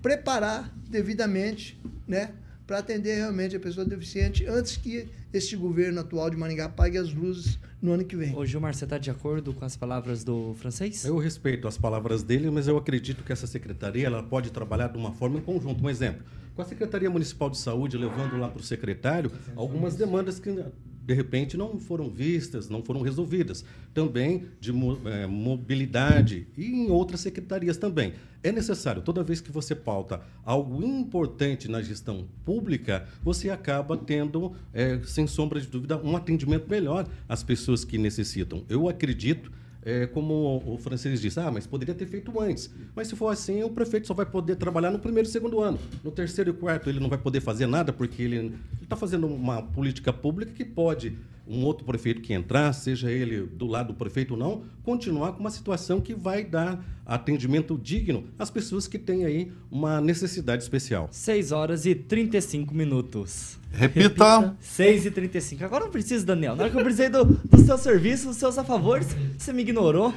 preparar 0.00 0.72
devidamente, 0.88 1.80
né, 2.06 2.30
para 2.66 2.78
atender 2.78 3.16
realmente 3.16 3.56
a 3.56 3.60
pessoa 3.60 3.84
deficiente 3.84 4.46
antes 4.46 4.76
que 4.76 5.08
este 5.32 5.56
governo 5.56 6.00
atual 6.00 6.30
de 6.30 6.36
Maringá 6.36 6.68
pague 6.68 6.96
as 6.96 7.12
luzes 7.12 7.58
no 7.82 7.92
ano 7.92 8.04
que 8.04 8.14
vem. 8.14 8.34
Ô, 8.34 8.46
Gilmar, 8.46 8.72
você 8.72 8.84
está 8.84 8.96
de 8.96 9.10
acordo 9.10 9.52
com 9.52 9.64
as 9.64 9.76
palavras 9.76 10.22
do 10.22 10.54
francês? 10.54 11.04
Eu 11.04 11.18
respeito 11.18 11.66
as 11.66 11.76
palavras 11.76 12.22
dele, 12.22 12.48
mas 12.48 12.68
eu 12.68 12.76
acredito 12.76 13.24
que 13.24 13.32
essa 13.32 13.46
secretaria 13.46 14.06
ela 14.06 14.22
pode 14.22 14.52
trabalhar 14.52 14.86
de 14.86 14.96
uma 14.96 15.12
forma 15.12 15.38
em 15.38 15.42
conjunto. 15.42 15.84
Um 15.84 15.90
exemplo, 15.90 16.22
com 16.54 16.62
a 16.62 16.64
Secretaria 16.64 17.10
Municipal 17.10 17.50
de 17.50 17.58
Saúde 17.58 17.98
levando 17.98 18.38
lá 18.38 18.48
para 18.48 18.60
o 18.60 18.62
secretário 18.62 19.32
algumas 19.56 19.96
demandas 19.96 20.38
que 20.38 20.64
de 21.04 21.14
repente 21.14 21.56
não 21.56 21.78
foram 21.78 22.08
vistas, 22.08 22.68
não 22.68 22.82
foram 22.82 23.02
resolvidas. 23.02 23.64
Também 23.92 24.44
de 24.60 24.70
eh, 24.70 25.26
mobilidade 25.26 26.46
e 26.56 26.66
em 26.66 26.90
outras 26.90 27.20
secretarias 27.20 27.76
também. 27.76 28.14
É 28.42 28.50
necessário, 28.50 29.02
toda 29.02 29.22
vez 29.22 29.40
que 29.40 29.52
você 29.52 29.74
pauta 29.74 30.20
algo 30.44 30.84
importante 30.84 31.68
na 31.68 31.80
gestão 31.82 32.26
pública, 32.44 33.06
você 33.22 33.50
acaba 33.50 33.96
tendo, 33.96 34.52
eh, 34.72 35.00
sem 35.04 35.26
sombra 35.26 35.60
de 35.60 35.66
dúvida, 35.66 36.00
um 36.02 36.16
atendimento 36.16 36.68
melhor 36.68 37.08
às 37.28 37.42
pessoas 37.42 37.84
que 37.84 37.98
necessitam. 37.98 38.64
Eu 38.68 38.88
acredito 38.88 39.50
é, 39.84 40.06
como 40.06 40.62
o 40.64 40.78
francês 40.78 41.20
disse, 41.20 41.40
ah, 41.40 41.50
mas 41.50 41.66
poderia 41.66 41.94
ter 41.94 42.06
feito 42.06 42.38
antes. 42.40 42.72
Mas 42.94 43.08
se 43.08 43.16
for 43.16 43.28
assim, 43.28 43.62
o 43.62 43.70
prefeito 43.70 44.06
só 44.06 44.14
vai 44.14 44.26
poder 44.26 44.56
trabalhar 44.56 44.90
no 44.90 44.98
primeiro 44.98 45.28
e 45.28 45.32
segundo 45.32 45.60
ano. 45.60 45.78
No 46.04 46.10
terceiro 46.10 46.50
e 46.50 46.52
quarto 46.52 46.88
ele 46.88 47.00
não 47.00 47.08
vai 47.08 47.18
poder 47.18 47.40
fazer 47.40 47.66
nada, 47.66 47.92
porque 47.92 48.22
ele 48.22 48.54
está 48.80 48.96
fazendo 48.96 49.26
uma 49.26 49.62
política 49.62 50.12
pública 50.12 50.52
que 50.52 50.64
pode 50.64 51.18
um 51.46 51.64
outro 51.64 51.84
prefeito 51.84 52.20
que 52.20 52.32
entrar, 52.32 52.72
seja 52.72 53.10
ele 53.10 53.42
do 53.46 53.66
lado 53.66 53.88
do 53.88 53.94
prefeito 53.94 54.32
ou 54.32 54.36
não, 54.38 54.62
continuar 54.82 55.32
com 55.32 55.40
uma 55.40 55.50
situação 55.50 56.00
que 56.00 56.14
vai 56.14 56.44
dar 56.44 56.84
atendimento 57.04 57.78
digno 57.82 58.24
às 58.38 58.50
pessoas 58.50 58.86
que 58.86 58.98
têm 58.98 59.24
aí 59.24 59.52
uma 59.70 60.00
necessidade 60.00 60.62
especial. 60.62 61.08
6 61.10 61.52
horas 61.52 61.84
e 61.84 61.94
35 61.94 62.74
minutos. 62.74 63.58
Repita. 63.72 64.56
6 64.60 65.06
e 65.06 65.10
35. 65.10 65.64
Agora 65.64 65.84
não 65.84 65.90
preciso, 65.90 66.24
Daniel. 66.24 66.54
Na 66.54 66.64
hora 66.64 66.70
que 66.70 66.78
eu 66.78 66.82
precisei 66.82 67.08
do, 67.08 67.24
do 67.24 67.58
seu 67.64 67.76
serviço, 67.76 68.28
dos 68.28 68.36
seus 68.36 68.56
afavores, 68.56 69.08
você 69.36 69.52
me 69.52 69.62
ignorou. 69.62 70.14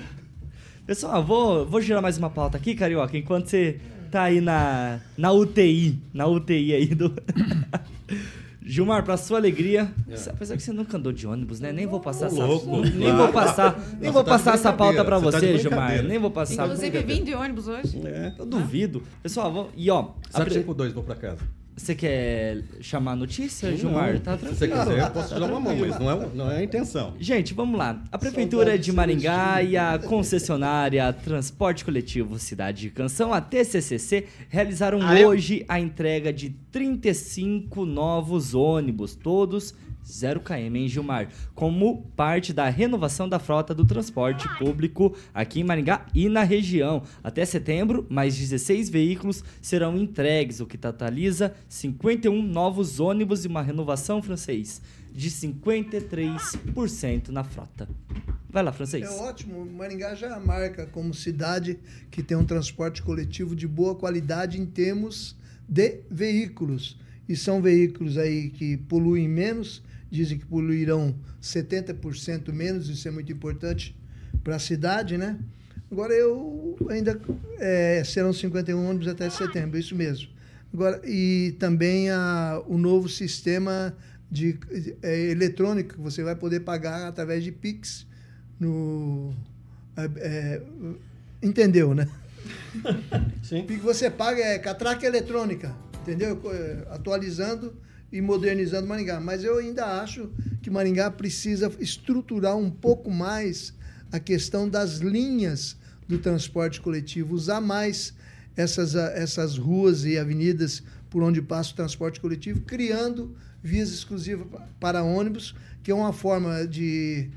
Pessoal, 0.86 1.26
vou, 1.26 1.66
vou 1.66 1.82
girar 1.82 2.02
mais 2.02 2.18
uma 2.18 2.30
pauta 2.30 2.58
aqui, 2.58 2.76
Carioca, 2.76 3.18
enquanto 3.18 3.48
você 3.48 3.80
tá 4.12 4.24
aí 4.24 4.40
na, 4.40 5.00
na 5.18 5.32
UTI. 5.32 6.00
Na 6.14 6.28
UTI 6.28 6.74
aí 6.74 6.94
do. 6.94 7.12
Gilmar, 8.66 9.04
pra 9.04 9.16
sua 9.16 9.38
alegria, 9.38 9.94
você- 10.10 10.30
apesar 10.30 10.58
que 10.58 10.64
você 10.64 10.72
nunca 10.74 10.98
andou 10.98 11.12
de 11.14 11.28
ônibus, 11.28 11.60
né? 11.60 11.72
Nem 11.72 11.86
vou 11.86 12.00
passar 12.00 12.28
essa. 12.28 12.44
louco, 12.46 12.82
nem 12.82 12.92
claro. 13.02 13.18
vou 13.18 13.28
passar, 13.32 13.80
nem 14.02 14.12
vou 14.12 14.24
tá 14.24 14.32
passar 14.32 14.54
essa 14.56 14.74
pauta 14.74 15.06
pra 15.06 15.20
você 15.20 15.40
tá 15.54 15.58
Gilmar. 15.58 16.04
Nem 16.04 16.18
vou 16.20 16.32
passar. 16.32 16.66
Inclusive, 16.66 17.04
vim 17.04 17.24
de 17.24 17.36
ônibus 17.36 17.68
hoje. 17.68 18.02
Eu 18.38 18.46
duvido. 18.46 19.04
Pessoal, 19.22 19.54
vamos, 19.54 19.72
e 19.76 19.90
ó, 19.92 20.00
a 20.00 20.42
pre- 20.42 20.54
752, 20.56 20.94
vou 20.94 21.04
para 21.04 21.16
casa. 21.16 21.40
Você 21.76 21.94
quer 21.94 22.64
chamar 22.80 23.12
a 23.12 23.16
notícia, 23.16 23.76
Gilmar? 23.76 24.14
Não, 24.14 24.20
Tá 24.22 24.38
se 24.38 24.46
você 24.46 24.68
tranquilo. 24.68 24.92
quiser, 24.92 25.04
eu 25.08 25.12
posso 25.12 25.34
te 25.34 25.40
dar 25.40 25.46
uma 25.48 25.60
mão, 25.60 25.76
mas 25.76 26.00
não 26.00 26.10
é, 26.12 26.30
não 26.34 26.52
é 26.52 26.58
a 26.58 26.64
intenção. 26.64 27.14
Gente, 27.20 27.54
vamos 27.54 27.78
lá. 27.78 28.02
A 28.12 28.18
Prefeitura 28.18 28.80
de 28.80 28.92
Maringá 28.94 29.62
e 29.62 29.76
a 29.76 30.00
concessionária 30.00 31.12
Transporte 31.12 31.84
Coletivo 31.84 32.40
Cidade 32.40 32.82
de 32.84 32.90
Canção, 32.92 33.34
a 33.34 33.42
TCCC, 33.42 34.26
realizaram 34.50 35.00
hoje 35.28 35.66
a 35.68 35.80
entrega 35.80 36.32
de 36.32 36.50
35 36.72 37.86
novos 37.86 38.54
ônibus, 38.56 39.16
todos 39.16 39.74
0 40.06 40.40
km 40.40 40.76
em 40.76 40.88
Gilmar, 40.88 41.30
como 41.54 42.04
parte 42.16 42.54
da 42.54 42.70
renovação 42.70 43.28
da 43.28 43.40
frota 43.40 43.74
do 43.74 43.86
transporte 43.86 44.48
público 44.58 45.16
aqui 45.34 45.62
em 45.62 45.64
Maringá 45.64 46.06
e 46.14 46.30
na 46.30 46.44
região. 46.44 47.04
Até 47.24 47.44
setembro, 47.46 48.06
mais 48.10 48.38
16 48.38 48.90
veículos 48.90 49.44
serão 49.62 49.98
entregues, 49.98 50.60
o 50.60 50.66
que 50.66 50.78
totaliza 50.78 51.56
51 51.68 52.42
novos 52.42 53.00
ônibus 53.00 53.46
e 53.46 53.48
uma 53.48 53.62
renovação 53.62 54.22
francês 54.22 54.82
de 55.12 55.32
53% 55.32 57.30
na 57.30 57.44
frota. 57.44 57.88
Vai 58.50 58.64
lá, 58.64 58.72
francês. 58.74 59.04
É 59.04 59.10
ótimo. 59.10 59.66
Maringá 59.66 60.14
já 60.14 60.38
marca 60.40 60.86
como 60.88 61.14
cidade 61.14 61.80
que 62.12 62.22
tem 62.22 62.38
um 62.38 62.46
transporte 62.46 63.02
coletivo 63.02 63.56
de 63.56 63.68
boa 63.68 63.96
qualidade 63.96 64.60
em 64.60 64.66
termos 64.66 65.38
de 65.68 66.02
veículos. 66.12 66.98
E 67.28 67.36
são 67.36 67.62
veículos 67.62 68.18
aí 68.18 68.50
que 68.50 68.78
poluem 68.78 69.28
menos, 69.28 69.82
dizem 70.10 70.38
que 70.38 70.46
poluirão 70.46 71.16
70% 71.42 72.52
menos, 72.52 72.90
isso 72.90 73.08
é 73.08 73.12
muito 73.12 73.32
importante 73.32 73.96
para 74.44 74.56
a 74.56 74.60
cidade, 74.60 75.18
né? 75.18 75.38
Agora 75.92 76.14
eu 76.14 76.78
ainda 76.90 77.20
é, 77.60 78.04
serão 78.04 78.34
51 78.34 78.90
ônibus 78.90 79.08
até 79.08 79.30
setembro, 79.30 79.78
isso 79.78 79.96
mesmo. 79.96 80.30
Agora, 80.74 81.02
e 81.06 81.56
também 81.60 82.10
a, 82.10 82.62
o 82.68 82.78
novo 82.78 83.08
sistema 83.08 83.96
de, 84.30 84.60
é, 85.02 85.32
eletrônico 85.32 85.96
que 85.96 86.02
você 86.02 86.24
vai 86.24 86.36
poder 86.36 86.62
pagar 86.62 87.08
através 87.08 87.44
de 87.44 87.52
Pix 87.52 88.06
no. 88.60 89.34
é, 89.96 90.10
é, 90.18 90.62
entendeu, 91.42 91.94
né? 91.94 92.08
Sim. 93.42 93.62
O 93.62 93.66
que 93.66 93.78
você 93.78 94.10
paga 94.10 94.42
é 94.42 94.60
catraca 94.60 95.06
eletrônica, 95.06 95.74
entendeu? 96.02 96.40
É, 96.52 96.94
Atualizando 96.94 97.74
e 98.12 98.22
modernizando 98.22 98.88
Maringá. 98.88 99.20
Mas 99.20 99.44
eu 99.44 99.58
ainda 99.58 100.02
acho 100.02 100.30
que 100.62 100.70
Maringá 100.70 101.10
precisa 101.12 101.72
estruturar 101.80 102.56
um 102.58 102.70
pouco 102.70 103.10
mais 103.12 103.74
a 104.12 104.20
questão 104.20 104.70
das 104.70 104.98
linhas 104.98 105.76
do 106.08 106.18
transporte 106.18 106.80
coletivo, 106.82 107.34
usar 107.34 107.60
mais 107.60 108.14
essas, 108.56 108.96
ah, 108.96 109.12
essas 109.16 109.58
ruas 109.58 110.06
e 110.06 110.18
avenidas 110.18 110.84
por 111.10 111.24
onde 111.24 111.42
passa 111.42 111.72
o 111.72 111.76
transporte 111.76 112.20
coletivo, 112.20 112.62
criando 112.62 113.36
vias 113.64 113.90
exclusivas 113.90 114.48
pa- 114.48 114.68
para 114.80 115.04
ônibus, 115.04 115.56
que 115.84 115.92
é 115.92 115.96
uma 115.96 116.14
forma 116.14 116.66
de 116.68 117.30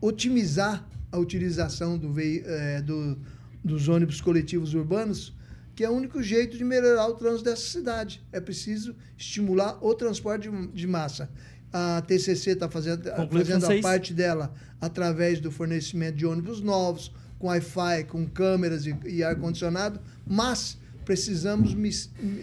otimizar 0.00 0.86
a 1.10 1.18
utilização 1.18 1.96
do, 1.96 2.12
eh, 2.20 2.82
do- 2.82 3.16
dos 3.64 3.88
ônibus 3.88 4.20
coletivos 4.20 4.74
urbanos, 4.74 5.32
que 5.74 5.82
é 5.84 5.90
o 5.90 5.92
único 5.92 6.22
jeito 6.22 6.56
de 6.56 6.64
melhorar 6.64 7.08
o 7.08 7.14
trânsito 7.14 7.44
dessa 7.44 7.62
cidade. 7.66 8.22
É 8.32 8.40
preciso 8.40 8.94
estimular 9.16 9.78
o 9.84 9.94
transporte 9.94 10.48
de, 10.48 10.66
de 10.68 10.86
massa. 10.86 11.28
A 11.72 12.02
TCC 12.06 12.50
está 12.52 12.68
fazendo, 12.70 13.10
Conclui, 13.10 13.44
fazendo 13.44 13.64
a 13.64 13.68
parte 13.82 14.14
dela 14.14 14.54
através 14.80 15.40
do 15.40 15.50
fornecimento 15.50 16.16
de 16.16 16.24
ônibus 16.26 16.60
novos, 16.60 17.12
com 17.38 17.48
Wi-Fi, 17.48 18.04
com 18.08 18.24
câmeras 18.26 18.86
e, 18.86 18.96
e 19.06 19.24
ar-condicionado, 19.24 20.00
mas 20.26 20.78
precisamos 21.04 21.74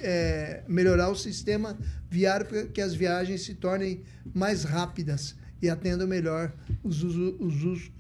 eh, 0.04 0.64
melhorar 0.68 1.10
o 1.10 1.16
sistema 1.16 1.78
viário 2.10 2.46
para 2.46 2.66
que 2.68 2.82
as 2.82 2.94
viagens 2.94 3.42
se 3.44 3.56
tornem 3.56 4.02
mais 4.34 4.64
rápidas 4.64 5.36
e 5.62 5.70
atendam 5.70 6.08
melhor 6.08 6.52
os, 6.84 7.02
os 7.04 7.64
us- 7.64 7.92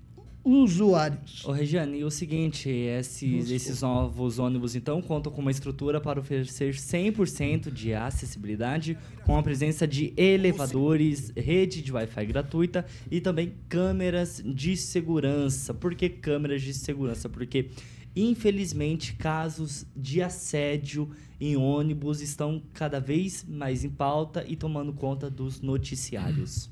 usuários. 0.43 1.45
Ô, 1.45 1.51
Regiane, 1.51 1.99
e 1.99 2.03
o 2.03 2.11
seguinte, 2.11 2.69
esses, 2.69 3.49
esses 3.51 3.81
novos 3.81 4.39
ônibus, 4.39 4.75
então, 4.75 5.01
contam 5.01 5.31
com 5.31 5.41
uma 5.41 5.51
estrutura 5.51 6.01
para 6.01 6.19
oferecer 6.19 6.73
100% 6.73 7.71
de 7.71 7.93
acessibilidade, 7.93 8.97
com 9.25 9.37
a 9.37 9.43
presença 9.43 9.87
de 9.87 10.13
elevadores, 10.17 11.31
rede 11.35 11.81
de 11.81 11.91
Wi-Fi 11.91 12.25
gratuita 12.25 12.85
e 13.09 13.21
também 13.21 13.53
câmeras 13.69 14.41
de 14.43 14.75
segurança. 14.75 15.73
Por 15.73 15.93
que 15.95 16.09
câmeras 16.09 16.61
de 16.61 16.73
segurança? 16.73 17.29
Porque, 17.29 17.69
infelizmente, 18.15 19.13
casos 19.13 19.85
de 19.95 20.21
assédio 20.21 21.09
em 21.39 21.55
ônibus 21.55 22.21
estão 22.21 22.61
cada 22.73 22.99
vez 22.99 23.45
mais 23.47 23.83
em 23.83 23.89
pauta 23.89 24.45
e 24.47 24.55
tomando 24.55 24.93
conta 24.93 25.29
dos 25.29 25.61
noticiários. 25.61 26.69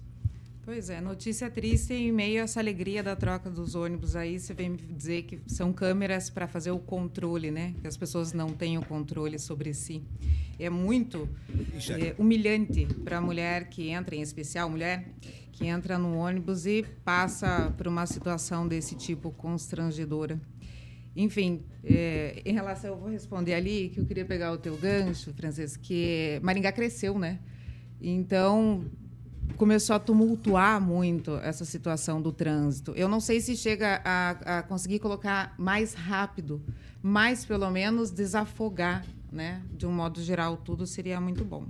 Pois 0.72 0.88
é, 0.88 1.02
notícia 1.02 1.50
triste 1.50 1.96
em 1.96 2.12
meio 2.12 2.42
a 2.42 2.44
essa 2.44 2.60
alegria 2.60 3.02
da 3.02 3.16
troca 3.16 3.50
dos 3.50 3.74
ônibus 3.74 4.16
aí, 4.16 4.40
você 4.40 4.54
vem 4.54 4.70
me 4.70 4.78
dizer 4.78 5.24
que 5.24 5.40
são 5.48 5.74
câmeras 5.74 6.30
para 6.30 6.48
fazer 6.48 6.70
o 6.70 6.78
controle, 6.78 7.50
né? 7.50 7.74
Que 7.82 7.88
as 7.88 7.98
pessoas 7.98 8.34
não 8.34 8.50
têm 8.50 8.78
o 8.78 8.86
controle 8.86 9.40
sobre 9.40 9.74
si. 9.74 10.04
É 10.60 10.70
muito 10.70 11.28
é, 11.90 12.14
humilhante 12.20 12.86
para 13.04 13.18
a 13.18 13.22
mulher 13.22 13.68
que 13.68 13.90
entra, 13.90 14.16
em 14.16 14.22
especial 14.22 14.70
mulher, 14.70 15.10
que 15.54 15.66
entra 15.66 15.98
no 15.98 16.16
ônibus 16.16 16.68
e 16.68 16.86
passa 17.04 17.74
por 17.76 17.88
uma 17.88 18.06
situação 18.06 18.68
desse 18.68 18.94
tipo 18.94 19.32
constrangedora. 19.32 20.40
Enfim, 21.16 21.64
é, 21.84 22.44
em 22.46 22.54
relação, 22.54 22.92
eu 22.92 23.00
vou 23.00 23.10
responder 23.10 23.56
ali, 23.56 23.90
que 23.90 24.00
eu 24.00 24.06
queria 24.06 24.24
pegar 24.24 24.52
o 24.52 24.58
teu 24.60 24.78
gancho, 24.78 25.34
Francisco, 25.34 25.82
que 25.82 26.40
Maringá 26.44 26.72
cresceu, 26.72 27.18
né? 27.18 27.40
Então, 28.00 28.86
começou 29.58 29.96
a 29.96 30.00
tumultuar 30.00 30.82
muito 30.82 31.36
essa 31.38 31.66
situação 31.66 32.22
do 32.22 32.32
trânsito. 32.32 32.94
Eu 32.96 33.08
não 33.08 33.20
sei 33.20 33.42
se 33.42 33.56
chega 33.56 34.02
a, 34.04 34.60
a 34.60 34.64
conseguir 34.64 35.00
colocar 35.00 35.54
mais 35.58 35.94
rápido, 35.94 36.62
mas 37.02 37.46
pelo 37.46 37.70
menos 37.70 38.12
desafogar, 38.12 39.06
né? 39.32 39.62
De 39.74 39.86
um 39.86 39.92
modo 39.92 40.22
geral, 40.22 40.58
tudo 40.58 40.86
seria 40.86 41.20
muito 41.20 41.44
bom. 41.44 41.66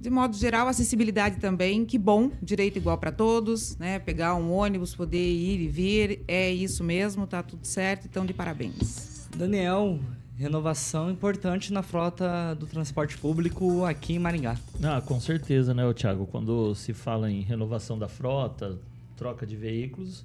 De 0.00 0.10
modo 0.10 0.36
geral, 0.36 0.66
acessibilidade 0.66 1.36
também, 1.36 1.84
que 1.84 1.96
bom, 1.96 2.32
direito 2.42 2.76
igual 2.76 2.98
para 2.98 3.12
todos, 3.12 3.76
né? 3.76 4.00
Pegar 4.00 4.34
um 4.34 4.50
ônibus, 4.50 4.96
poder 4.96 5.16
ir 5.16 5.60
e 5.60 5.68
vir, 5.68 6.24
é 6.26 6.50
isso 6.50 6.82
mesmo, 6.82 7.24
tá 7.26 7.40
tudo 7.40 7.64
certo, 7.64 8.06
então 8.06 8.26
de 8.26 8.34
parabéns. 8.34 9.28
Daniel, 9.36 10.00
renovação 10.36 11.10
importante 11.10 11.72
na 11.72 11.82
frota 11.82 12.54
do 12.54 12.66
transporte 12.66 13.16
público 13.18 13.84
aqui 13.84 14.14
em 14.14 14.18
Maringá. 14.18 14.56
Ah, 14.82 15.00
com 15.00 15.20
certeza, 15.20 15.74
né, 15.74 15.84
ô 15.86 15.92
Thiago? 15.92 16.26
Quando 16.26 16.74
se 16.74 16.92
fala 16.92 17.30
em 17.30 17.42
renovação 17.42 17.98
da 17.98 18.08
frota, 18.08 18.78
troca 19.16 19.46
de 19.46 19.56
veículos, 19.56 20.24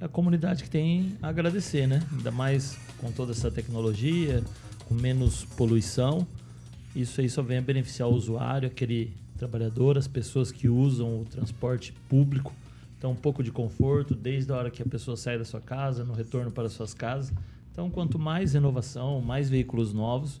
é 0.00 0.04
a 0.04 0.08
comunidade 0.08 0.62
que 0.62 0.70
tem 0.70 1.16
a 1.20 1.28
agradecer, 1.28 1.86
né? 1.86 2.02
Ainda 2.12 2.30
mais 2.30 2.78
com 2.98 3.10
toda 3.10 3.32
essa 3.32 3.50
tecnologia, 3.50 4.42
com 4.86 4.94
menos 4.94 5.44
poluição. 5.44 6.26
Isso 6.94 7.20
aí 7.20 7.28
só 7.28 7.42
vem 7.42 7.58
a 7.58 7.62
beneficiar 7.62 8.08
o 8.08 8.14
usuário, 8.14 8.68
aquele 8.68 9.12
trabalhador, 9.36 9.98
as 9.98 10.08
pessoas 10.08 10.50
que 10.50 10.68
usam 10.68 11.22
o 11.22 11.24
transporte 11.24 11.92
público. 12.08 12.52
Então, 12.96 13.12
um 13.12 13.16
pouco 13.16 13.42
de 13.42 13.52
conforto 13.52 14.14
desde 14.14 14.52
a 14.52 14.56
hora 14.56 14.70
que 14.70 14.82
a 14.82 14.86
pessoa 14.86 15.16
sai 15.16 15.38
da 15.38 15.44
sua 15.44 15.60
casa, 15.60 16.04
no 16.04 16.12
retorno 16.12 16.50
para 16.50 16.68
suas 16.68 16.94
casas. 16.94 17.32
Então, 17.78 17.88
quanto 17.88 18.18
mais 18.18 18.56
inovação, 18.56 19.20
mais 19.20 19.48
veículos 19.48 19.92
novos, 19.94 20.40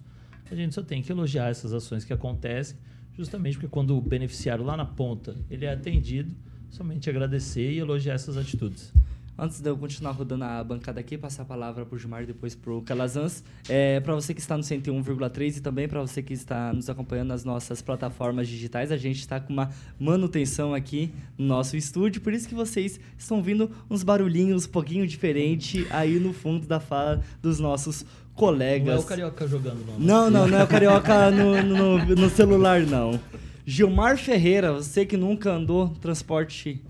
a 0.50 0.56
gente 0.56 0.74
só 0.74 0.82
tem 0.82 1.00
que 1.00 1.12
elogiar 1.12 1.48
essas 1.50 1.72
ações 1.72 2.04
que 2.04 2.12
acontecem, 2.12 2.76
justamente 3.16 3.56
porque 3.56 3.68
quando 3.68 3.96
o 3.96 4.00
beneficiário 4.00 4.64
lá 4.64 4.76
na 4.76 4.84
ponta 4.84 5.36
ele 5.48 5.64
é 5.64 5.72
atendido, 5.72 6.34
somente 6.68 7.08
agradecer 7.08 7.70
e 7.70 7.78
elogiar 7.78 8.14
essas 8.14 8.36
atitudes. 8.36 8.92
Antes 9.40 9.60
de 9.60 9.70
eu 9.70 9.76
continuar 9.76 10.10
rodando 10.10 10.42
a 10.42 10.64
bancada 10.64 10.98
aqui, 10.98 11.16
passar 11.16 11.42
a 11.42 11.44
palavra 11.44 11.86
para 11.86 11.94
o 11.94 11.98
Gilmar 11.98 12.24
e 12.24 12.26
depois 12.26 12.56
para 12.56 12.72
o 12.72 12.82
Calazans. 12.82 13.44
É, 13.68 14.00
para 14.00 14.12
você 14.12 14.34
que 14.34 14.40
está 14.40 14.56
no 14.56 14.64
101,3 14.64 15.58
e 15.58 15.60
também 15.60 15.86
para 15.86 16.00
você 16.00 16.20
que 16.20 16.32
está 16.32 16.72
nos 16.72 16.90
acompanhando 16.90 17.28
nas 17.28 17.44
nossas 17.44 17.80
plataformas 17.80 18.48
digitais, 18.48 18.90
a 18.90 18.96
gente 18.96 19.20
está 19.20 19.38
com 19.38 19.52
uma 19.52 19.70
manutenção 19.96 20.74
aqui 20.74 21.14
no 21.38 21.46
nosso 21.46 21.76
estúdio, 21.76 22.20
por 22.20 22.32
isso 22.32 22.48
que 22.48 22.54
vocês 22.54 22.98
estão 23.16 23.36
ouvindo 23.36 23.70
uns 23.88 24.02
barulhinhos 24.02 24.66
um 24.66 24.70
pouquinho 24.70 25.06
diferente 25.06 25.86
aí 25.90 26.18
no 26.18 26.32
fundo 26.32 26.66
da 26.66 26.80
fala 26.80 27.22
dos 27.40 27.60
nossos 27.60 28.04
colegas. 28.34 28.88
Não 28.88 29.02
é 29.02 29.04
o 29.04 29.04
Carioca 29.04 29.46
jogando, 29.46 29.86
não. 29.86 30.00
né? 30.00 30.04
Não, 30.04 30.30
não, 30.30 30.48
não 30.48 30.58
é 30.58 30.64
o 30.64 30.66
Carioca 30.66 31.30
no, 31.30 31.62
no, 31.62 32.16
no 32.16 32.28
celular, 32.28 32.80
não. 32.80 33.20
Gilmar 33.64 34.18
Ferreira, 34.18 34.72
você 34.72 35.06
que 35.06 35.16
nunca 35.16 35.52
andou 35.52 35.90
no 35.90 35.94
transporte 35.94 36.82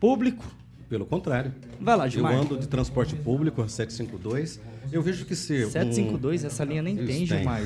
público, 0.00 0.44
Pelo 0.92 1.06
contrário. 1.06 1.54
vai 1.80 1.96
lá, 1.96 2.04
Eu 2.06 2.10
Gilmar. 2.10 2.34
ando 2.34 2.58
de 2.58 2.68
transporte 2.68 3.16
público, 3.16 3.62
a 3.62 3.66
752. 3.66 4.60
Eu 4.92 5.00
vejo 5.00 5.24
que 5.24 5.34
se. 5.34 5.64
um- 5.64 5.70
752, 5.70 6.44
essa 6.44 6.62
linha 6.64 6.82
nem 6.82 6.96
Isso, 6.96 7.06
tem, 7.06 7.16
tem. 7.16 7.26
Gilmar. 7.26 7.62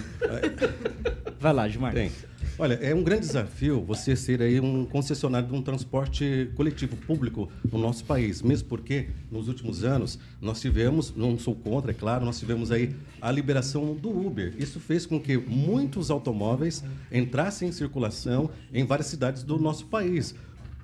Vai 1.40 1.52
lá, 1.52 1.68
Gilmar. 1.68 1.92
Tem. 1.92 2.12
Olha, 2.56 2.74
é 2.74 2.94
um 2.94 3.02
grande 3.02 3.22
desafio 3.22 3.82
você 3.82 4.14
ser 4.14 4.40
aí 4.40 4.60
um 4.60 4.84
concessionário 4.86 5.48
de 5.48 5.54
um 5.56 5.60
transporte 5.60 6.48
coletivo 6.54 6.96
público 6.96 7.48
no 7.70 7.78
nosso 7.80 8.04
país, 8.04 8.40
mesmo 8.42 8.68
porque 8.68 9.08
nos 9.28 9.48
últimos 9.48 9.82
anos 9.82 10.20
nós 10.40 10.60
tivemos, 10.60 11.12
não 11.16 11.36
sou 11.36 11.56
contra, 11.56 11.90
é 11.90 11.94
claro, 11.94 12.24
nós 12.24 12.38
tivemos 12.38 12.70
aí 12.70 12.94
a 13.20 13.32
liberação 13.32 13.92
do 13.92 14.08
Uber. 14.08 14.54
Isso 14.56 14.78
fez 14.78 15.04
com 15.04 15.18
que 15.20 15.36
muitos 15.36 16.12
automóveis 16.12 16.84
entrassem 17.10 17.70
em 17.70 17.72
circulação 17.72 18.48
em 18.72 18.84
várias 18.84 19.08
cidades 19.08 19.42
do 19.42 19.58
nosso 19.58 19.86
país. 19.86 20.32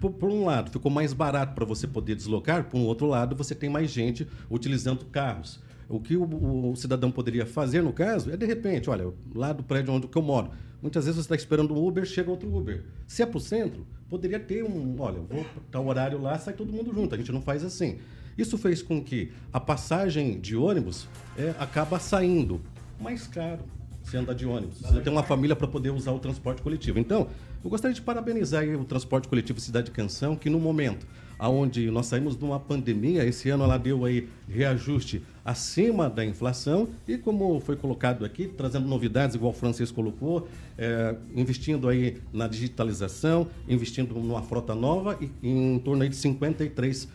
Por, 0.03 0.11
por 0.11 0.31
um 0.31 0.45
lado, 0.45 0.69
ficou 0.69 0.91
mais 0.91 1.13
barato 1.13 1.55
para 1.55 1.65
você 1.65 1.87
poder 1.87 2.17
deslocar, 2.17 2.65
por 2.65 2.77
um 2.77 2.85
outro 2.87 3.07
lado, 3.07 3.37
você 3.37 3.55
tem 3.55 3.71
mais 3.71 3.89
gente 3.89 4.27
utilizando 4.51 5.05
carros. 5.05 5.61
O 5.89 6.01
que 6.01 6.17
o, 6.17 6.73
o 6.73 6.75
cidadão 6.75 7.09
poderia 7.09 7.47
fazer, 7.47 7.85
no 7.85 7.93
caso, 7.93 8.29
é 8.33 8.37
de 8.37 8.45
repente, 8.45 8.91
olha, 8.91 9.13
lá 9.33 9.53
do 9.53 9.63
prédio 9.63 9.95
onde 9.95 10.09
eu 10.13 10.23
moro, 10.23 10.51
muitas 10.83 11.05
vezes 11.05 11.19
você 11.19 11.27
está 11.27 11.37
esperando 11.37 11.73
um 11.73 11.87
Uber, 11.87 12.05
chega 12.05 12.33
outro 12.33 12.53
Uber. 12.53 12.83
Se 13.07 13.23
é 13.23 13.27
para 13.27 13.37
o 13.37 13.41
centro, 13.41 13.87
poderia 14.09 14.41
ter 14.41 14.65
um, 14.65 14.97
olha, 14.99 15.21
vou 15.21 15.47
para 15.71 15.81
o 15.81 15.87
horário 15.87 16.21
lá, 16.21 16.37
sai 16.37 16.55
todo 16.55 16.73
mundo 16.73 16.93
junto. 16.93 17.15
A 17.15 17.19
gente 17.19 17.31
não 17.31 17.41
faz 17.41 17.63
assim. 17.63 17.99
Isso 18.37 18.59
fez 18.59 18.83
com 18.83 19.01
que 19.01 19.31
a 19.53 19.61
passagem 19.61 20.41
de 20.41 20.57
ônibus 20.57 21.07
é, 21.39 21.55
acaba 21.61 22.01
saindo 22.01 22.61
mais 22.99 23.29
caro 23.29 23.61
você 24.03 24.17
andar 24.17 24.35
de 24.35 24.47
ônibus. 24.47 24.81
Você 24.81 25.01
tem 25.01 25.13
uma 25.13 25.23
família 25.23 25.55
para 25.55 25.69
poder 25.69 25.91
usar 25.91 26.11
o 26.11 26.19
transporte 26.19 26.61
coletivo. 26.61 26.99
Então, 26.99 27.29
eu 27.65 27.71
gostaria 27.71 27.95
de 27.95 28.03
parabenizar 28.03 28.65
o 28.69 28.85
transporte 28.85 29.29
coletivo 29.29 29.61
Cidade 29.61 29.91
Canção, 29.91 30.37
que 30.37 30.51
no 30.51 30.59
momento 30.59 31.07
aonde 31.43 31.91
nós 31.91 32.07
saímos 32.07 32.37
de 32.37 32.45
uma 32.45 32.61
pandemia, 32.61 33.25
esse 33.25 33.51
ano 33.51 33.65
ela 33.65 33.77
deu 33.77 34.05
aí 34.05 34.29
reajuste 34.49 35.25
acima 35.45 36.09
da 36.09 36.25
inflação 36.25 36.91
e 37.09 37.19
como 37.19 37.59
foi 37.59 37.75
colocado 37.75 38.25
aqui, 38.25 38.47
trazendo 38.47 38.87
novidades, 38.87 39.35
igual 39.35 39.51
o 39.51 39.55
Francisco 39.55 39.97
colocou, 39.97 40.47
é, 40.79 41.17
investindo 41.35 41.89
aí 41.89 42.19
na 42.33 42.47
digitalização, 42.47 43.49
investindo 43.69 44.15
numa 44.15 44.41
frota 44.41 44.73
nova 44.73 45.19
e 45.21 45.33
em 45.43 45.81
torno 45.81 46.05
aí 46.05 46.09
de 46.09 46.15
53% 46.15 47.09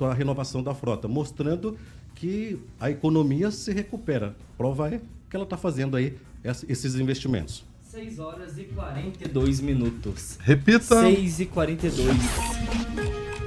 a 0.00 0.14
renovação 0.14 0.62
da 0.62 0.74
frota, 0.74 1.06
mostrando 1.06 1.76
que 2.14 2.58
a 2.80 2.90
economia 2.90 3.50
se 3.50 3.70
recupera. 3.70 4.34
Prova 4.56 4.88
é 4.94 5.00
que 5.28 5.36
ela 5.36 5.44
está 5.44 5.58
fazendo 5.58 5.94
aí 5.94 6.16
esses 6.42 6.94
investimentos. 6.94 7.70
6 7.92 8.18
horas 8.20 8.56
e 8.56 8.64
42 8.64 9.60
minutos. 9.60 10.38
Repita. 10.40 11.02
6 11.02 11.40
e 11.40 11.46
42. 11.46 13.01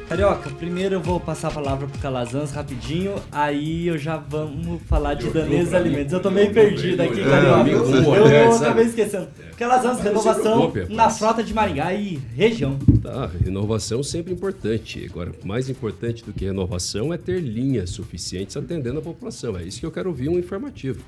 Carioca, 0.08 0.52
primeiro 0.52 0.96
eu 0.96 1.02
vou 1.02 1.20
passar 1.20 1.48
a 1.48 1.52
palavra 1.52 1.88
pro 1.88 2.00
Calazans 2.00 2.52
rapidinho, 2.52 3.16
aí 3.32 3.88
eu 3.88 3.98
já 3.98 4.18
vamos 4.18 4.80
falar 4.84 5.16
de 5.16 5.28
Danês 5.32 5.74
Alimentos. 5.74 6.14
Eu 6.14 6.20
tô 6.22 6.30
meio 6.30 6.54
perdido 6.54 7.02
aqui, 7.02 7.22
É, 7.22 7.24
Carioca. 7.24 7.60
amigo 7.62 7.78
Eu, 7.80 8.14
eu 8.14 8.28
né, 8.28 8.46
acabei 8.56 8.86
esquecendo. 8.86 9.28
Calazans, 9.58 10.00
renovação 10.00 10.72
na 10.90 11.10
frota 11.10 11.44
de 11.44 11.54
Maringá 11.56 11.92
e 11.96 12.20
região. 12.36 12.78
Tá, 13.02 13.32
renovação 13.44 14.04
sempre 14.04 14.32
importante. 14.32 15.04
Agora, 15.10 15.32
mais 15.44 15.70
importante 15.70 16.24
do 16.24 16.32
que 16.32 16.46
renovação 16.46 17.12
é 17.12 17.18
ter 17.18 17.40
linhas 17.40 17.90
suficientes 17.90 18.56
atendendo 18.56 19.00
a 19.00 19.02
população. 19.02 19.58
É 19.58 19.64
isso 19.64 19.80
que 19.80 19.86
eu 19.88 19.92
quero 19.92 20.10
ouvir 20.10 20.30
um 20.30 20.38
informativo. 20.38 21.04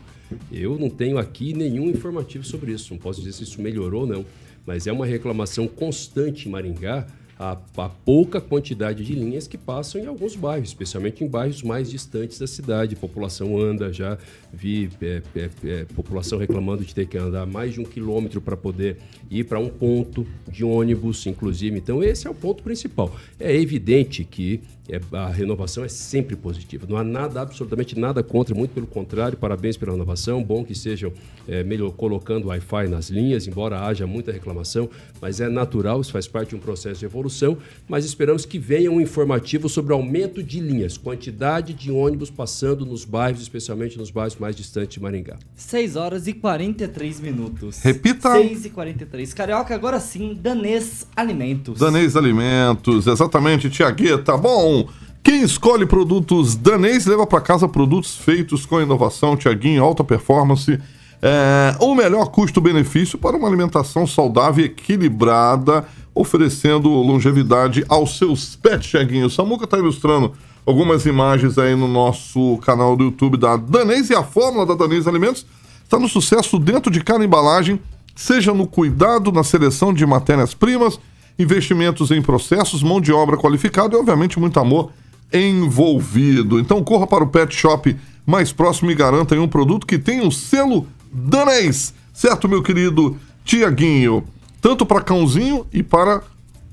Eu 0.51 0.77
não 0.79 0.89
tenho 0.89 1.19
aqui 1.19 1.53
nenhum 1.53 1.87
informativo 1.89 2.43
sobre 2.43 2.71
isso. 2.71 2.93
Não 2.93 2.99
posso 2.99 3.19
dizer 3.21 3.33
se 3.33 3.43
isso 3.43 3.61
melhorou 3.61 4.01
ou 4.01 4.07
não. 4.07 4.25
Mas 4.65 4.87
é 4.87 4.91
uma 4.91 5.05
reclamação 5.05 5.67
constante 5.67 6.49
em 6.49 6.51
Maringá 6.51 7.05
a, 7.39 7.57
a 7.77 7.89
pouca 7.89 8.41
quantidade 8.41 9.03
de 9.03 9.13
linhas 9.13 9.47
que 9.47 9.57
passam 9.57 10.01
em 10.01 10.07
alguns 10.07 10.35
bairros, 10.35 10.69
especialmente 10.69 11.23
em 11.23 11.27
bairros 11.27 11.61
mais 11.61 11.89
distantes 11.89 12.39
da 12.39 12.47
cidade. 12.47 12.95
A 12.95 12.99
população 12.99 13.59
anda, 13.59 13.91
já 13.93 14.17
vi 14.51 14.89
é, 15.01 15.21
é, 15.35 15.49
é, 15.63 15.85
população 15.85 16.39
reclamando 16.39 16.83
de 16.83 16.93
ter 16.93 17.07
que 17.07 17.17
andar 17.17 17.45
mais 17.45 17.73
de 17.73 17.81
um 17.81 17.83
quilômetro 17.83 18.41
para 18.41 18.55
poder 18.55 18.97
ir 19.29 19.43
para 19.43 19.59
um 19.59 19.69
ponto 19.69 20.25
de 20.49 20.63
ônibus, 20.63 21.25
inclusive. 21.25 21.77
Então, 21.77 22.03
esse 22.03 22.27
é 22.27 22.29
o 22.29 22.33
ponto 22.33 22.63
principal. 22.63 23.13
É 23.39 23.55
evidente 23.55 24.23
que 24.23 24.61
é, 24.89 25.01
a 25.11 25.27
renovação 25.27 25.83
é 25.83 25.89
sempre 25.89 26.35
positiva. 26.35 26.85
Não 26.87 26.97
há 26.97 27.03
nada, 27.03 27.41
absolutamente 27.41 27.97
nada 27.99 28.23
contra, 28.23 28.55
muito 28.55 28.71
pelo 28.71 28.87
contrário. 28.87 29.37
Parabéns 29.37 29.75
pela 29.75 29.91
renovação. 29.91 30.41
Bom 30.41 30.63
que 30.63 30.71
estejam 30.71 31.11
é, 31.47 31.63
melhor 31.63 31.91
colocando 31.91 32.47
Wi-Fi 32.47 32.87
nas 32.87 33.09
linhas, 33.09 33.47
embora 33.47 33.85
haja 33.85 34.07
muita 34.07 34.31
reclamação, 34.31 34.89
mas 35.21 35.39
é 35.39 35.49
natural, 35.49 36.01
isso 36.01 36.11
faz 36.11 36.27
parte 36.27 36.49
de 36.49 36.55
um 36.55 36.59
processo 36.59 36.99
de 36.99 37.05
evolução, 37.05 37.57
mas 37.87 38.05
esperamos 38.05 38.45
que 38.45 38.59
venha 38.59 38.91
um 38.91 38.99
informativo 38.99 39.69
sobre 39.69 39.93
o 39.93 39.95
aumento 39.95 40.43
de 40.43 40.59
linhas, 40.59 40.97
quantidade 40.97 41.73
de 41.73 41.91
ônibus 41.91 42.29
passando 42.29 42.85
nos 42.85 43.05
bairros, 43.05 43.41
especialmente 43.41 43.97
nos 43.97 44.11
bairros 44.11 44.36
mais 44.39 44.55
distantes 44.55 44.95
de 44.95 45.01
Maringá. 45.01 45.37
6 45.55 45.95
horas 45.95 46.27
e 46.27 46.33
43 46.33 47.19
minutos. 47.19 47.79
Repita. 47.81 48.31
6 48.31 48.65
e 48.65 48.69
43. 48.69 49.33
Carioca, 49.33 49.73
agora 49.73 49.99
sim, 49.99 50.37
Danês 50.39 51.07
Alimentos. 51.15 51.79
Danês 51.79 52.15
Alimentos, 52.15 53.07
exatamente, 53.07 53.69
Tiagueta. 53.69 54.37
Bom, 54.37 54.87
quem 55.23 55.43
escolhe 55.43 55.85
produtos 55.85 56.55
Danês 56.55 57.05
leva 57.05 57.27
para 57.27 57.41
casa 57.41 57.67
produtos 57.67 58.15
feitos 58.15 58.65
com 58.65 58.81
inovação, 58.81 59.35
Tiaguinho, 59.35 59.83
alta 59.83 60.03
performance. 60.03 60.79
É, 61.21 61.75
o 61.79 61.95
melhor 61.95 62.27
custo-benefício 62.27 63.17
para 63.17 63.35
uma 63.35 63.47
alimentação 63.47 64.05
saudável 64.05 64.63
e 64.63 64.67
equilibrada, 64.67 65.85
oferecendo 66.13 66.89
longevidade 66.89 67.83
aos 67.89 68.17
seus 68.17 68.55
pets, 68.55 68.89
Tiaguinho. 68.89 69.27
O 69.27 69.29
Samuca 69.29 69.65
está 69.65 69.77
ilustrando 69.77 70.33
algumas 70.67 71.05
imagens 71.05 71.57
aí 71.57 71.73
no 71.77 71.87
nosso 71.87 72.57
canal 72.57 72.97
do 72.97 73.05
YouTube 73.05 73.37
da 73.37 73.55
Danês 73.55 74.09
e 74.09 74.15
a 74.15 74.21
fórmula 74.21 74.65
da 74.65 74.75
Danês 74.75 75.07
Alimentos 75.07 75.45
está 75.81 75.97
no 75.97 76.09
sucesso 76.09 76.59
dentro 76.59 76.91
de 76.91 77.01
cada 77.01 77.23
embalagem, 77.23 77.79
seja 78.13 78.53
no 78.53 78.67
cuidado, 78.67 79.31
na 79.31 79.45
seleção 79.45 79.93
de 79.93 80.05
matérias-primas, 80.05 80.99
investimentos 81.39 82.11
em 82.11 82.21
processos, 82.21 82.83
mão 82.83 82.99
de 82.99 83.13
obra 83.13 83.37
qualificada 83.37 83.95
e, 83.95 83.97
obviamente, 83.97 84.37
muito 84.37 84.59
amor 84.59 84.91
envolvido. 85.31 86.59
Então, 86.59 86.83
corra 86.83 87.07
para 87.07 87.23
o 87.23 87.27
pet 87.27 87.55
shop 87.55 87.95
mais 88.25 88.51
próximo 88.51 88.91
e 88.91 88.95
garanta 88.95 89.39
um 89.39 89.47
produto 89.47 89.87
que 89.87 89.97
tem 89.97 90.27
o 90.27 90.31
selo 90.31 90.85
Danês, 91.09 91.93
certo, 92.13 92.49
meu 92.49 92.61
querido 92.61 93.15
Tiaguinho? 93.45 94.25
Tanto 94.59 94.85
para 94.85 94.99
cãozinho 94.99 95.65
e 95.71 95.81
para 95.81 96.21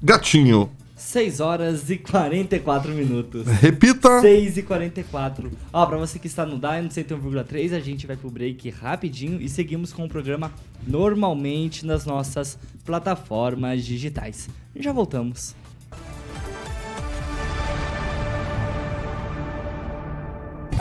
gatinho. 0.03 0.69
6 0.97 1.41
horas 1.41 1.91
e 1.91 1.99
44 1.99 2.93
minutos. 2.93 3.47
Repita. 3.47 4.21
6 4.21 4.59
e 4.59 4.63
44. 4.63 5.51
Ó, 5.73 5.87
pra 5.87 5.97
você 5.97 6.19
que 6.19 6.27
está 6.27 6.47
no 6.47 6.57
DAI 6.57 6.83
no 6.83 6.89
101,3, 6.89 7.75
a 7.75 7.81
gente 7.81 8.07
vai 8.07 8.17
pro 8.17 8.31
break 8.31 8.71
rapidinho 8.71 9.41
e 9.41 9.49
seguimos 9.49 9.93
com 9.93 10.05
o 10.05 10.09
programa 10.09 10.53
normalmente 10.87 11.85
nas 11.85 12.07
nossas 12.07 12.59
plataformas 12.85 13.85
digitais. 13.85 14.49
Já 14.77 14.93
voltamos. 14.93 15.55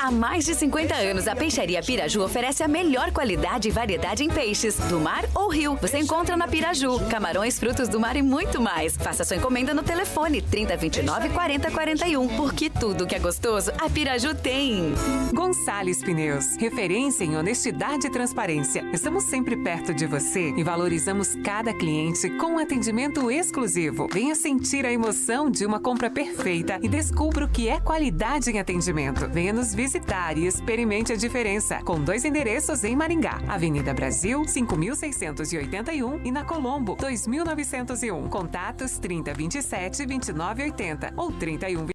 Há 0.00 0.10
mais 0.10 0.44
de 0.44 0.54
50 0.54 0.94
anos, 0.94 1.28
a 1.28 1.34
Peixaria 1.34 1.82
Piraju 1.82 2.22
oferece 2.22 2.62
a 2.62 2.68
melhor 2.68 3.12
qualidade 3.12 3.68
e 3.68 3.70
variedade 3.70 4.24
em 4.24 4.28
peixes, 4.28 4.76
do 4.88 4.98
mar 4.98 5.24
ou 5.34 5.48
rio. 5.50 5.76
Você 5.80 5.98
encontra 5.98 6.36
na 6.36 6.48
Piraju, 6.48 6.98
camarões, 7.08 7.58
frutos 7.58 7.88
do 7.88 8.00
mar 8.00 8.16
e 8.16 8.22
muito 8.22 8.60
mais. 8.60 8.96
Faça 8.96 9.24
sua 9.24 9.36
encomenda 9.36 9.74
no 9.74 9.82
telefone 9.82 10.40
3029 10.40 11.28
4041, 11.30 12.28
porque 12.36 12.70
tudo 12.70 13.06
que 13.06 13.14
é 13.14 13.18
gostoso, 13.18 13.70
a 13.78 13.90
Piraju 13.90 14.34
tem. 14.34 14.94
Gonçalves 15.34 16.02
Pneus, 16.02 16.56
referência 16.56 17.24
em 17.24 17.36
honestidade 17.36 18.06
e 18.06 18.10
transparência. 18.10 18.84
Estamos 18.92 19.24
sempre 19.24 19.56
perto 19.56 19.92
de 19.92 20.06
você 20.06 20.54
e 20.56 20.62
valorizamos 20.62 21.34
cada 21.44 21.74
cliente 21.74 22.30
com 22.30 22.54
um 22.54 22.58
atendimento 22.58 23.30
exclusivo. 23.30 24.08
Venha 24.12 24.34
sentir 24.34 24.86
a 24.86 24.92
emoção 24.92 25.50
de 25.50 25.66
uma 25.66 25.78
compra 25.78 26.08
perfeita 26.08 26.78
e 26.82 26.88
descubra 26.88 27.44
o 27.44 27.48
que 27.48 27.68
é 27.68 27.80
qualidade 27.80 28.50
em 28.50 28.58
atendimento. 28.58 29.28
Venha 29.28 29.57
nos 29.58 29.74
visitar 29.74 30.38
e 30.38 30.46
experimente 30.46 31.12
a 31.12 31.16
diferença. 31.16 31.82
Com 31.82 32.00
dois 32.00 32.24
endereços 32.24 32.84
em 32.84 32.94
Maringá: 32.94 33.42
Avenida 33.48 33.92
Brasil, 33.92 34.46
5681 34.46 36.24
e 36.24 36.30
na 36.30 36.44
Colombo, 36.44 36.94
2901. 36.94 38.28
Contatos 38.28 38.98
3027 38.98 40.06
2980 40.06 41.12
ou 41.16 41.32
31 41.32 41.88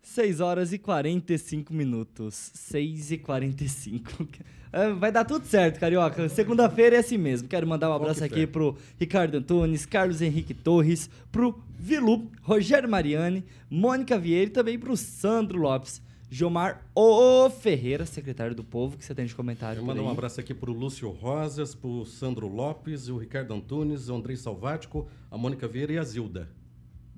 6 0.00 0.40
horas 0.40 0.72
e 0.72 0.78
45 0.78 1.74
minutos. 1.74 2.52
6 2.54 3.12
e 3.12 3.18
45. 3.18 4.28
É, 4.72 4.92
Vai 4.92 5.10
dar 5.10 5.24
tudo 5.24 5.44
certo, 5.46 5.80
Carioca. 5.80 6.28
Segunda-feira 6.28 6.96
é 6.96 6.98
assim 7.00 7.18
mesmo. 7.18 7.48
Quero 7.48 7.66
mandar 7.66 7.90
um 7.90 7.94
abraço 7.94 8.22
aqui 8.22 8.46
pro 8.46 8.76
Ricardo 8.98 9.36
Antunes, 9.36 9.84
Carlos 9.84 10.22
Henrique 10.22 10.54
Torres, 10.54 11.10
pro 11.32 11.60
Vilu, 11.78 12.30
Rogério 12.42 12.88
Mariani, 12.88 13.44
Mônica 13.68 14.18
Vieira 14.18 14.50
e 14.50 14.52
também 14.52 14.78
pro 14.78 14.96
Sandro 14.96 15.58
Lopes. 15.58 16.00
Gilmar 16.32 16.86
O 16.94 17.50
Ferreira, 17.50 18.06
secretário 18.06 18.54
do 18.54 18.62
Povo, 18.62 18.96
que 18.96 19.04
você 19.04 19.12
tem 19.12 19.26
de 19.26 19.34
comentário. 19.34 19.80
Eu 19.80 19.84
mando 19.84 20.00
um 20.04 20.08
abraço 20.08 20.38
aqui 20.38 20.54
para 20.54 20.70
o 20.70 20.72
Lúcio 20.72 21.10
Rosas, 21.10 21.74
para 21.74 21.88
o 21.90 22.06
Sandro 22.06 22.46
Lopes, 22.46 23.08
o 23.08 23.18
Ricardo 23.18 23.52
Antunes, 23.52 24.08
o 24.08 24.14
Andrei 24.14 24.36
Salvático, 24.36 25.08
a 25.28 25.36
Mônica 25.36 25.66
Vieira 25.66 25.94
e 25.94 25.98
a 25.98 26.04
Zilda. 26.04 26.48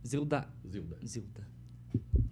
Zilda. 0.06 0.48
Zilda. 0.66 0.96
Zilda. 1.06 1.46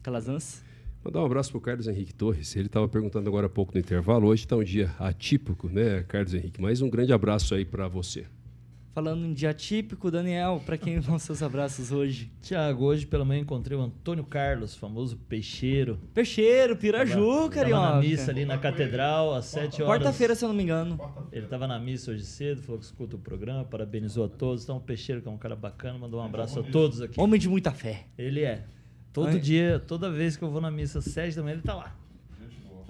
Calazans. 0.02 0.62
Mandar 1.04 1.22
um 1.22 1.24
abraço 1.26 1.50
pro 1.50 1.60
Carlos 1.60 1.86
Henrique 1.88 2.12
Torres. 2.14 2.54
Ele 2.56 2.66
estava 2.66 2.86
perguntando 2.88 3.28
agora 3.28 3.46
há 3.46 3.50
pouco 3.50 3.72
no 3.72 3.80
intervalo. 3.80 4.26
Hoje 4.28 4.44
está 4.44 4.56
um 4.56 4.62
dia 4.64 4.90
atípico, 4.98 5.68
né, 5.68 6.04
Carlos 6.06 6.34
Henrique? 6.34 6.60
Mas 6.60 6.82
um 6.82 6.90
grande 6.90 7.12
abraço 7.12 7.54
aí 7.54 7.64
para 7.64 7.88
você. 7.88 8.26
Falando 8.92 9.24
em 9.24 9.32
dia 9.32 9.54
típico, 9.54 10.10
Daniel, 10.10 10.60
pra 10.66 10.76
quem 10.76 10.98
vão 10.98 11.16
seus 11.18 11.42
abraços 11.42 11.90
hoje? 11.92 12.30
Tiago, 12.42 12.84
hoje 12.84 13.06
pela 13.06 13.24
manhã 13.24 13.40
encontrei 13.40 13.78
o 13.78 13.80
Antônio 13.80 14.24
Carlos, 14.24 14.74
famoso 14.74 15.16
peixeiro. 15.16 15.98
Peixeiro, 16.12 16.76
Piraju, 16.76 17.14
Tava- 17.14 17.48
Carioca. 17.50 17.80
Tava 17.82 17.94
na 17.94 18.00
missa 18.02 18.30
ali 18.32 18.44
na 18.44 18.58
catedral, 18.58 19.32
às 19.34 19.44
7 19.46 19.80
horas. 19.82 19.94
Quarta-feira, 20.02 20.34
se 20.34 20.44
eu 20.44 20.48
não 20.48 20.56
me 20.56 20.64
engano. 20.64 21.00
Ele 21.32 21.46
tava 21.46 21.66
na 21.68 21.78
missa 21.78 22.10
hoje 22.10 22.24
cedo, 22.24 22.60
falou 22.62 22.80
que 22.80 22.84
escuta 22.84 23.14
o 23.16 23.18
programa, 23.18 23.64
parabenizou 23.64 24.24
a 24.24 24.28
todos. 24.28 24.64
Então, 24.64 24.76
o 24.76 24.80
Peixeiro, 24.80 25.22
que 25.22 25.28
é 25.28 25.30
um 25.30 25.38
cara 25.38 25.54
bacana, 25.56 25.96
mandou 25.96 26.20
um 26.20 26.24
abraço 26.24 26.58
a 26.58 26.62
todos 26.64 27.00
aqui. 27.00 27.18
Homem 27.18 27.40
de 27.40 27.48
muita 27.48 27.70
fé. 27.70 28.06
Ele 28.18 28.42
é. 28.42 28.64
Todo 29.12 29.28
Ai. 29.28 29.38
dia, 29.40 29.82
toda 29.86 30.10
vez 30.10 30.36
que 30.36 30.42
eu 30.44 30.50
vou 30.50 30.60
na 30.60 30.70
missa 30.70 30.98
às 31.00 31.04
7 31.06 31.34
da 31.36 31.42
manhã, 31.42 31.54
ele 31.54 31.62
tá 31.62 31.74
lá. 31.74 31.96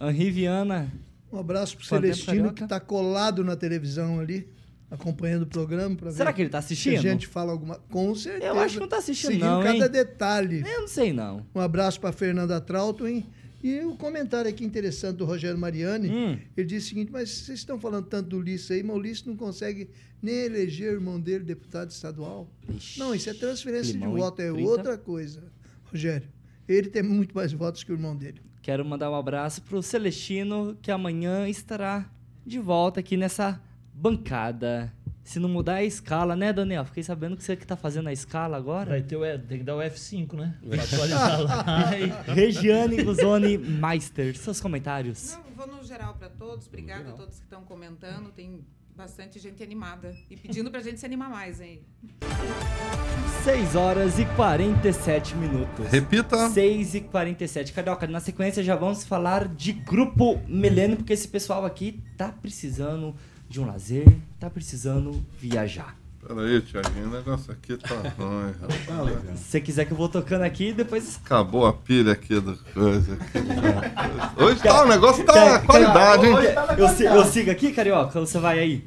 Henri 0.01 0.31
Viana. 0.31 0.93
Um 1.33 1.39
abraço 1.39 1.77
pro 1.77 1.87
Quanto 1.87 2.01
Celestino, 2.03 2.53
que 2.53 2.67
tá 2.67 2.81
colado 2.81 3.45
na 3.45 3.55
televisão 3.55 4.19
ali, 4.19 4.49
acompanhando 4.91 5.43
o 5.43 5.47
programa. 5.47 5.95
Pra 5.95 6.11
Será 6.11 6.31
ver 6.31 6.37
que 6.37 6.43
ele 6.43 6.51
tá 6.51 6.59
assistindo? 6.59 7.01
Se 7.01 7.09
a 7.09 7.13
gente 7.13 7.27
fala 7.27 7.53
alguma... 7.53 7.77
Com 7.91 8.15
certeza. 8.15 8.47
Eu 8.47 8.59
acho 8.59 8.75
que 8.75 8.81
não 8.81 8.89
tá 8.89 8.97
assistindo, 8.99 9.29
Seguindo 9.33 9.45
não, 9.47 9.63
cada 9.63 9.85
hein? 9.87 9.91
detalhe. 9.91 10.63
Eu 10.67 10.81
não 10.81 10.89
sei, 10.89 11.13
não. 11.13 11.47
Um 11.55 11.61
abraço 11.61 12.01
para 12.01 12.11
Fernanda 12.13 12.61
Trauton. 12.61 13.07
hein? 13.07 13.27
E 13.63 13.81
o 13.81 13.95
comentário 13.95 14.51
aqui 14.51 14.65
interessante 14.65 15.17
do 15.19 15.25
Rogério 15.25 15.59
Mariani, 15.59 16.09
Hum. 16.11 16.39
ele 16.57 16.67
disse 16.67 16.87
o 16.87 16.89
seguinte, 16.89 17.13
mas 17.13 17.29
vocês 17.31 17.59
estão 17.59 17.79
falando 17.79 18.07
tanto 18.07 18.31
do 18.31 18.39
Ulisses 18.39 18.71
aí, 18.71 18.83
mas 18.83 18.97
o 18.97 18.99
Ulisses 18.99 19.25
não 19.25 19.37
consegue 19.37 19.91
nem 20.23 20.35
eleger 20.47 20.91
o 20.91 20.95
irmão 20.95 21.21
dele 21.21 21.45
deputado 21.45 21.91
estadual. 21.91 22.49
Ixi, 22.75 22.99
não, 22.99 23.15
isso 23.15 23.29
é 23.31 23.35
transferência 23.35 23.93
de 23.93 23.99
voto, 24.07 24.41
é 24.41 24.51
outra 24.51 24.97
coisa. 24.99 25.43
Rogério, 25.91 26.29
ele 26.69 26.89
tem 26.89 27.03
muito 27.03 27.35
mais 27.35 27.53
votos 27.53 27.83
que 27.85 27.93
o 27.93 27.95
irmão 27.95 28.17
dele. 28.17 28.41
Quero 28.63 28.85
mandar 28.85 29.11
um 29.11 29.15
abraço 29.15 29.63
pro 29.63 29.83
Celestino, 29.83 30.77
que 30.83 30.91
amanhã 30.91 31.49
estará 31.49 32.09
de 32.47 32.59
volta 32.59 33.01
aqui 33.01 33.17
nessa 33.17 33.61
bancada. 33.93 34.93
Se 35.23 35.39
não 35.39 35.49
mudar 35.49 35.75
a 35.77 35.85
escala, 35.85 36.35
né, 36.35 36.53
Daniel? 36.53 36.85
Fiquei 36.85 37.03
sabendo 37.03 37.37
que 37.37 37.45
você 37.45 37.55
que 37.55 37.67
tá 37.67 37.77
fazendo 37.77 38.09
a 38.09 38.13
escala 38.13 38.57
agora. 38.57 38.91
Vai 38.91 39.03
ter 39.03 39.17
o, 39.17 39.25
E- 39.25 39.39
tem 39.39 39.59
que 39.59 39.65
dar 39.65 39.77
o 39.77 39.81
F5, 39.81 40.35
né? 40.35 40.57
Pra 40.69 40.83
atualizar 40.83 41.41
lá. 41.43 41.65
E- 41.97 42.33
Regiane 42.33 43.03
Guzoni 43.03 43.57
Meister, 43.59 44.37
seus 44.37 44.61
comentários. 44.61 45.35
Não, 45.37 45.55
vou 45.55 45.67
no 45.77 45.85
geral 45.85 46.15
para 46.15 46.29
todos. 46.31 46.67
Obrigada 46.67 47.11
a 47.11 47.13
todos 47.13 47.37
que 47.39 47.45
estão 47.45 47.63
comentando. 47.63 48.33
Tem 48.33 48.65
bastante 49.01 49.39
gente 49.39 49.63
animada 49.63 50.15
e 50.29 50.37
pedindo 50.37 50.71
pra 50.71 50.81
gente 50.81 51.01
se 51.01 51.07
animar 51.07 51.31
mais, 51.31 51.59
hein? 51.59 51.81
6 53.45 53.75
horas 53.75 54.19
e 54.19 54.27
47 54.37 55.35
minutos. 55.37 55.87
Repita. 55.87 56.51
6 56.51 56.97
e 56.97 57.01
47. 57.01 57.73
Carioca, 57.73 58.07
na 58.07 58.21
sequência 58.21 58.63
já 58.63 58.77
vamos 58.77 59.03
falar 59.03 59.49
de 59.49 59.73
Grupo 59.73 60.39
Milênio, 60.47 60.99
porque 60.99 61.15
esse 61.15 61.27
pessoal 61.27 61.65
aqui 61.65 62.03
tá 62.19 62.31
precisando 62.31 63.17
de 63.49 63.59
um 63.59 63.67
lazer, 63.67 64.07
tá 64.39 64.51
precisando 64.51 65.25
viajar. 65.39 66.00
Pera 66.33 66.47
aí, 66.47 66.61
Tiaguinho, 66.61 67.09
o 67.09 67.11
negócio 67.11 67.53
aqui 67.53 67.77
tá 67.77 67.95
ruim, 68.17 68.53
rapaz. 68.61 69.39
Se 69.41 69.45
você 69.51 69.61
quiser 69.61 69.85
que 69.85 69.91
eu 69.93 69.97
vou 69.97 70.09
tocando 70.09 70.43
aqui, 70.43 70.73
depois 70.73 71.19
Acabou 71.25 71.67
a 71.67 71.73
pilha 71.73 72.13
aqui 72.13 72.39
do 72.39 72.57
coisa. 72.73 73.15
Aqui. 73.15 73.39
Hoje 74.45 74.61
tá, 74.63 74.85
o 74.85 74.89
negócio 74.89 75.25
tá 75.25 75.33
Quer- 75.33 75.67
qualidade, 75.67 76.27
hein? 76.27 76.35
Eu, 76.79 76.89
si- 76.91 77.05
eu 77.05 77.25
sigo 77.25 77.51
aqui, 77.51 77.73
Carioca, 77.73 78.21
você 78.21 78.39
vai 78.39 78.61
aí? 78.61 78.85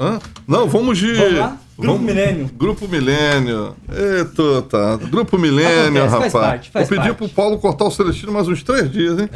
Hã? 0.00 0.18
Não, 0.48 0.66
vamos 0.66 0.96
de. 0.98 1.12
Vamos 1.12 1.34
lá? 1.38 1.58
Grupo 1.78 1.98
Milênio. 2.02 2.50
Grupo 2.56 2.88
Milênio. 2.88 3.76
Eita, 3.90 4.62
tá. 4.62 4.96
Grupo 4.96 5.36
Milênio, 5.36 6.02
Acontece, 6.04 6.10
faz 6.10 6.32
rapaz. 6.32 6.32
parte, 6.32 6.70
faz 6.70 6.88
Vou 6.88 6.96
pedir 6.98 7.08
parte. 7.14 7.18
pro 7.18 7.28
Paulo 7.28 7.58
cortar 7.58 7.84
o 7.84 7.90
Celestino 7.90 8.32
mais 8.32 8.48
uns 8.48 8.62
três 8.62 8.90
dias, 8.90 9.18
hein? 9.18 9.28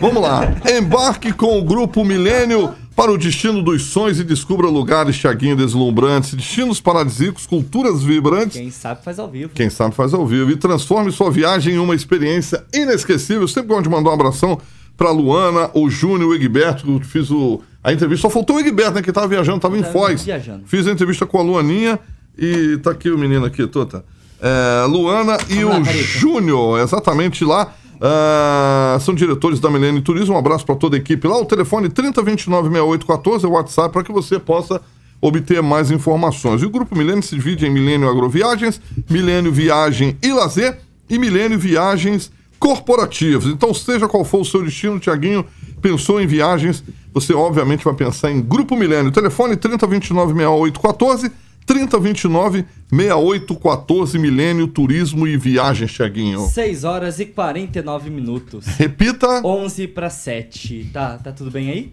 Vamos 0.00 0.22
lá. 0.22 0.42
Embarque 0.78 1.32
com 1.32 1.58
o 1.58 1.64
Grupo 1.64 2.04
Milênio 2.04 2.72
para 2.98 3.12
o 3.12 3.16
destino 3.16 3.62
dos 3.62 3.82
sonhos 3.84 4.18
e 4.18 4.24
descubra 4.24 4.66
lugares, 4.66 5.16
Thiaguinho, 5.16 5.54
deslumbrantes, 5.54 6.34
destinos 6.34 6.80
paradisíacos, 6.80 7.46
culturas 7.46 8.02
vibrantes. 8.02 8.56
Quem 8.56 8.72
sabe 8.72 9.04
faz 9.04 9.20
ao 9.20 9.30
vivo. 9.30 9.52
Quem 9.54 9.70
sabe 9.70 9.94
faz 9.94 10.12
ao 10.12 10.26
vivo. 10.26 10.50
E 10.50 10.56
transforme 10.56 11.12
sua 11.12 11.30
viagem 11.30 11.76
em 11.76 11.78
uma 11.78 11.94
experiência 11.94 12.64
inesquecível. 12.74 13.46
Sempre 13.46 13.68
gosto 13.68 13.84
de 13.84 13.88
mandar 13.88 14.10
um 14.10 14.14
abração 14.14 14.60
pra 14.96 15.12
Luana, 15.12 15.70
o 15.74 15.88
Júnior, 15.88 16.30
o 16.30 16.34
Egberto, 16.34 16.82
que 16.82 16.90
eu 16.90 17.00
fiz 17.02 17.30
o, 17.30 17.60
a 17.84 17.92
entrevista. 17.92 18.22
Só 18.22 18.30
faltou 18.30 18.56
o 18.56 18.58
Egberto, 18.58 18.94
né? 18.94 19.02
Que 19.02 19.12
tava 19.12 19.28
viajando, 19.28 19.60
tava 19.60 19.78
em 19.78 19.84
Foz. 19.84 20.24
viajando. 20.24 20.64
Fiz 20.66 20.84
a 20.88 20.90
entrevista 20.90 21.24
com 21.24 21.38
a 21.38 21.42
Luaninha 21.42 22.00
e 22.36 22.78
tá 22.78 22.90
aqui 22.90 23.12
o 23.12 23.16
menino 23.16 23.46
aqui, 23.46 23.64
Tota. 23.68 24.04
É, 24.40 24.86
Luana 24.86 25.38
e 25.48 25.62
Vamos 25.62 25.86
lá, 25.86 25.94
o. 25.94 25.96
Júnior, 26.02 26.80
exatamente 26.80 27.44
lá. 27.44 27.72
Ah, 28.00 28.98
são 29.00 29.14
diretores 29.14 29.60
da 29.60 29.70
Milênio 29.70 30.02
Turismo. 30.02 30.34
Um 30.34 30.38
abraço 30.38 30.64
para 30.64 30.76
toda 30.76 30.96
a 30.96 30.98
equipe 30.98 31.26
lá. 31.26 31.38
O 31.38 31.44
telefone 31.44 31.88
3029-6814 31.88 33.44
é 33.44 33.46
o 33.46 33.52
WhatsApp 33.52 33.92
para 33.92 34.04
que 34.04 34.12
você 34.12 34.38
possa 34.38 34.80
obter 35.20 35.62
mais 35.62 35.90
informações. 35.90 36.62
E 36.62 36.66
o 36.66 36.70
Grupo 36.70 36.96
Milênio 36.96 37.22
se 37.22 37.34
divide 37.34 37.66
em 37.66 37.70
Milênio 37.70 38.08
Agroviagens, 38.08 38.80
Milênio 39.10 39.52
Viagem 39.52 40.16
e 40.22 40.32
Lazer 40.32 40.78
e 41.10 41.18
Milênio 41.18 41.58
Viagens 41.58 42.30
Corporativas. 42.58 43.46
Então, 43.46 43.72
seja 43.74 44.08
qual 44.08 44.24
for 44.24 44.40
o 44.40 44.44
seu 44.44 44.62
destino, 44.62 44.98
Tiaguinho 44.98 45.44
pensou 45.80 46.20
em 46.20 46.26
viagens, 46.26 46.82
você 47.14 47.32
obviamente 47.32 47.84
vai 47.84 47.94
pensar 47.94 48.30
em 48.30 48.40
Grupo 48.40 48.76
Milênio. 48.76 49.12
Telefone 49.12 49.56
3029-6814, 49.56 51.30
3029-6814, 51.68 54.18
Milênio 54.18 54.66
Turismo 54.68 55.26
e 55.26 55.36
Viagens, 55.36 55.92
Tiaguinho. 55.92 56.46
6 56.48 56.84
horas 56.84 57.18
e 57.20 57.26
49 57.26 58.08
minutos. 58.10 58.66
Repita. 58.66 59.40
11 59.44 59.88
para 59.88 60.08
7. 60.10 60.90
Tá, 60.92 61.18
tá 61.18 61.32
tudo 61.32 61.50
bem 61.50 61.70
aí? 61.70 61.92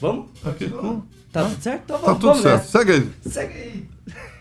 Vamos? 0.00 0.26
Tá 1.32 1.44
tudo 1.44 1.62
certo? 1.62 1.82
Então 1.84 1.98
Tá 1.98 2.06
vamos, 2.06 2.20
tudo 2.20 2.28
vamos 2.28 2.42
certo. 2.42 2.62
nessa. 2.62 2.78
Segue 2.78 2.92
aí. 2.92 3.10
Segue 3.30 3.52
aí. 3.54 3.84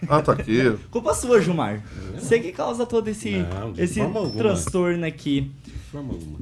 Ah, 0.08 0.22
tá 0.22 0.34
aqui. 0.34 0.62
Culpa 0.91 1.14
sua, 1.14 1.41
Gilmar. 1.41 1.84
Você 2.18 2.39
que 2.39 2.51
causa 2.51 2.86
todo 2.86 3.08
esse, 3.10 3.32
Não, 3.32 3.74
esse 3.78 3.99
transtorno 4.38 5.06
aqui. 5.06 5.51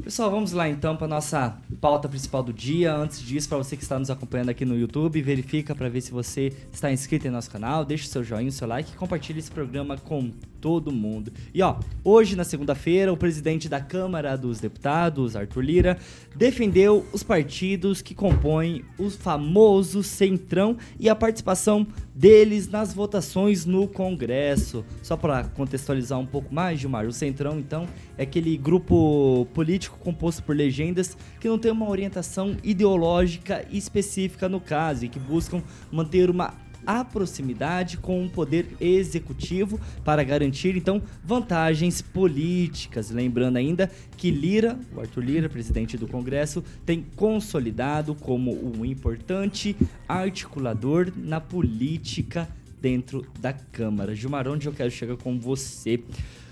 Pessoal, 0.03 0.31
vamos 0.31 0.51
lá 0.51 0.67
então 0.67 0.95
para 0.95 1.07
nossa 1.07 1.57
pauta 1.79 2.09
principal 2.09 2.41
do 2.41 2.51
dia. 2.51 2.95
Antes 2.95 3.21
disso, 3.21 3.47
para 3.47 3.57
você 3.57 3.77
que 3.77 3.83
está 3.83 3.99
nos 3.99 4.09
acompanhando 4.09 4.49
aqui 4.49 4.65
no 4.65 4.75
YouTube, 4.75 5.21
verifica 5.21 5.75
para 5.75 5.89
ver 5.89 6.01
se 6.01 6.11
você 6.11 6.51
está 6.71 6.91
inscrito 6.91 7.27
em 7.27 7.29
nosso 7.29 7.51
canal, 7.51 7.85
deixa 7.85 8.05
o 8.05 8.07
seu 8.07 8.23
joinha, 8.23 8.51
seu 8.51 8.67
like 8.67 8.91
e 8.91 8.95
compartilhe 8.95 9.39
esse 9.39 9.51
programa 9.51 9.97
com 9.97 10.31
todo 10.59 10.91
mundo. 10.91 11.31
E 11.53 11.61
ó, 11.61 11.75
hoje 12.03 12.35
na 12.35 12.43
segunda-feira, 12.43 13.11
o 13.11 13.17
presidente 13.17 13.67
da 13.67 13.81
Câmara 13.81 14.37
dos 14.37 14.59
Deputados, 14.59 15.35
Arthur 15.35 15.61
Lira, 15.61 15.97
defendeu 16.35 17.05
os 17.11 17.21
partidos 17.21 18.01
que 18.01 18.15
compõem 18.15 18.83
o 18.97 19.09
famoso 19.09 20.01
Centrão 20.01 20.77
e 20.99 21.09
a 21.09 21.15
participação 21.15 21.85
deles 22.13 22.67
nas 22.67 22.93
votações 22.93 23.65
no 23.65 23.87
Congresso. 23.87 24.85
Só 25.01 25.17
para 25.17 25.45
contextualizar 25.45 26.19
um 26.19 26.25
pouco 26.25 26.53
mais, 26.53 26.79
Gilmar, 26.79 27.05
o 27.05 27.11
Centrão, 27.11 27.59
então, 27.59 27.87
é 28.17 28.23
aquele 28.23 28.55
grupo 28.57 29.47
político 29.53 29.97
composto 29.99 30.43
por 30.43 30.55
legendas 30.55 31.17
que 31.39 31.47
não 31.47 31.57
tem 31.57 31.71
uma 31.71 31.89
orientação 31.89 32.55
ideológica 32.63 33.65
específica 33.71 34.47
no 34.47 34.59
caso 34.59 35.05
e 35.05 35.09
que 35.09 35.19
buscam 35.19 35.61
manter 35.91 36.29
uma 36.29 36.53
a 36.85 37.03
proximidade 37.03 37.97
com 37.97 38.25
o 38.25 38.29
poder 38.29 38.67
executivo 38.79 39.79
para 40.03 40.23
garantir 40.23 40.75
então 40.75 41.01
vantagens 41.23 42.01
políticas. 42.01 43.09
Lembrando 43.09 43.57
ainda 43.57 43.91
que 44.17 44.31
Lira, 44.31 44.77
o 44.95 44.99
Arthur 44.99 45.23
Lira, 45.23 45.49
presidente 45.49 45.97
do 45.97 46.07
Congresso, 46.07 46.63
tem 46.85 47.05
consolidado 47.15 48.15
como 48.15 48.51
um 48.51 48.85
importante 48.85 49.75
articulador 50.07 51.11
na 51.15 51.39
política 51.39 52.47
dentro 52.81 53.25
da 53.39 53.53
Câmara. 53.53 54.13
Gilmar, 54.13 54.47
onde 54.47 54.67
eu 54.67 54.73
quero 54.73 54.91
chegar 54.91 55.15
com 55.15 55.39
você? 55.39 56.03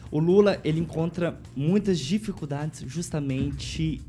O 0.09 0.19
Lula 0.19 0.59
ele 0.63 0.79
encontra 0.79 1.39
muitas 1.55 1.99
dificuldades 1.99 2.83
justamente 2.87 4.01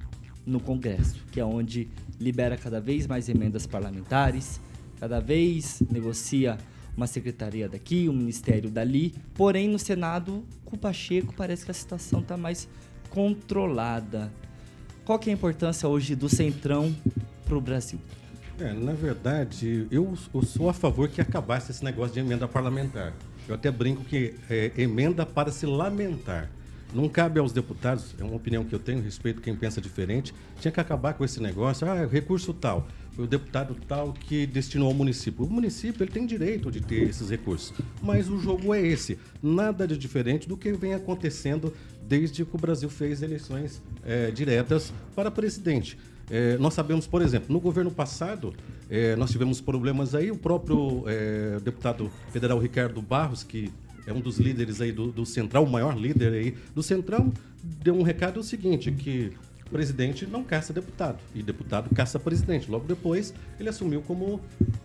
no 0.45 0.61
Congresso, 0.61 1.25
que 1.31 1.41
é 1.41 1.45
onde 1.45 1.89
libera 2.21 2.57
cada 2.57 2.81
vez 2.81 3.07
mais 3.07 3.29
emendas 3.29 3.67
parlamentares, 3.67 4.61
cada 5.03 5.19
vez 5.19 5.83
negocia 5.91 6.57
uma 6.97 7.09
secretaria 7.09 7.69
daqui, 7.69 8.09
um 8.09 8.13
ministério 8.13 8.71
dali. 8.71 9.13
Porém, 9.35 9.69
no 9.69 9.77
Senado, 9.77 10.45
com 10.65 10.77
o 10.77 10.79
Pacheco, 10.79 11.35
parece 11.37 11.65
que 11.65 11.73
a 11.73 11.75
situação 11.75 12.21
está 12.21 12.37
mais 12.37 12.69
controlada. 13.11 14.33
Qual 15.05 15.19
que 15.19 15.29
é 15.29 15.33
a 15.33 15.35
importância 15.35 15.89
hoje 15.89 16.15
do 16.15 16.29
Centrão 16.29 16.95
para 17.45 17.59
o 17.59 17.61
Brasil? 17.61 17.99
É, 18.61 18.73
na 18.73 18.93
verdade, 18.93 19.89
eu, 19.91 20.17
eu 20.33 20.43
sou 20.45 20.69
a 20.69 20.73
favor 20.73 21.09
que 21.09 21.21
acabasse 21.21 21.73
esse 21.73 21.83
negócio 21.83 22.15
de 22.15 22.21
emenda 22.21 22.47
parlamentar. 22.47 23.13
Eu 23.49 23.57
até 23.57 23.73
brinco 23.73 24.05
que 24.05 24.37
é 24.49 24.71
emenda 24.77 25.27
para 25.27 25.51
se 25.51 25.67
lamentar. 25.67 26.49
Não 26.95 27.09
cabe 27.09 27.41
aos 27.41 27.53
deputados, 27.53 28.15
é 28.19 28.25
uma 28.25 28.37
opinião 28.37 28.65
que 28.65 28.75
eu 28.75 28.79
tenho, 28.79 29.03
respeito 29.03 29.41
quem 29.41 29.55
pensa 29.57 29.81
diferente, 29.81 30.35
tinha 30.61 30.71
que 30.71 30.81
acabar 30.81 31.15
com 31.15 31.25
esse 31.25 31.41
negócio, 31.41 31.89
ah, 31.91 32.07
recurso 32.07 32.53
tal, 32.53 32.87
foi 33.13 33.25
o 33.25 33.27
deputado 33.27 33.77
tal 33.87 34.13
que 34.13 34.47
destinou 34.47 34.89
ao 34.89 34.95
município. 34.95 35.45
O 35.45 35.51
município 35.51 36.03
ele 36.03 36.11
tem 36.11 36.27
direito 36.27 36.71
de 36.71 36.81
ter 36.81 37.09
esses 37.09 37.29
recursos, 37.29 37.73
mas 38.03 38.29
o 38.29 38.39
jogo 38.39 38.75
é 38.75 38.81
esse, 38.81 39.19
nada 39.43 39.87
de 39.87 39.97
diferente 39.97 40.49
do 40.49 40.57
que 40.57 40.73
vem 40.73 40.95
acontecendo 40.95 41.73
desde 42.07 42.45
que 42.45 42.57
o 42.57 42.59
Brasil 42.59 42.89
fez 42.89 43.23
eleições 43.23 43.83
eh, 44.05 44.31
diretas 44.31 44.93
para 45.15 45.31
presidente. 45.31 45.99
Eh, 46.31 46.57
nós 46.59 46.75
sabemos, 46.75 47.07
por 47.07 47.23
exemplo, 47.23 47.53
no 47.53 47.61
governo 47.61 47.91
passado, 47.91 48.55
eh, 48.91 49.15
nós 49.17 49.31
tivemos 49.31 49.61
problemas 49.61 50.15
aí, 50.15 50.31
o 50.31 50.37
próprio 50.37 51.05
deputado 51.63 52.11
federal 52.31 52.59
Ricardo 52.59 53.01
Barros, 53.03 53.43
que 53.43 53.71
é 54.07 54.13
um 54.13 54.21
dos 54.21 54.39
líderes 54.39 54.81
aí 54.81 54.93
do, 54.93 55.11
do 55.11 55.25
Central, 55.25 55.65
o 55.65 55.71
maior 55.71 55.97
líder 55.97 56.33
aí 56.33 56.55
do 56.75 56.83
Central, 56.83 57.33
deu 57.63 57.95
um 57.95 58.03
recado 58.03 58.41
o 58.41 58.43
seguinte, 58.43 58.91
que 58.91 59.33
presidente 59.71 60.27
não 60.27 60.45
caça 60.45 60.73
deputado, 60.73 61.19
e 61.35 61.43
deputado 61.43 61.93
caça 61.95 62.21
presidente. 62.21 62.71
Logo 62.71 62.87
depois, 62.87 63.33
ele 63.59 63.71
assumiu 63.71 64.03
como... 64.03 64.41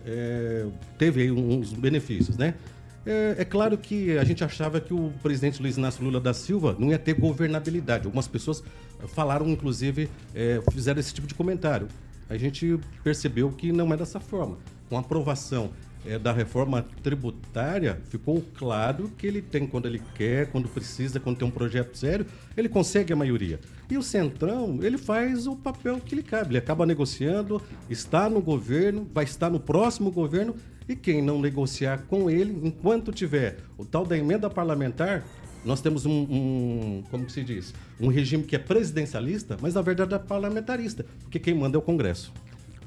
eh, 0.06 0.66
teve 0.96 1.22
aí 1.22 1.30
uns 1.30 1.72
benefícios, 1.74 2.38
né? 2.38 2.54
É, 3.04 3.36
é 3.38 3.44
claro 3.44 3.76
que 3.78 4.18
a 4.18 4.24
gente 4.24 4.42
achava 4.42 4.80
que 4.80 4.92
o 4.92 5.12
presidente 5.22 5.62
Luiz 5.62 5.76
Inácio 5.76 6.02
Lula 6.02 6.20
da 6.20 6.34
Silva 6.34 6.74
não 6.78 6.90
ia 6.90 6.98
ter 6.98 7.14
governabilidade. 7.14 8.06
Algumas 8.06 8.26
pessoas 8.26 8.62
falaram, 9.08 9.48
inclusive, 9.48 10.08
é, 10.34 10.60
fizeram 10.72 10.98
esse 10.98 11.14
tipo 11.14 11.26
de 11.26 11.34
comentário. 11.34 11.88
A 12.28 12.36
gente 12.36 12.78
percebeu 13.04 13.50
que 13.50 13.72
não 13.72 13.92
é 13.92 13.96
dessa 13.96 14.20
forma. 14.20 14.58
Com 14.88 14.98
aprovação 14.98 15.70
é, 16.06 16.18
da 16.18 16.32
reforma 16.32 16.86
tributária, 17.02 18.00
ficou 18.08 18.44
claro 18.56 19.10
que 19.16 19.26
ele 19.26 19.42
tem 19.42 19.66
quando 19.66 19.86
ele 19.86 20.00
quer, 20.14 20.50
quando 20.50 20.68
precisa, 20.68 21.20
quando 21.20 21.38
tem 21.38 21.48
um 21.48 21.50
projeto 21.50 21.96
sério, 21.96 22.26
ele 22.56 22.68
consegue 22.68 23.12
a 23.12 23.16
maioria. 23.16 23.60
E 23.90 23.96
o 23.96 24.02
Centrão, 24.02 24.78
ele 24.82 24.98
faz 24.98 25.46
o 25.46 25.56
papel 25.56 25.98
que 26.00 26.14
lhe 26.14 26.22
cabe. 26.22 26.50
Ele 26.50 26.58
acaba 26.58 26.84
negociando, 26.84 27.60
está 27.88 28.28
no 28.28 28.40
governo, 28.40 29.08
vai 29.12 29.24
estar 29.24 29.50
no 29.50 29.60
próximo 29.60 30.10
governo, 30.10 30.54
e 30.88 30.96
quem 30.96 31.20
não 31.20 31.40
negociar 31.40 32.04
com 32.08 32.30
ele, 32.30 32.58
enquanto 32.62 33.12
tiver 33.12 33.58
o 33.76 33.84
tal 33.84 34.06
da 34.06 34.16
emenda 34.16 34.48
parlamentar, 34.48 35.22
nós 35.64 35.82
temos 35.82 36.06
um, 36.06 36.22
um, 36.22 37.04
como 37.10 37.28
se 37.28 37.44
diz, 37.44 37.74
um 38.00 38.08
regime 38.08 38.42
que 38.42 38.56
é 38.56 38.58
presidencialista, 38.58 39.58
mas 39.60 39.74
na 39.74 39.82
verdade 39.82 40.14
é 40.14 40.18
parlamentarista, 40.18 41.04
porque 41.20 41.38
quem 41.38 41.54
manda 41.54 41.76
é 41.76 41.78
o 41.78 41.82
Congresso. 41.82 42.32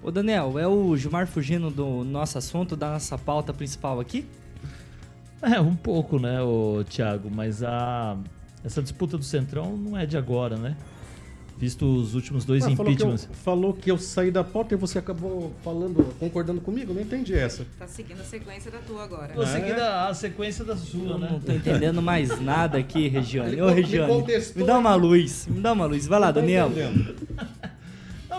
Ô 0.03 0.09
Daniel, 0.09 0.57
é 0.57 0.67
o 0.67 0.95
Gilmar 0.97 1.27
fugindo 1.27 1.69
do 1.69 2.03
nosso 2.03 2.37
assunto, 2.37 2.75
da 2.75 2.91
nossa 2.93 3.17
pauta 3.17 3.53
principal 3.53 3.99
aqui? 3.99 4.25
É, 5.41 5.59
um 5.59 5.75
pouco, 5.75 6.19
né, 6.19 6.41
o 6.41 6.83
Thiago, 6.87 7.29
mas 7.33 7.63
a 7.63 8.17
essa 8.63 8.81
disputa 8.81 9.17
do 9.17 9.23
Centrão 9.23 9.75
não 9.75 9.97
é 9.97 10.05
de 10.05 10.15
agora, 10.17 10.55
né? 10.55 10.75
Visto 11.57 11.85
os 11.85 12.15
últimos 12.15 12.43
dois 12.45 12.63
Ah, 12.63 12.69
falou, 12.75 12.75
que 12.77 12.89
eu, 12.89 12.93
impeachments. 12.93 13.29
falou 13.43 13.73
que 13.73 13.91
eu 13.91 13.97
saí 13.99 14.31
da 14.31 14.43
pauta 14.43 14.73
e 14.73 14.77
você 14.77 14.97
acabou 14.97 15.51
falando, 15.63 16.03
concordando 16.19 16.59
comigo, 16.59 16.91
não 16.91 17.01
entendi 17.01 17.35
essa. 17.35 17.65
Tá 17.77 17.87
seguindo 17.87 18.19
a 18.21 18.23
sequência 18.23 18.71
da 18.71 18.79
tua 18.79 19.03
agora. 19.03 19.33
Tô 19.33 19.45
seguindo 19.45 19.79
a, 19.79 20.07
a 20.09 20.13
sequência 20.15 20.65
da 20.65 20.75
sua, 20.75 21.11
Eu 21.11 21.17
né? 21.19 21.29
não 21.31 21.39
tô 21.39 21.51
entendendo 21.51 22.01
mais 22.01 22.39
nada 22.41 22.79
aqui, 22.79 23.07
Regiane. 23.09 23.61
Ô, 23.61 23.69
Regiane, 23.69 24.11
me 24.55 24.63
dá 24.63 24.77
uma 24.79 24.95
luz, 24.95 25.45
me 25.47 25.59
dá 25.61 25.73
uma 25.73 25.85
luz. 25.85 26.07
Vai 26.07 26.19
lá, 26.19 26.27
tá 26.33 26.39
Daniel. 26.39 26.67
entendendo. 26.71 27.15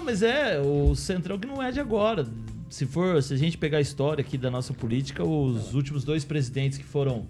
Não, 0.03 0.07
mas 0.07 0.21
é, 0.21 0.59
o 0.59 0.97
Centrão 0.97 1.39
que 1.39 1.47
não 1.47 1.63
é 1.63 1.71
de 1.71 1.79
agora. 1.79 2.27
Se 2.69 2.85
for, 2.85 3.23
se 3.23 3.35
a 3.35 3.37
gente 3.37 3.57
pegar 3.57 3.79
a 3.79 3.81
história 3.81 4.21
aqui 4.21 4.37
da 4.37 4.51
nossa 4.51 4.75
política, 4.75 5.23
os 5.23 5.75
últimos 5.75 6.03
dois 6.03 6.25
presidentes 6.25 6.77
que 6.77 6.83
foram, 6.83 7.25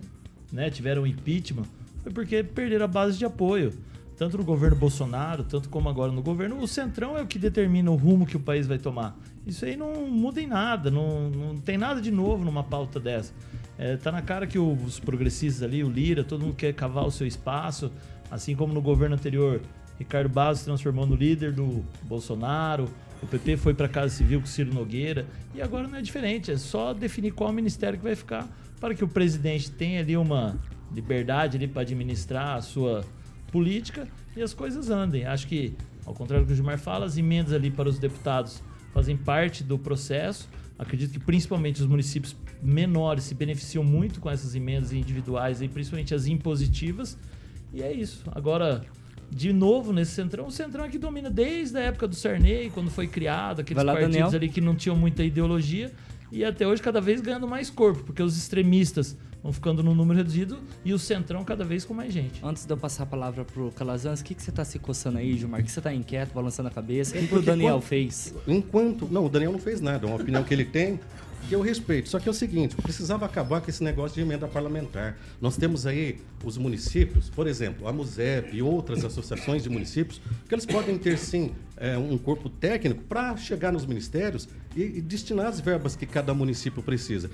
né, 0.51 0.71
tiveram 0.71 1.07
impeachment, 1.07 1.67
foi 2.03 2.11
porque 2.11 2.43
perderam 2.43 2.87
a 2.87 2.89
base 2.89 3.19
de 3.19 3.27
apoio. 3.27 3.75
tanto 4.17 4.39
no 4.39 4.45
governo 4.45 4.75
Bolsonaro, 4.75 5.45
tanto 5.45 5.69
como 5.69 5.87
agora 5.87 6.11
no 6.11 6.23
governo, 6.23 6.59
o 6.63 6.67
Centrão 6.67 7.19
é 7.19 7.21
o 7.21 7.27
que 7.27 7.39
determina 7.39 7.91
o 7.91 7.95
rumo 7.95 8.25
que 8.25 8.39
o 8.39 8.41
país 8.41 8.67
vai 8.67 8.79
tomar. 8.79 9.19
Isso 9.47 9.67
aí 9.67 9.77
não 9.77 10.09
muda 10.09 10.41
em 10.41 10.47
nada, 10.47 10.91
não, 10.91 11.29
não 11.29 11.59
tem 11.59 11.77
nada 11.77 12.01
de 12.01 12.11
novo 12.11 12.43
numa 12.43 12.65
pauta 12.65 12.99
dessa. 12.99 13.35
É, 13.77 13.99
tá 13.99 14.11
na 14.11 14.23
cara 14.23 14.47
que 14.47 14.59
os 14.59 14.99
progressistas 14.99 15.63
ali, 15.63 15.85
o 15.85 15.91
Lira, 15.91 16.25
todo 16.25 16.41
mundo 16.41 16.55
quer 16.55 16.73
cavar 16.73 17.05
o 17.05 17.11
seu 17.11 17.27
espaço, 17.27 17.93
assim 18.31 18.57
como 18.57 18.73
no 18.73 18.81
governo 18.81 19.15
anterior, 19.15 19.61
Ricardo 19.99 20.29
Barros 20.29 20.61
se 20.61 20.65
transformou 20.65 21.07
no 21.07 21.15
líder 21.15 21.53
do 21.53 21.85
Bolsonaro, 22.03 22.89
o 23.23 23.27
PP 23.27 23.57
foi 23.57 23.73
para 23.73 23.87
a 23.87 23.89
Casa 23.89 24.17
Civil 24.17 24.41
com 24.41 24.47
Ciro 24.47 24.75
Nogueira, 24.75 25.27
e 25.55 25.63
agora 25.63 25.87
não 25.87 25.97
é 25.97 26.03
diferente, 26.03 26.51
é 26.51 26.57
só 26.57 26.93
definir 26.93 27.33
qual 27.33 27.53
ministério 27.53 27.99
que 27.99 28.05
vai 28.05 28.17
ficar 28.17 28.49
para 28.81 28.97
que 28.97 29.05
o 29.05 29.09
presidente 29.09 29.71
tenha 29.71 30.01
ali 30.01 30.17
uma 30.17 30.59
liberdade 30.93 31.57
ali 31.57 31.69
para 31.69 31.83
administrar 31.83 32.57
a 32.57 32.61
sua 32.61 33.05
política 33.53 34.09
e 34.37 34.43
as 34.43 34.53
coisas 34.53 34.91
andem. 34.91 35.25
Acho 35.25 35.47
que, 35.47 35.77
ao 36.05 36.13
contrário 36.13 36.45
do 36.45 36.49
que 36.49 36.53
o 36.53 36.57
Gilmar 36.57 36.79
fala, 36.79 37.07
as 37.07 37.17
emendas 37.17 37.53
ali 37.53 37.71
para 37.71 37.89
os 37.89 37.99
deputados 38.01 38.61
fazem 38.93 39.17
parte 39.17 39.63
do 39.63 39.79
processo. 39.79 40.49
Acredito 40.77 41.13
que 41.13 41.21
principalmente 41.21 41.81
os 41.81 41.87
municípios 41.87 42.35
menores 42.61 43.23
se 43.23 43.37
beneficiam 43.37 43.85
muito 43.85 44.21
com 44.21 44.29
essas 44.29 44.55
emendas 44.57 44.93
individuais 44.93 45.63
e 45.63 45.69
principalmente 45.69 46.13
as 46.13 46.27
impositivas. 46.27 47.17
E 47.73 47.83
é 47.83 47.93
isso. 47.93 48.25
Agora, 48.35 48.85
de 49.35 49.53
novo 49.53 49.93
nesse 49.93 50.13
centrão, 50.13 50.47
o 50.47 50.51
centrão 50.51 50.85
é 50.85 50.89
que 50.89 50.99
domina 50.99 51.31
desde 51.31 51.77
a 51.79 51.81
época 51.81 52.07
do 52.07 52.15
Sarney, 52.15 52.71
quando 52.71 52.91
foi 52.91 53.07
criado, 53.07 53.61
aqueles 53.61 53.83
lá, 53.83 53.93
partidos 53.95 54.17
Daniel. 54.17 54.37
ali 54.37 54.49
que 54.49 54.61
não 54.61 54.75
tinham 54.75 54.95
muita 54.97 55.25
ideologia 55.25 55.91
e 56.31 56.45
até 56.45 56.67
hoje 56.67 56.83
cada 56.83 57.01
vez 57.01 57.21
ganhando 57.21 57.49
mais 57.49 57.71
corpo, 57.71 58.03
porque 58.05 58.23
os 58.23 58.37
extremistas 58.37 59.17
vão 59.43 59.53
ficando 59.53 59.83
num 59.83 59.95
número 59.95 60.19
reduzido 60.19 60.61
e 60.85 60.93
o 60.93 60.99
centrão 60.99 61.43
cada 61.45 61.65
vez 61.65 61.85
com 61.85 61.93
mais 61.95 62.13
gente. 62.13 62.41
Antes 62.45 62.65
de 62.65 62.73
eu 62.73 62.77
passar 62.77 63.03
a 63.03 63.07
palavra 63.07 63.45
pro 63.45 63.73
Calazans, 63.73 64.21
o 64.21 64.25
que, 64.25 64.35
que 64.35 64.43
você 64.43 64.53
tá 64.53 64.65
se 64.65 64.79
coçando 64.79 65.19
aí, 65.19 65.37
Gilmar? 65.37 65.61
O 65.61 65.65
que 65.65 65.71
você 65.73 65.81
tá 65.81 65.93
inquieto, 65.93 66.33
balançando 66.35 66.69
a 66.69 66.71
cabeça? 66.71 67.17
O 67.17 67.21
que, 67.21 67.27
que 67.27 67.35
o 67.35 67.43
Daniel 67.43 67.77
quando- 67.77 67.83
fez? 67.83 68.35
Enquanto. 68.47 69.09
Não, 69.11 69.27
o 69.27 69.29
Daniel 69.29 69.51
não 69.53 69.59
fez 69.59 69.81
nada. 69.81 70.07
É 70.07 70.09
uma 70.11 70.17
opinião 70.17 70.45
que 70.45 70.55
ele 70.55 70.65
tem 70.65 71.01
que 71.49 71.55
eu 71.55 71.61
respeito. 71.61 72.09
Só 72.09 72.19
que 72.19 72.29
é 72.29 72.31
o 72.31 72.35
seguinte: 72.35 72.77
precisava 72.77 73.27
acabar 73.27 73.61
com 73.61 73.71
esse 73.71 73.83
negócio 73.83 74.15
de 74.15 74.21
emenda 74.21 74.47
parlamentar. 74.49 75.19
Nós 75.41 75.57
temos 75.57 75.87
aí 75.87 76.19
os 76.45 76.57
municípios, 76.57 77.29
por 77.29 77.47
exemplo, 77.47 77.87
a 77.87 77.93
MUSEP 77.93 78.57
e 78.57 78.63
outras 78.63 79.05
associações 79.05 79.63
de 79.63 79.71
municípios, 79.71 80.21
que 80.49 80.55
eles 80.55 80.67
podem 80.67 80.99
ter 80.99 81.19
sim 81.19 81.53
é, 81.77 81.97
um 81.97 82.17
corpo 82.19 82.49
técnico 82.49 83.03
para 83.05 83.37
chegar 83.37 83.73
nos 83.73 83.87
ministérios 83.87 84.49
e, 84.77 84.83
e 84.83 85.01
destinar 85.01 85.47
as 85.47 85.61
verbas 85.61 85.97
que 85.97 86.07
cada 86.07 86.33
município 86.33 86.83
precisa. 86.83 87.31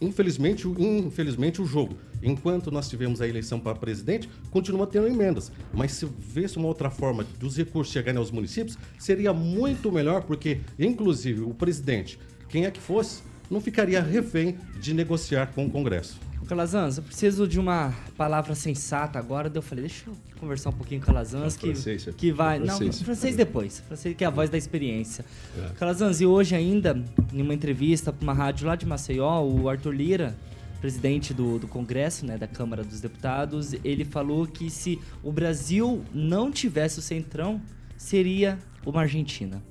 Infelizmente, 0.00 0.66
infelizmente, 0.78 1.62
o 1.62 1.66
jogo, 1.66 1.96
enquanto 2.22 2.70
nós 2.70 2.88
tivemos 2.88 3.20
a 3.20 3.28
eleição 3.28 3.60
para 3.60 3.74
presidente, 3.74 4.28
continua 4.50 4.86
tendo 4.86 5.06
emendas. 5.06 5.52
Mas 5.72 5.92
se 5.92 6.04
houvesse 6.04 6.56
uma 6.56 6.68
outra 6.68 6.90
forma 6.90 7.24
dos 7.38 7.56
recursos 7.56 7.92
chegarem 7.92 8.18
aos 8.18 8.30
municípios, 8.30 8.76
seria 8.98 9.32
muito 9.32 9.92
melhor, 9.92 10.22
porque, 10.24 10.60
inclusive, 10.78 11.42
o 11.42 11.54
presidente, 11.54 12.18
quem 12.48 12.66
é 12.66 12.70
que 12.70 12.80
fosse, 12.80 13.22
não 13.50 13.60
ficaria 13.60 14.00
refém 14.02 14.56
de 14.80 14.94
negociar 14.94 15.46
com 15.54 15.66
o 15.66 15.70
Congresso. 15.70 16.18
Calazans, 16.46 16.98
eu 16.98 17.02
preciso 17.02 17.48
de 17.48 17.58
uma 17.58 17.94
palavra 18.16 18.54
sensata 18.54 19.18
agora. 19.18 19.48
Daí 19.48 19.58
eu 19.58 19.62
falei, 19.62 19.84
deixa 19.84 20.04
eu 20.06 20.14
conversar 20.38 20.70
um 20.70 20.74
pouquinho 20.74 21.00
com 21.00 21.04
o 21.04 21.14
Calazans, 21.14 21.56
É 21.56 21.58
que, 21.58 21.66
francês, 21.72 22.08
é 22.08 22.12
que 22.12 22.32
vai... 22.32 22.58
Não, 22.58 22.66
francês. 22.66 23.02
francês 23.02 23.36
depois. 23.36 23.80
Francês 23.80 24.14
que 24.14 24.24
é 24.24 24.26
a 24.26 24.30
voz 24.30 24.50
da 24.50 24.58
experiência. 24.58 25.24
É. 25.58 25.68
Calazans, 25.78 26.20
e 26.20 26.26
hoje 26.26 26.54
ainda, 26.54 27.02
em 27.32 27.40
uma 27.40 27.54
entrevista 27.54 28.12
para 28.12 28.22
uma 28.22 28.34
rádio 28.34 28.66
lá 28.66 28.76
de 28.76 28.84
Maceió, 28.84 29.42
o 29.42 29.68
Arthur 29.68 29.92
Lira, 29.94 30.36
presidente 30.82 31.32
do, 31.32 31.58
do 31.58 31.66
Congresso, 31.66 32.26
né, 32.26 32.36
da 32.36 32.46
Câmara 32.46 32.84
dos 32.84 33.00
Deputados, 33.00 33.72
ele 33.82 34.04
falou 34.04 34.46
que 34.46 34.68
se 34.68 35.00
o 35.22 35.32
Brasil 35.32 36.04
não 36.12 36.52
tivesse 36.52 36.98
o 36.98 37.02
Centrão, 37.02 37.58
seria 37.96 38.58
uma 38.84 39.00
Argentina. 39.00 39.62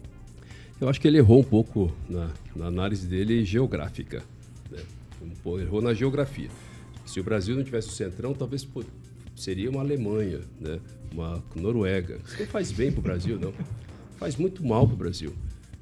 Eu 0.82 0.90
acho 0.90 1.00
que 1.00 1.08
ele 1.08 1.20
errou 1.20 1.40
um 1.40 1.44
pouco 1.44 1.92
na, 2.10 2.32
na 2.56 2.68
análise 2.68 3.08
dele 3.08 3.44
geográfica. 3.44 4.24
né? 4.72 4.80
Errou 5.62 5.82
na 5.82 5.94
geografia. 5.94 6.50
Se 7.06 7.20
o 7.20 7.24
Brasil 7.24 7.56
não 7.56 7.64
tivesse 7.64 7.90
o 7.90 7.92
centrão, 7.92 8.34
talvez 8.34 8.64
pô, 8.64 8.84
seria 9.36 9.70
uma 9.70 9.82
Alemanha, 9.82 10.42
né? 10.60 10.80
uma 11.12 11.44
Noruega. 11.56 12.20
Isso 12.26 12.40
não 12.40 12.48
faz 12.48 12.72
bem 12.72 12.92
para 12.92 13.00
o 13.00 13.04
Brasil, 13.04 13.40
não. 13.40 13.54
Faz 14.18 14.36
muito 14.36 14.66
mal 14.66 14.86
para 14.88 14.94
o 14.94 14.98
Brasil. 14.98 15.34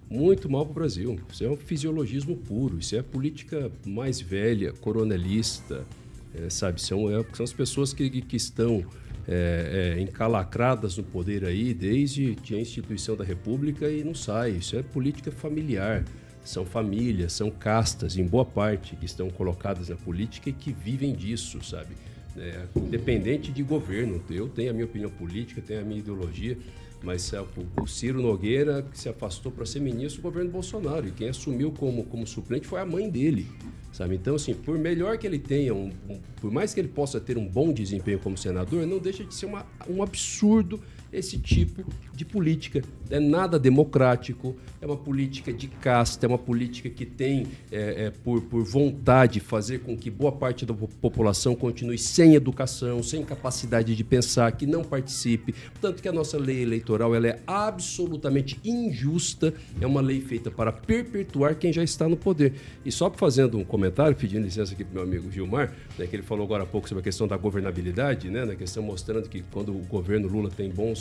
Muito 0.09 0.49
mal 0.49 0.65
para 0.65 0.72
o 0.72 0.76
Brasil. 0.76 1.19
Isso 1.32 1.43
é 1.43 1.49
um 1.49 1.55
fisiologismo 1.55 2.36
puro. 2.36 2.80
Isso 2.80 2.95
é 2.95 2.99
a 2.99 3.03
política 3.03 3.72
mais 3.86 4.19
velha, 4.19 4.74
coronelista, 4.74 5.86
é, 6.34 6.49
sabe? 6.49 6.82
São, 6.82 7.09
é, 7.09 7.24
são 7.34 7.43
as 7.43 7.53
pessoas 7.53 7.93
que, 7.93 8.22
que 8.22 8.36
estão 8.36 8.84
é, 9.28 9.95
é, 9.97 10.01
encalacradas 10.01 10.97
no 10.97 11.03
poder 11.03 11.45
aí 11.45 11.74
desde 11.74 12.36
a 12.51 12.55
instituição 12.55 13.15
da 13.15 13.24
República 13.24 13.89
e 13.89 14.03
não 14.03 14.13
sai. 14.13 14.51
Isso 14.51 14.76
é 14.76 14.84
política 14.84 15.32
familiar. 15.32 16.03
São 16.43 16.65
famílias, 16.65 17.33
são 17.33 17.51
castas, 17.51 18.17
em 18.17 18.25
boa 18.25 18.45
parte, 18.45 18.95
que 18.95 19.05
estão 19.05 19.29
colocadas 19.29 19.89
na 19.89 19.95
política 19.95 20.49
e 20.49 20.53
que 20.53 20.71
vivem 20.73 21.13
disso, 21.13 21.63
sabe? 21.63 21.95
É, 22.37 22.65
independente 22.75 23.51
de 23.51 23.61
governo. 23.61 24.21
Eu 24.29 24.47
tenho 24.47 24.71
a 24.71 24.73
minha 24.73 24.85
opinião 24.85 25.09
política, 25.11 25.61
tenho 25.61 25.81
a 25.81 25.83
minha 25.83 25.99
ideologia, 25.99 26.57
mas 27.03 27.31
é, 27.33 27.41
o, 27.41 27.85
Ciro 27.87 28.21
Nogueira 28.21 28.81
que 28.83 28.97
se 28.97 29.09
afastou 29.09 29.51
para 29.51 29.65
ser 29.65 29.81
ministro 29.81 30.21
do 30.21 30.23
governo 30.23 30.49
Bolsonaro 30.49 31.07
e 31.07 31.11
quem 31.11 31.29
assumiu 31.29 31.71
como, 31.71 32.03
como 32.05 32.25
suplente 32.25 32.65
foi 32.65 32.79
a 32.79 32.85
mãe 32.85 33.09
dele. 33.09 33.47
Sabe? 33.91 34.15
Então, 34.15 34.35
assim, 34.35 34.53
por 34.53 34.77
melhor 34.79 35.17
que 35.17 35.27
ele 35.27 35.37
tenha, 35.37 35.73
um, 35.73 35.91
um- 36.09 36.19
por 36.39 36.49
mais 36.49 36.73
que 36.73 36.79
ele 36.79 36.87
possa 36.87 37.19
ter 37.19 37.37
um 37.37 37.45
bom 37.45 37.73
desempenho 37.73 38.19
como 38.19 38.37
senador, 38.37 38.87
não 38.87 38.99
deixa 38.99 39.23
de 39.25 39.33
ser 39.35 39.45
uma- 39.47 39.65
um 39.89 40.01
absurdo 40.01 40.81
esse 41.12 41.38
tipo 41.38 41.84
de 42.14 42.24
política. 42.24 42.82
É 43.09 43.20
nada 43.20 43.59
democrático, 43.59 44.55
é 44.82 44.86
uma 44.86 44.95
política 44.95 45.51
de 45.51 45.68
casta, 45.68 46.26
é 46.26 46.30
uma 46.30 46.38
política 46.38 46.89
que 46.89 47.05
tem 47.05 47.47
é, 47.72 48.05
é, 48.05 48.09
por, 48.09 48.41
por 48.43 48.64
vontade 48.64 49.39
fazer 49.39 49.80
com 49.80 49.97
que 49.97 50.09
boa 50.09 50.32
parte 50.32 50.66
da 50.66 50.74
po- 50.74 50.88
população 50.88 51.53
continue 51.55 51.97
sem 51.97 52.36
educação, 52.36 53.03
sem 53.03 53.24
capacidade 53.24 53.95
de 53.95 54.03
pensar, 54.03 54.51
que 54.53 54.66
não 54.66 54.84
participe. 54.84 55.53
Tanto 55.82 56.01
que 56.01 56.07
a 56.07 56.12
nossa 56.14 56.38
lei 56.38 56.62
eleitoral 56.62 57.14
ela 57.14 57.28
é 57.28 57.39
absolutamente 57.45 58.59
injusta, 58.64 59.53
é 59.80 59.86
uma 59.86 59.99
lei 59.99 60.22
feita 60.22 60.49
para 60.49 60.72
perpetuar 60.72 61.55
quem 61.55 61.74
já 61.74 61.84
está 61.84 62.07
no 62.07 62.16
poder. 62.16 62.53
E 62.86 62.91
só 62.91 63.12
fazendo 63.12 63.57
um 63.57 63.64
comentário, 63.64 64.16
pedindo 64.16 64.45
licença 64.45 64.74
aqui 64.74 64.84
para 64.86 64.93
meu 64.93 65.03
amigo 65.03 65.30
Gilmar, 65.32 65.74
né, 65.97 66.07
que 66.07 66.16
ele 66.16 66.24
falou 66.24 66.45
agora 66.45 66.64
há 66.64 66.66
pouco 66.66 66.88
sobre 66.88 67.01
a 67.01 67.03
questão 67.03 67.28
da 67.28 67.36
governabilidade, 67.36 68.30
né, 68.30 68.45
na 68.45 68.55
questão 68.55 68.82
mostrando 68.82 69.28
que 69.28 69.43
quando 69.51 69.70
o 69.70 69.80
governo 69.80 70.28
Lula 70.28 70.49
tem 70.49 70.70
bons, 70.70 71.01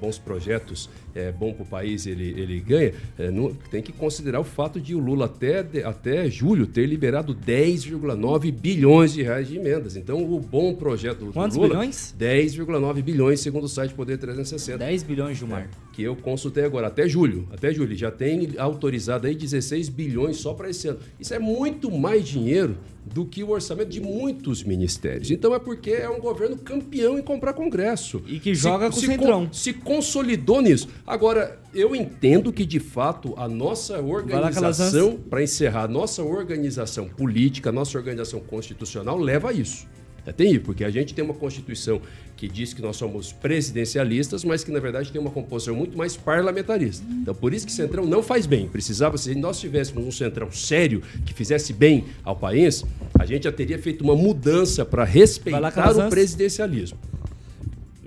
bons 0.00 0.18
projetos, 0.18 0.88
é 1.14 1.30
bom 1.30 1.52
para 1.52 1.62
o 1.62 1.66
país, 1.66 2.06
ele, 2.06 2.28
ele 2.40 2.60
ganha, 2.60 2.92
é, 3.18 3.30
não- 3.30 3.52
tem 3.70 3.82
que 3.82 3.92
considerar 3.92 4.40
o 4.40 4.44
fato 4.44 4.80
de 4.80 4.94
o 4.94 4.98
Lula 4.98 5.26
até, 5.26 5.62
de- 5.62 5.82
até 5.82 6.28
julho 6.30 6.66
ter 6.66 6.86
liberado 6.86 7.34
10,9 7.34 8.50
bilhões 8.52 9.12
de 9.12 9.22
reais 9.22 9.48
de 9.48 9.56
emendas. 9.56 9.96
Então, 9.96 10.22
o 10.22 10.38
bom 10.40 10.74
projeto 10.74 11.26
do 11.26 11.32
Quantos 11.32 11.56
Lula... 11.56 11.68
bilhões? 11.70 12.14
10,9 12.18 13.02
bilhões, 13.02 13.40
segundo 13.40 13.64
o 13.64 13.68
site 13.68 13.94
Poder 13.94 14.18
360. 14.18 14.78
10 14.78 15.02
bilhões, 15.02 15.36
Gilmar. 15.38 15.68
que 15.92 16.02
eu 16.02 16.14
consultei 16.16 16.64
agora, 16.64 16.86
até 16.86 17.08
julho. 17.08 17.46
Até 17.52 17.72
julho. 17.74 17.94
Já 17.96 18.10
tem 18.10 18.50
autorizado 18.56 19.26
aí 19.26 19.34
16 19.34 19.88
bilhões 19.88 20.36
só 20.38 20.54
para 20.54 20.70
esse 20.70 20.88
ano. 20.88 20.98
Isso 21.18 21.34
é 21.34 21.38
muito 21.38 21.90
mais 21.90 22.26
dinheiro 22.26 22.78
do 23.12 23.24
que 23.24 23.42
o 23.42 23.50
orçamento 23.50 23.88
de 23.88 24.00
muitos 24.00 24.62
ministérios. 24.62 25.30
Então 25.30 25.54
é 25.54 25.58
porque 25.58 25.90
é 25.90 26.08
um 26.08 26.20
governo 26.20 26.56
campeão 26.56 27.18
em 27.18 27.22
comprar 27.22 27.52
Congresso. 27.54 28.22
E 28.26 28.38
que 28.38 28.54
joga 28.54 28.88
com 28.90 28.96
o 28.96 29.00
se 29.00 29.06
Centrão. 29.06 29.48
se 29.52 29.72
consolidou 29.90 30.62
nisso. 30.62 30.86
Agora, 31.04 31.58
eu 31.74 31.96
entendo 31.96 32.52
que, 32.52 32.64
de 32.64 32.78
fato, 32.78 33.34
a 33.36 33.48
nossa 33.48 33.96
lá, 33.96 34.02
organização, 34.04 35.16
para 35.16 35.42
encerrar, 35.42 35.82
a 35.82 35.88
nossa 35.88 36.22
organização 36.22 37.08
política, 37.08 37.70
a 37.70 37.72
nossa 37.72 37.98
organização 37.98 38.38
constitucional 38.38 39.18
leva 39.18 39.50
a 39.50 39.52
isso. 39.52 39.88
É 40.24 40.30
terrível, 40.30 40.62
porque 40.66 40.84
a 40.84 40.90
gente 40.90 41.12
tem 41.12 41.24
uma 41.24 41.34
Constituição 41.34 42.00
que 42.36 42.46
diz 42.46 42.72
que 42.72 42.80
nós 42.80 42.96
somos 42.96 43.32
presidencialistas, 43.32 44.44
mas 44.44 44.62
que, 44.62 44.70
na 44.70 44.78
verdade, 44.78 45.10
tem 45.10 45.20
uma 45.20 45.30
composição 45.30 45.74
muito 45.74 45.98
mais 45.98 46.16
parlamentarista. 46.16 47.04
Então, 47.10 47.34
por 47.34 47.52
isso 47.52 47.66
que 47.66 47.72
Centrão 47.72 48.06
não 48.06 48.22
faz 48.22 48.46
bem. 48.46 48.68
Precisava, 48.68 49.18
se 49.18 49.34
nós 49.34 49.58
tivéssemos 49.58 50.06
um 50.06 50.12
Centrão 50.12 50.52
sério, 50.52 51.02
que 51.26 51.34
fizesse 51.34 51.72
bem 51.72 52.04
ao 52.22 52.36
país, 52.36 52.84
a 53.18 53.26
gente 53.26 53.42
já 53.42 53.52
teria 53.52 53.78
feito 53.78 54.04
uma 54.04 54.14
mudança 54.14 54.84
para 54.84 55.02
respeitar 55.02 55.72
Calazans. 55.72 56.06
o 56.06 56.10
presidencialismo. 56.10 56.96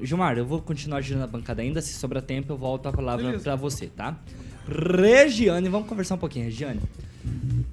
Gilmar, 0.05 0.37
eu 0.37 0.45
vou 0.45 0.61
continuar 0.61 1.01
girando 1.01 1.23
a 1.23 1.27
bancada 1.27 1.61
ainda. 1.61 1.81
Se 1.81 1.93
sobrar 1.93 2.21
tempo, 2.21 2.51
eu 2.51 2.57
volto 2.57 2.87
a 2.87 2.91
palavra 2.91 3.39
pra 3.39 3.55
você, 3.55 3.87
tá? 3.87 4.19
Regiane, 4.67 5.69
vamos 5.69 5.87
conversar 5.87 6.15
um 6.15 6.17
pouquinho, 6.17 6.45
Regiane. 6.45 6.81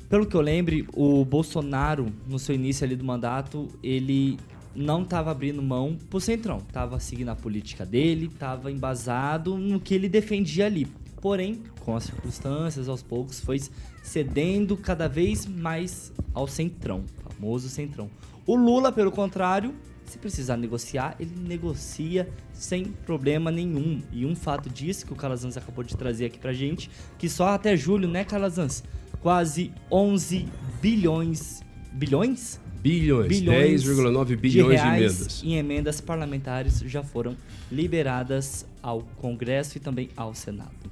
Pelo 0.09 0.27
que 0.27 0.35
eu 0.35 0.41
lembre, 0.41 0.87
o 0.93 1.25
Bolsonaro, 1.25 2.13
no 2.27 2.39
seu 2.39 2.55
início 2.55 2.85
ali 2.85 2.97
do 2.97 3.05
mandato, 3.05 3.69
ele 3.83 4.39
não 4.75 5.03
estava 5.03 5.31
abrindo 5.31 5.63
mão 5.63 5.97
pro 6.09 6.21
Centrão. 6.21 6.61
Tava 6.73 6.99
seguindo 7.01 7.29
a 7.29 7.37
política 7.37 7.85
dele, 7.85 8.29
tava 8.29 8.71
embasado 8.71 9.57
no 9.57 9.81
que 9.81 9.95
ele 9.95 10.09
defendia 10.09 10.67
ali. 10.67 10.87
Porém, 11.21 11.63
com 11.81 11.95
as 11.95 12.05
circunstâncias, 12.05 12.89
aos 12.89 13.03
poucos, 13.03 13.41
foi 13.41 13.61
cedendo 14.03 14.77
cada 14.77 15.09
vez 15.09 15.47
mais 15.47 16.13
ao 16.33 16.47
Centrão, 16.47 17.05
famoso 17.29 17.69
Centrão. 17.69 18.11
O 18.47 18.57
Lula, 18.57 18.91
pelo 18.91 19.11
contrário, 19.11 19.75
Se 20.11 20.19
precisar 20.19 20.57
negociar, 20.57 21.15
ele 21.21 21.31
negocia 21.47 22.29
sem 22.53 22.87
problema 22.87 23.49
nenhum. 23.49 24.03
E 24.11 24.27
um 24.27 24.35
fato 24.35 24.69
disso 24.69 25.07
que 25.07 25.13
o 25.13 25.17
Calazans 25.17 25.57
acabou 25.57 25.85
de 25.85 25.97
trazer 25.97 26.25
aqui 26.25 26.37
pra 26.37 26.53
gente, 26.53 26.91
que 27.17 27.29
só 27.29 27.51
até 27.51 27.77
julho, 27.77 28.09
né, 28.09 28.25
Calazans? 28.25 28.83
Quase 29.23 29.73
11 29.89 30.49
bilhões. 30.83 31.61
Bilhões? 31.93 32.59
Bilhões, 32.83 33.29
Bilhões 33.29 33.85
10,9 33.85 34.27
de 34.27 34.37
bilhões 34.37 34.81
de, 34.81 34.85
reais 34.85 35.21
emendas. 35.21 35.43
em 35.45 35.55
emendas 35.55 36.01
parlamentares 36.01 36.81
já 36.81 37.05
foram 37.05 37.37
liberadas 37.71 38.67
ao 38.83 39.03
Congresso 39.03 39.77
e 39.77 39.81
também 39.81 40.09
ao 40.17 40.35
Senado. 40.35 40.90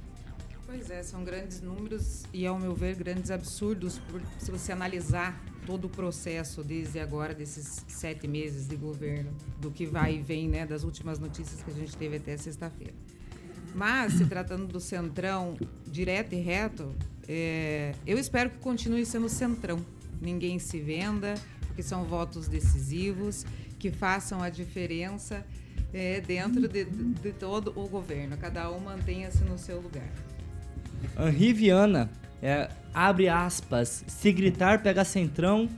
Pois 0.89 0.99
é, 0.99 1.03
são 1.03 1.23
grandes 1.23 1.61
números 1.61 2.23
e, 2.33 2.47
ao 2.47 2.57
meu 2.57 2.73
ver, 2.73 2.95
grandes 2.95 3.29
absurdos 3.29 3.99
por, 3.99 4.19
se 4.39 4.49
você 4.49 4.71
analisar 4.71 5.39
todo 5.63 5.85
o 5.85 5.89
processo 5.89 6.63
desde 6.63 6.99
agora, 6.99 7.31
desses 7.31 7.85
sete 7.87 8.27
meses 8.27 8.67
de 8.67 8.75
governo, 8.75 9.31
do 9.61 9.69
que 9.69 9.85
vai 9.85 10.15
e 10.15 10.19
vem, 10.19 10.49
né, 10.49 10.65
das 10.65 10.83
últimas 10.83 11.19
notícias 11.19 11.61
que 11.61 11.69
a 11.69 11.73
gente 11.75 11.95
teve 11.95 12.15
até 12.15 12.35
sexta-feira. 12.37 12.95
Mas, 13.75 14.13
se 14.13 14.25
tratando 14.25 14.65
do 14.65 14.79
centrão 14.79 15.55
direto 15.85 16.33
e 16.33 16.41
reto, 16.41 16.91
é, 17.27 17.93
eu 18.07 18.17
espero 18.17 18.49
que 18.49 18.57
continue 18.57 19.05
sendo 19.05 19.29
centrão. 19.29 19.85
Ninguém 20.19 20.57
se 20.57 20.79
venda, 20.79 21.35
porque 21.67 21.83
são 21.83 22.03
votos 22.03 22.47
decisivos, 22.47 23.45
que 23.77 23.91
façam 23.91 24.41
a 24.41 24.49
diferença 24.49 25.45
é, 25.93 26.19
dentro 26.19 26.67
de, 26.67 26.85
de 26.85 27.31
todo 27.31 27.79
o 27.79 27.87
governo. 27.87 28.35
Cada 28.37 28.71
um 28.71 28.79
mantenha-se 28.79 29.43
no 29.43 29.55
seu 29.59 29.79
lugar. 29.79 30.09
Henri 31.19 31.53
Viana, 31.53 32.09
é, 32.41 32.69
abre 32.93 33.27
aspas, 33.27 34.03
se 34.07 34.31
gritar 34.31 34.81
pega 34.81 35.03
centrão, 35.03 35.69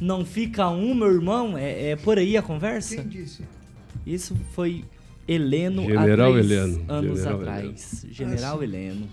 não 0.00 0.24
fica 0.24 0.68
um, 0.68 0.94
meu 0.94 1.12
irmão? 1.12 1.56
É, 1.56 1.90
é 1.90 1.96
por 1.96 2.18
aí 2.18 2.36
a 2.36 2.42
conversa? 2.42 2.96
Quem 2.96 3.08
disse? 3.08 3.42
Isso 4.06 4.36
foi 4.52 4.84
Heleno 5.26 5.82
General 5.82 6.30
há 6.30 6.32
três 6.32 6.50
Heleno, 6.50 6.84
anos 6.88 7.18
General 7.18 7.40
atrás. 7.40 8.06
General 8.10 8.60
Ah. 8.60 8.64
Heleno. 8.64 9.08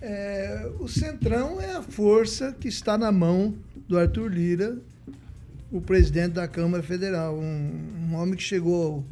É, 0.00 0.70
o 0.78 0.88
Centrão 0.88 1.60
é 1.60 1.74
a 1.76 1.82
força 1.82 2.52
que 2.52 2.68
está 2.68 2.98
na 2.98 3.10
mão 3.10 3.54
do 3.88 3.98
Arthur 3.98 4.28
Lira, 4.28 4.78
o 5.72 5.80
presidente 5.80 6.34
da 6.34 6.46
Câmara 6.46 6.82
Federal. 6.82 7.38
Um, 7.38 8.10
um 8.10 8.14
homem 8.14 8.34
que 8.34 8.42
chegou 8.42 9.04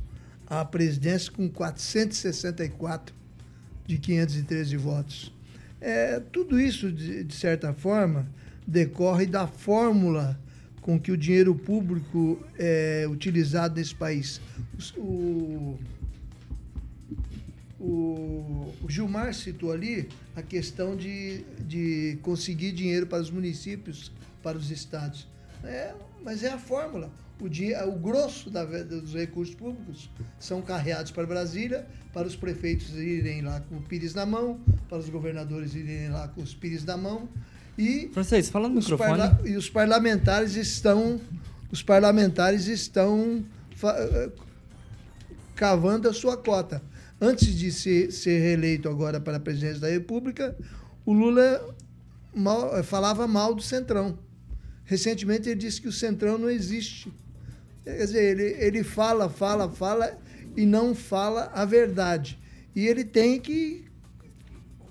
à 0.46 0.64
presidência 0.64 1.32
com 1.32 1.48
464 1.48 3.14
de 3.86 3.98
513 3.98 4.76
votos. 4.76 5.33
É, 5.86 6.18
tudo 6.32 6.58
isso, 6.58 6.90
de, 6.90 7.22
de 7.24 7.34
certa 7.34 7.74
forma, 7.74 8.26
decorre 8.66 9.26
da 9.26 9.46
fórmula 9.46 10.40
com 10.80 10.98
que 10.98 11.12
o 11.12 11.16
dinheiro 11.16 11.54
público 11.54 12.42
é 12.58 13.06
utilizado 13.06 13.76
nesse 13.76 13.94
país. 13.94 14.40
O, 14.96 15.78
o, 17.78 18.72
o 18.82 18.88
Gilmar 18.88 19.34
citou 19.34 19.72
ali 19.72 20.08
a 20.34 20.40
questão 20.40 20.96
de, 20.96 21.44
de 21.60 22.18
conseguir 22.22 22.72
dinheiro 22.72 23.06
para 23.06 23.20
os 23.20 23.30
municípios, 23.30 24.10
para 24.42 24.56
os 24.56 24.70
estados. 24.70 25.28
É, 25.62 25.92
mas 26.22 26.42
é 26.42 26.48
a 26.48 26.58
fórmula. 26.58 27.12
O, 27.40 27.48
dinhe- 27.48 27.74
o 27.82 27.92
grosso 27.92 28.48
da 28.48 28.64
dos 28.64 29.12
recursos 29.12 29.54
públicos 29.54 30.08
são 30.38 30.62
carreados 30.62 31.10
para 31.10 31.26
Brasília, 31.26 31.84
para 32.12 32.26
os 32.28 32.36
prefeitos 32.36 32.90
irem 32.94 33.42
lá 33.42 33.60
com 33.60 33.76
o 33.76 33.82
pires 33.82 34.14
na 34.14 34.24
mão, 34.24 34.60
para 34.88 34.98
os 34.98 35.08
governadores 35.08 35.74
irem 35.74 36.10
lá 36.10 36.28
com 36.28 36.40
os 36.42 36.54
pires 36.54 36.84
na 36.84 36.96
mão. 36.96 37.28
E 37.76 38.08
Francês, 38.14 38.48
fala 38.48 38.68
no 38.68 38.76
microfone. 38.76 39.20
e 39.44 39.56
os 39.56 39.68
parlamentares 39.68 40.54
estão 40.54 41.20
os 41.72 41.82
parlamentares 41.82 42.68
estão 42.68 43.44
eh, 43.82 44.30
cavando 45.56 46.08
a 46.08 46.12
sua 46.12 46.36
cota. 46.36 46.80
Antes 47.20 47.54
de 47.54 47.70
ser, 47.72 48.12
ser 48.12 48.38
reeleito 48.40 48.88
agora 48.88 49.20
para 49.20 49.38
a 49.38 49.40
presidência 49.40 49.80
da 49.80 49.88
República, 49.88 50.56
o 51.04 51.12
Lula 51.12 51.74
mal- 52.34 52.76
eh, 52.76 52.82
falava 52.84 53.26
mal 53.26 53.54
do 53.54 53.62
Centrão. 53.62 54.18
Recentemente 54.84 55.48
ele 55.48 55.58
disse 55.58 55.80
que 55.80 55.88
o 55.88 55.92
Centrão 55.92 56.36
não 56.38 56.48
existe. 56.50 57.12
Quer 57.84 57.98
dizer, 57.98 58.38
ele, 58.38 58.56
ele 58.58 58.82
fala, 58.82 59.28
fala, 59.28 59.70
fala 59.70 60.18
e 60.56 60.64
não 60.64 60.94
fala 60.94 61.50
a 61.54 61.64
verdade. 61.64 62.38
E 62.74 62.86
ele 62.86 63.04
tem 63.04 63.38
que 63.38 63.84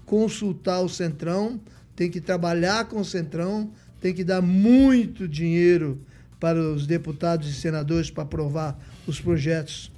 consultar 0.06 0.80
o 0.82 0.90
Centrão, 0.90 1.60
tem 1.96 2.10
que 2.10 2.22
trabalhar 2.22 2.86
com 2.86 3.00
o 3.00 3.06
Centrão, 3.06 3.72
tem 4.00 4.14
que 4.14 4.24
dar 4.24 4.42
muito 4.42 5.28
dinheiro 5.28 6.00
para 6.40 6.60
os 6.60 6.86
deputados 6.86 7.50
e 7.50 7.54
senadores 7.54 8.12
para 8.12 8.24
aprovar 8.24 8.78
os 9.08 9.20
projetos 9.20 9.92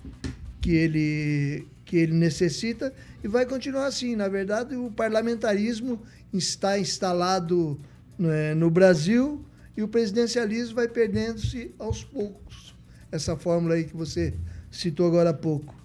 que 0.62 0.72
ele, 0.72 1.68
que 1.84 1.98
ele 1.98 2.14
necessita 2.14 2.94
e 3.24 3.28
vai 3.28 3.46
continuar 3.46 3.88
assim. 3.88 4.16
Na 4.16 4.28
verdade, 4.28 4.76
o 4.76 4.92
parlamentarismo 4.92 6.02
está 6.32 6.80
instalado 6.80 7.80
né, 8.18 8.54
no 8.54 8.70
Brasil 8.70 9.44
e 9.76 9.84
o 9.84 9.88
presidencialismo 9.88 10.76
vai 10.76 10.88
perdendo-se 10.88 11.74
aos 11.78 12.04
poucos. 12.04 12.75
Essa 13.12 13.36
fórmula 13.36 13.76
aí 13.76 13.86
que 13.86 13.96
você 13.96 14.34
citou 14.72 15.08
agora 15.08 15.30
há 15.30 15.34
pouco. 15.34 15.76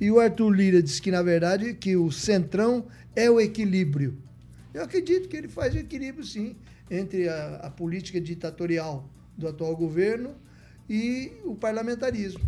E 0.00 0.10
o 0.10 0.18
Arthur 0.18 0.50
Lira 0.50 0.82
disse 0.82 1.00
que, 1.00 1.10
na 1.10 1.22
verdade, 1.22 1.74
que 1.74 1.96
o 1.96 2.10
centrão 2.10 2.86
é 3.14 3.30
o 3.30 3.38
equilíbrio. 3.40 4.16
Eu 4.72 4.82
acredito 4.82 5.28
que 5.28 5.36
ele 5.36 5.48
faz 5.48 5.74
o 5.74 5.78
equilíbrio, 5.78 6.24
sim, 6.24 6.56
entre 6.90 7.28
a, 7.28 7.56
a 7.64 7.70
política 7.70 8.20
ditatorial 8.20 9.08
do 9.36 9.46
atual 9.46 9.76
governo 9.76 10.34
e 10.88 11.32
o 11.44 11.54
parlamentarismo. 11.54 12.40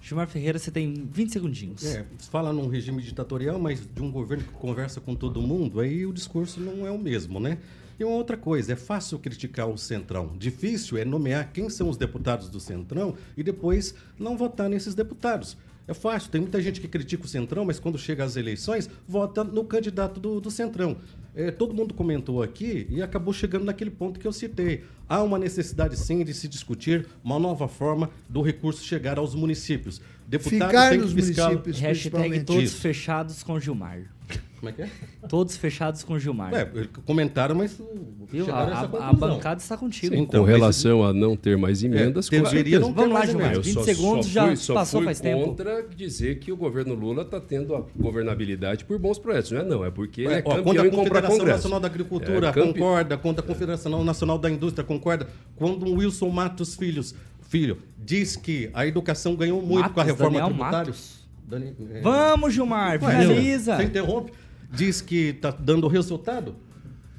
Gilmar 0.00 0.28
Ferreira, 0.28 0.58
você 0.58 0.70
tem 0.70 1.08
20 1.10 1.32
segundinhos. 1.32 1.84
É, 1.84 2.04
fala 2.30 2.52
num 2.52 2.68
regime 2.68 3.02
ditatorial, 3.02 3.58
mas 3.58 3.80
de 3.80 4.02
um 4.02 4.10
governo 4.10 4.44
que 4.44 4.52
conversa 4.52 5.00
com 5.00 5.14
todo 5.14 5.40
mundo, 5.42 5.80
aí 5.80 6.06
o 6.06 6.12
discurso 6.12 6.60
não 6.60 6.86
é 6.86 6.90
o 6.90 6.98
mesmo, 6.98 7.40
né? 7.40 7.58
E 7.98 8.04
uma 8.04 8.14
outra 8.14 8.36
coisa, 8.36 8.72
é 8.72 8.76
fácil 8.76 9.18
criticar 9.18 9.68
o 9.68 9.76
Centrão. 9.76 10.36
Difícil 10.38 10.96
é 10.98 11.04
nomear 11.04 11.52
quem 11.52 11.68
são 11.68 11.88
os 11.88 11.96
deputados 11.96 12.48
do 12.48 12.60
Centrão 12.60 13.16
e 13.36 13.42
depois 13.42 13.94
não 14.18 14.36
votar 14.36 14.68
nesses 14.68 14.94
deputados. 14.94 15.56
É 15.88 15.94
fácil, 15.94 16.30
tem 16.30 16.42
muita 16.42 16.60
gente 16.60 16.82
que 16.82 16.86
critica 16.86 17.24
o 17.24 17.28
Centrão, 17.28 17.64
mas 17.64 17.80
quando 17.80 17.98
chega 17.98 18.22
às 18.22 18.36
eleições, 18.36 18.90
vota 19.08 19.42
no 19.42 19.64
candidato 19.64 20.20
do, 20.20 20.38
do 20.38 20.50
Centrão. 20.50 20.98
É, 21.34 21.50
todo 21.50 21.74
mundo 21.74 21.94
comentou 21.94 22.42
aqui 22.42 22.86
e 22.90 23.00
acabou 23.00 23.32
chegando 23.32 23.64
naquele 23.64 23.90
ponto 23.90 24.20
que 24.20 24.26
eu 24.26 24.32
citei. 24.32 24.84
Há 25.08 25.22
uma 25.22 25.38
necessidade, 25.38 25.96
sim, 25.96 26.22
de 26.22 26.34
se 26.34 26.46
discutir 26.46 27.06
uma 27.24 27.38
nova 27.38 27.66
forma 27.66 28.10
do 28.28 28.42
recurso 28.42 28.84
chegar 28.84 29.18
aos 29.18 29.34
municípios. 29.34 29.98
Deputado 30.26 30.68
Ficar 30.68 30.90
tem 30.90 30.98
nos 30.98 31.14
que 31.14 31.22
fiscal... 31.22 31.46
municípios, 31.48 31.78
Hashtag 31.78 32.10
principalmente. 32.10 32.44
todos 32.44 32.64
Isso. 32.64 32.80
fechados 32.80 33.42
com 33.42 33.58
Gilmar. 33.58 34.02
Como 34.58 34.70
é 34.70 34.72
que 34.72 34.82
é? 34.82 34.90
Todos 35.28 35.56
fechados 35.56 36.02
com 36.02 36.18
Gilmar. 36.18 36.52
É, 36.52 36.68
comentaram, 37.06 37.54
mas 37.54 37.80
Viu? 38.30 38.52
A, 38.52 38.58
a- 38.64 39.08
a 39.08 39.12
bancada 39.12 39.60
está 39.60 39.76
contigo. 39.76 40.14
Sim. 40.14 40.22
Então, 40.22 40.40
com 40.44 40.50
mas- 40.50 40.58
relação 40.58 41.04
a 41.04 41.12
não 41.12 41.36
ter 41.36 41.56
mais 41.56 41.82
emendas, 41.82 42.30
É, 42.30 42.40
com 42.40 42.46
certeza. 42.46 42.80
não 42.80 42.88
ter 42.92 42.94
Vamos 42.96 43.12
lá, 43.12 43.18
mais 43.20 43.30
Gilmar. 43.30 43.46
emendas. 43.48 43.66
20 43.66 43.74
só- 43.74 43.82
segundos 43.84 44.26
só 44.26 44.32
já 44.32 44.46
fui- 44.48 44.56
só 44.56 44.74
passou 44.74 45.00
fui 45.00 45.04
faz 45.06 45.20
tempo. 45.20 45.44
contra 45.46 45.82
dizer 45.96 46.38
que 46.40 46.50
o 46.52 46.56
governo 46.56 46.94
Lula 46.94 47.22
está 47.22 47.40
tendo 47.40 47.74
a 47.74 47.82
governabilidade 47.96 48.84
por 48.84 48.98
bons 48.98 49.18
projetos. 49.18 49.52
Não 49.52 49.60
é 49.60 49.64
não, 49.64 49.84
é 49.84 49.90
porque 49.90 50.22
é 50.22 50.32
É, 50.40 50.42
ó, 50.44 50.62
quando 50.62 50.80
a 50.80 50.90
Confederação. 50.90 51.46
Nacional 51.46 51.80
da 51.80 51.86
Agricultura 51.88 52.48
É, 52.48 52.52
campe- 52.52 52.72
concorda, 52.74 53.16
quando 53.16 53.38
a 53.38 53.42
Confederação 53.42 54.04
Nacional 54.04 54.38
da 54.38 54.50
Indústria 54.50 54.84
concorda, 54.84 55.26
quando 55.56 55.86
o 55.86 55.94
Wilson 55.98 56.28
Matos 56.30 56.74
Filhos, 56.74 57.14
filho 57.48 57.78
diz 57.96 58.36
que 58.36 58.68
a 58.74 58.86
educação 58.86 59.34
ganhou 59.36 59.62
muito 59.62 59.80
Matos, 59.80 59.94
com 59.94 60.00
a 60.00 60.04
reforma 60.04 60.32
Daniel 60.40 60.46
tributária. 60.48 60.78
Matos. 60.78 61.18
Dani- 61.46 61.74
é, 61.94 62.00
Vamos, 62.02 62.52
Gilmar, 62.52 62.98
finaliza. 63.00 63.76
Você 63.78 63.84
interrompe, 63.84 64.32
diz 64.70 65.00
que 65.00 65.28
está 65.30 65.50
dando 65.50 65.86
resultado. 65.88 66.54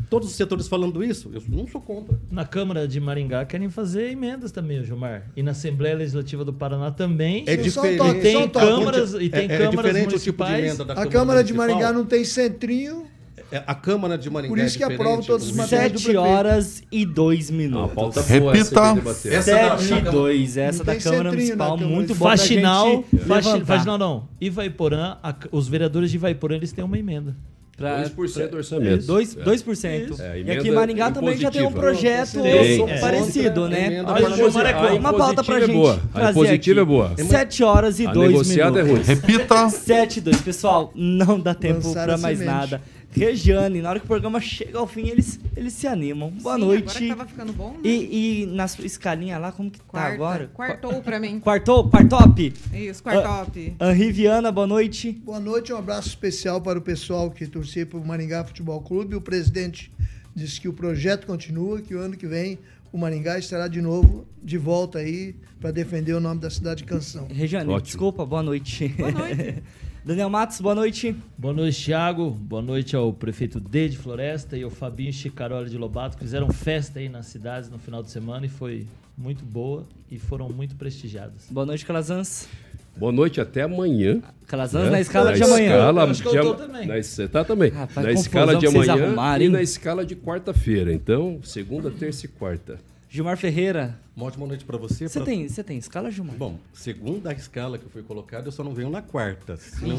Todos 0.09 0.29
os 0.29 0.35
setores 0.35 0.67
falando 0.67 1.03
isso, 1.03 1.29
eu 1.33 1.43
não 1.47 1.67
sou 1.67 1.79
contra. 1.81 2.17
Na 2.31 2.43
Câmara 2.43 2.87
de 2.87 2.99
Maringá 2.99 3.45
querem 3.45 3.69
fazer 3.69 4.09
emendas 4.11 4.51
também, 4.51 4.83
Gilmar. 4.83 5.29
E 5.35 5.43
na 5.43 5.51
Assembleia 5.51 5.95
Legislativa 5.95 6.43
do 6.43 6.51
Paraná 6.53 6.89
também. 6.89 7.43
É 7.45 7.55
diferente. 7.55 8.17
E 8.17 8.21
tem 8.21 8.49
câmaras, 8.49 9.13
e 9.13 9.29
tem 9.29 9.41
É- 9.41 9.53
é 9.53 9.57
câmaras 9.57 9.75
o 9.75 9.93
tipo 9.93 9.93
de 9.93 10.05
municipais. 10.07 10.63
emenda 10.65 10.85
da 10.85 10.93
A 10.93 11.05
Câmara 11.05 11.43
de. 11.43 11.53
Maringá 11.53 11.91
não 11.93 12.05
tem 12.05 12.23
centrinho, 12.23 13.03
É, 13.03 13.18
A 13.65 13.73
Câmara 13.75 14.17
de 14.17 14.29
Maringá 14.29 14.53
Por 14.53 14.59
isso 14.59 14.75
é 14.75 14.77
que 14.77 14.83
aprova 14.83 15.21
diferente, 15.21 15.27
todos 15.27 15.45
os 15.47 15.53
o- 15.53 15.57
matérias 15.57 15.91
do 15.91 15.99
7 15.99 16.03
prefeito. 16.13 16.19
horas 16.29 16.83
e 16.91 17.05
2 17.05 17.49
Uma 17.49 17.57
minutos. 17.57 17.93
pauta 17.93 18.21
Repita. 18.21 18.39
boa 18.41 18.57
essa 18.57 18.93
debater. 18.93 19.33
Essa 19.33 19.51
da- 19.51 19.77
7 19.77 19.93
e 19.93 20.11
2, 20.11 20.57
essa 20.57 20.83
da 20.83 20.95
Câmara 20.95 21.29
Municipal, 21.31 21.77
muito 21.77 22.15
boa 22.15 22.31
pra 22.31 22.37
Faxinal, 22.37 23.03
gente 23.11 23.65
faxinal 23.65 23.97
não. 23.97 24.27
Ivaiporã, 24.39 25.17
a- 25.23 25.35
os 25.51 25.67
vereadores 25.67 26.11
de 26.11 26.17
Ivaiporã, 26.17 26.55
eles 26.55 26.71
têm 26.71 26.83
uma 26.83 26.97
emenda. 26.97 27.35
Pra- 27.77 28.01
2% 28.01 28.49
do 28.51 28.57
orçamento. 28.57 29.05
2%. 29.05 29.39
É. 29.39 29.43
2%. 29.45 30.21
É, 30.21 30.37
e 30.37 30.41
emenda 30.41 30.59
aqui 30.59 30.67
em 30.67 30.71
Maringá 30.73 31.11
também 31.11 31.37
já 31.37 31.49
tem 31.49 31.65
um 31.65 31.71
projeto 31.71 32.39
é. 32.45 32.99
parecido, 32.99 33.69
né? 33.69 34.01
a 34.05 34.11
A 34.11 34.93
uma 34.97 35.13
pauta 35.13 35.41
pra 35.41 35.55
impositiva 35.55 35.57
é 35.57 35.61
gente 35.61 35.71
boa. 35.77 35.93
A 36.13 36.19
aqui. 36.27 36.33
é 36.81 36.85
boa. 36.85 37.13
7 37.17 37.63
horas 37.63 37.99
e 38.01 38.05
A 38.05 38.11
2 38.11 38.31
negociada 38.31 38.81
é 38.81 38.83
minutos. 38.83 39.07
ruim. 39.07 39.15
Repita. 39.21 39.69
7 39.69 40.17
e 40.17 40.21
2. 40.21 40.41
Pessoal, 40.41 40.91
não 40.93 41.39
dá 41.39 41.53
tempo 41.53 41.87
Lançaram 41.87 42.05
pra 42.15 42.17
mais 42.17 42.37
semente. 42.37 42.53
nada. 42.53 42.81
Regiane. 43.11 43.81
Na 43.81 43.89
hora 43.89 43.99
que 43.99 44.05
o 44.05 44.07
programa 44.07 44.39
chega 44.39 44.77
ao 44.77 44.87
fim, 44.87 45.07
eles, 45.07 45.39
eles 45.55 45.73
se 45.73 45.87
animam. 45.87 46.29
Boa 46.31 46.55
Sim, 46.55 46.61
noite. 46.61 46.83
Agora 46.89 46.99
que 46.99 47.07
tava 47.07 47.25
ficando 47.25 47.53
bom, 47.53 47.71
né? 47.73 47.79
E, 47.83 48.43
e 48.43 48.45
na 48.45 48.67
sua 48.67 48.85
escalinha 48.85 49.37
lá, 49.37 49.51
como 49.51 49.69
que 49.71 49.79
Quarta. 49.81 50.09
tá 50.09 50.13
agora? 50.13 50.47
Quartou 50.53 51.01
pra 51.01 51.19
mim. 51.19 51.39
Quartou? 51.39 51.89
Quartop? 51.89 52.53
Isso, 52.73 53.03
quartop. 53.03 53.75
Ah, 53.79 53.91
Henri 53.91 54.11
Viana, 54.11 54.51
boa 54.51 54.67
noite. 54.67 55.11
Boa 55.11 55.39
noite, 55.39 55.73
um 55.73 55.77
abraço 55.77 56.09
especial 56.09 56.61
para 56.61 56.77
o 56.77 56.81
pessoal 56.81 57.31
que 57.31 57.45
torcia 57.47 57.85
para 57.85 57.97
o 57.97 58.05
Maringá 58.05 58.43
Futebol 58.43 58.81
Clube. 58.81 59.15
O 59.15 59.21
presidente 59.21 59.91
disse 60.35 60.61
que 60.61 60.67
o 60.67 60.73
projeto 60.73 61.25
continua, 61.25 61.81
que 61.81 61.95
o 61.95 61.99
ano 61.99 62.15
que 62.15 62.27
vem 62.27 62.59
o 62.91 62.97
Maringá 62.97 63.37
estará 63.37 63.67
de 63.67 63.81
novo 63.81 64.25
de 64.41 64.57
volta 64.57 64.99
aí 64.99 65.35
para 65.59 65.71
defender 65.71 66.13
o 66.13 66.19
nome 66.19 66.41
da 66.41 66.49
cidade 66.49 66.83
de 66.83 66.85
Canção. 66.85 67.27
Regiane, 67.29 67.69
Ótimo. 67.69 67.81
desculpa, 67.85 68.25
boa 68.25 68.41
noite. 68.41 68.87
Boa 68.89 69.11
noite. 69.11 69.63
Daniel 70.09 70.27
Matos, 70.27 70.59
boa 70.59 70.73
noite. 70.73 71.15
Boa 71.37 71.53
noite, 71.53 71.85
Thiago. 71.85 72.31
Boa 72.31 72.63
noite 72.63 72.95
ao 72.95 73.13
prefeito 73.13 73.59
D 73.59 73.89
de 73.89 73.95
Floresta 73.95 74.57
e 74.57 74.63
ao 74.63 74.71
Fabinho 74.71 75.13
Chicaroli 75.13 75.69
de 75.69 75.77
Lobato, 75.77 76.17
que 76.17 76.23
fizeram 76.23 76.49
festa 76.51 76.97
aí 76.97 77.07
nas 77.07 77.27
cidades 77.27 77.69
no 77.69 77.77
final 77.77 78.01
de 78.01 78.09
semana 78.09 78.43
e 78.43 78.49
foi 78.49 78.87
muito 79.15 79.45
boa 79.45 79.85
e 80.09 80.17
foram 80.17 80.49
muito 80.49 80.75
prestigiadas. 80.75 81.45
Boa 81.51 81.63
noite, 81.63 81.85
Calazans. 81.85 82.49
Boa 82.97 83.11
noite, 83.11 83.39
até 83.39 83.61
amanhã. 83.61 84.19
Calazans 84.47 84.85
né? 84.85 84.89
na 84.93 84.99
escala 84.99 85.29
Na 85.29 85.37
de 85.37 85.43
amanhã. 85.43 85.75
escala 85.75 86.01
Eu 86.01 86.09
acho 86.09 86.23
que 86.23 86.29
de 86.31 86.57
também. 86.57 86.87
na- 86.87 87.03
Você 87.03 87.27
tá 87.27 87.45
também. 87.45 87.69
Rapaz, 87.69 88.07
na 88.07 88.11
escala 88.11 88.55
de 88.55 88.65
amanhã 88.65 88.93
arrumaram, 88.93 89.43
e 89.43 89.45
hein? 89.45 89.51
na 89.51 89.61
escala 89.61 90.03
de 90.03 90.15
quarta-feira. 90.15 90.91
Então, 90.91 91.39
segunda, 91.43 91.91
terça 91.91 92.25
e 92.25 92.29
quarta. 92.29 92.79
Gilmar 93.11 93.37
Ferreira. 93.37 93.97
Uma 94.15 94.27
ótima 94.27 94.45
noite 94.45 94.63
para 94.65 94.77
você. 94.77 95.07
Você 95.07 95.17
pra- 95.19 95.25
tem, 95.25 95.47
você 95.47 95.63
tem 95.63 95.77
escala, 95.77 96.11
Gilmar? 96.11 96.35
Bom, 96.35 96.59
segundo 96.73 97.25
a 97.27 97.33
escala 97.33 97.77
que 97.79 97.89
foi 97.89 98.03
colocada, 98.03 98.47
eu 98.47 98.51
só 98.51 98.63
não 98.63 98.73
venho 98.73 98.89
na 98.89 99.01
quarta. 99.01 99.57
Senão- 99.57 99.97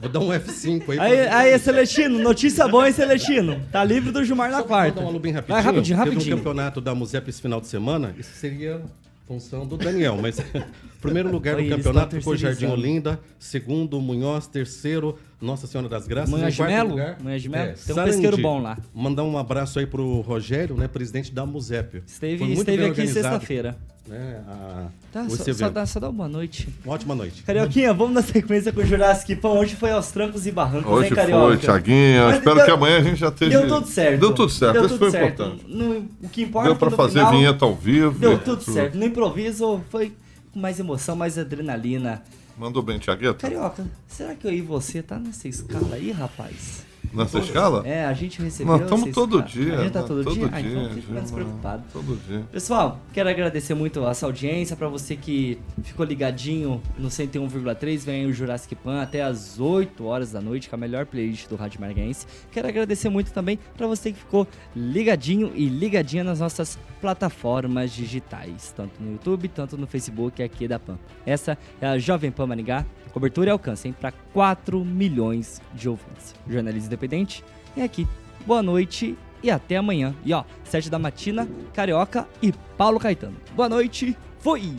Vou 0.00 0.08
dar 0.08 0.20
um 0.20 0.28
F5 0.32 0.90
aí. 0.92 0.98
Aí, 0.98 1.28
aí, 1.28 1.58
Celestino, 1.58 2.18
notícia 2.18 2.66
boa, 2.66 2.86
hein, 2.86 2.94
Celestino? 2.94 3.60
Tá 3.70 3.84
livre 3.84 4.10
do 4.10 4.24
Gilmar 4.24 4.50
na 4.50 4.58
Só 4.58 4.64
quarta. 4.64 4.92
Vou 4.92 5.00
dar 5.02 5.06
um 5.06 5.10
alô 5.10 5.18
bem 5.18 5.32
rapidinho. 5.32 5.54
Vai 5.56 5.62
rapidinho, 5.64 5.98
Teve 5.98 6.10
rapidinho. 6.10 6.36
um 6.36 6.38
campeonato 6.38 6.80
da 6.80 6.94
Musep 6.94 7.28
esse 7.28 7.42
final 7.42 7.60
de 7.60 7.66
semana. 7.66 8.14
Isso 8.16 8.32
seria 8.36 8.80
função 9.26 9.66
do 9.66 9.76
Daniel, 9.76 10.16
mas 10.20 10.38
primeiro 11.02 11.30
lugar 11.30 11.56
no 11.60 11.68
campeonato 11.68 12.16
ficou 12.16 12.36
Jardim 12.36 12.66
terceirizando. 12.66 13.18
Segundo, 13.38 14.00
Munhoz, 14.00 14.46
terceiro 14.46 15.18
Nossa 15.40 15.66
Senhora 15.66 15.88
das 15.88 16.06
Graças. 16.06 16.30
Manhã 16.30 16.46
em 16.46 16.50
de 16.50 16.56
quarto 16.56 16.72
Melo? 16.72 16.90
lugar, 16.90 17.22
Manhã 17.22 17.38
de 17.38 17.48
Melo? 17.48 17.64
é, 17.70 17.72
Tem 17.72 17.74
um 17.74 17.94
Sarandi. 17.94 18.10
pesqueiro 18.12 18.38
bom 18.38 18.60
lá. 18.62 18.78
Mandar 18.94 19.24
um 19.24 19.36
abraço 19.36 19.78
aí 19.78 19.86
pro 19.86 20.20
Rogério, 20.20 20.76
né, 20.76 20.86
presidente 20.86 21.32
da 21.32 21.44
Musep. 21.44 22.02
Esteve, 22.06 22.52
esteve 22.52 22.86
aqui 22.86 23.06
sexta-feira. 23.08 23.76
Né, 24.06 24.40
a- 24.48 24.86
Tá, 25.12 25.28
só, 25.30 25.52
só, 25.52 25.68
dá, 25.70 25.86
só 25.86 25.98
dá 25.98 26.08
uma 26.08 26.12
boa 26.16 26.28
noite. 26.28 26.68
Uma 26.84 26.94
ótima 26.94 27.14
noite. 27.14 27.42
Carioquinha, 27.42 27.92
vamos 27.94 28.14
na 28.14 28.22
sequência 28.22 28.70
com 28.72 28.80
o 28.80 28.84
Jurassic 28.84 29.34
Pão. 29.36 29.58
Hoje 29.58 29.74
foi 29.74 29.90
aos 29.90 30.10
trancos 30.12 30.46
e 30.46 30.52
barrancos, 30.52 30.92
Hoje 30.92 31.08
hein, 31.08 31.14
Carioca? 31.14 31.46
foi, 31.46 31.56
Thiaguinho. 31.56 32.24
Mas 32.26 32.36
Espero 32.38 32.56
deu- 32.56 32.64
que 32.66 32.70
amanhã 32.70 32.98
a 32.98 33.02
gente 33.02 33.16
já 33.16 33.28
esteja. 33.28 33.58
Deu 33.58 33.68
tudo 33.68 33.86
certo. 33.88 34.20
Deu 34.20 34.34
tudo 34.34 34.48
certo, 34.52 34.72
Deu 34.74 34.86
isso 34.86 34.94
tudo 34.98 35.10
foi 35.10 35.10
certo. 35.10 35.42
importante. 35.42 35.64
No- 35.68 36.08
o 36.22 36.28
que 36.28 36.42
importa 36.42 36.64
Deu 36.68 36.72
é 36.72 36.78
que 36.78 36.84
pra 36.86 36.90
fazer 36.96 37.18
final, 37.20 37.32
vinheta 37.32 37.64
ao 37.64 37.74
vivo. 37.74 38.18
Deu 38.18 38.38
tudo 38.38 38.62
certo. 38.62 38.96
No 38.96 39.04
improviso 39.06 39.80
foi 39.90 40.12
com 40.52 40.60
mais 40.60 40.78
emoção, 40.78 41.16
mais 41.16 41.36
adrenalina. 41.38 42.22
Mandou 42.58 42.82
bem, 42.82 42.98
Thiagueta? 42.98 43.34
Carioca, 43.34 43.84
será 44.06 44.34
que 44.34 44.46
eu 44.46 44.52
e 44.52 44.60
você 44.62 45.02
tá 45.02 45.18
nessa 45.18 45.48
escala 45.48 45.94
aí, 45.96 46.10
rapaz? 46.12 46.85
Nessa 47.16 47.38
escala? 47.38 47.86
É, 47.86 48.04
a 48.04 48.12
gente 48.12 48.40
recebeu. 48.40 48.72
Nós 48.72 48.82
estamos 48.82 49.10
todo 49.14 49.42
dia. 49.42 49.78
A 49.78 49.82
gente 49.82 49.92
tá 49.92 50.02
né? 50.02 50.06
todo, 50.06 50.24
todo 50.24 50.34
dia? 50.34 50.48
Ah, 50.52 50.60
então 50.60 50.82
dia, 50.82 50.90
fica 50.90 51.12
menos 51.12 51.28
Gilmar. 51.28 51.44
preocupado. 51.44 51.84
Todo 51.92 52.18
dia. 52.26 52.44
Pessoal, 52.52 53.00
quero 53.12 53.28
agradecer 53.28 53.74
muito 53.74 54.04
a 54.04 54.10
essa 54.10 54.26
audiência, 54.26 54.76
pra 54.76 54.88
você 54.88 55.16
que 55.16 55.58
ficou 55.82 56.04
ligadinho 56.04 56.82
no 56.98 57.08
101,3, 57.08 57.98
vem 58.04 58.24
aí 58.24 58.26
o 58.26 58.32
Jurassic 58.32 58.74
Pan 58.74 59.00
até 59.00 59.22
as 59.22 59.58
8 59.58 60.04
horas 60.04 60.32
da 60.32 60.40
noite, 60.40 60.68
com 60.68 60.76
a 60.76 60.78
melhor 60.78 61.06
playlist 61.06 61.48
do 61.48 61.56
Rádio 61.56 61.80
Marguense. 61.80 62.26
Quero 62.50 62.68
agradecer 62.68 63.08
muito 63.08 63.32
também 63.32 63.58
pra 63.76 63.86
você 63.86 64.12
que 64.12 64.18
ficou 64.18 64.46
ligadinho 64.74 65.52
e 65.54 65.68
ligadinha 65.68 66.24
nas 66.24 66.40
nossas 66.40 66.78
plataformas 67.00 67.92
digitais, 67.92 68.72
tanto 68.76 69.00
no 69.00 69.12
YouTube, 69.12 69.48
tanto 69.48 69.76
no 69.76 69.86
Facebook 69.86 70.42
aqui 70.42 70.66
da 70.66 70.78
Pan. 70.78 70.98
Essa 71.24 71.56
é 71.80 71.86
a 71.86 71.98
Jovem 71.98 72.30
Pan 72.30 72.46
Maringá, 72.46 72.84
cobertura 73.16 73.48
e 73.48 73.50
alcance 73.50 73.90
para 73.92 74.12
4 74.12 74.84
milhões 74.84 75.62
de 75.72 75.88
ouvintes. 75.88 76.34
Jornalismo 76.46 76.88
independente 76.88 77.42
é 77.74 77.82
aqui. 77.82 78.06
Boa 78.44 78.62
noite 78.62 79.16
e 79.42 79.50
até 79.50 79.78
amanhã. 79.78 80.14
E 80.22 80.34
ó, 80.34 80.44
7 80.64 80.90
da 80.90 80.98
matina, 80.98 81.48
Carioca 81.72 82.28
e 82.42 82.52
Paulo 82.76 83.00
Caetano. 83.00 83.38
Boa 83.54 83.70
noite, 83.70 84.14
fui! 84.38 84.74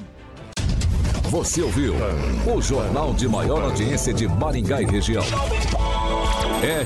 Você 1.31 1.63
ouviu 1.63 1.95
o 2.55 2.61
jornal 2.61 3.11
de 3.15 3.27
maior 3.27 3.63
audiência 3.63 4.13
de 4.13 4.27
Maringá 4.27 4.83
e 4.83 4.85
região. 4.85 5.23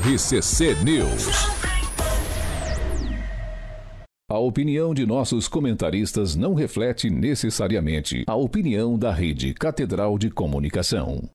RCC 0.07 0.75
News. 0.85 1.27
A 4.31 4.39
opinião 4.39 4.93
de 4.93 5.05
nossos 5.05 5.49
comentaristas 5.49 6.33
não 6.37 6.53
reflete 6.53 7.09
necessariamente 7.09 8.23
a 8.25 8.35
opinião 8.35 8.97
da 8.97 9.11
Rede 9.11 9.53
Catedral 9.53 10.17
de 10.17 10.29
Comunicação. 10.29 11.29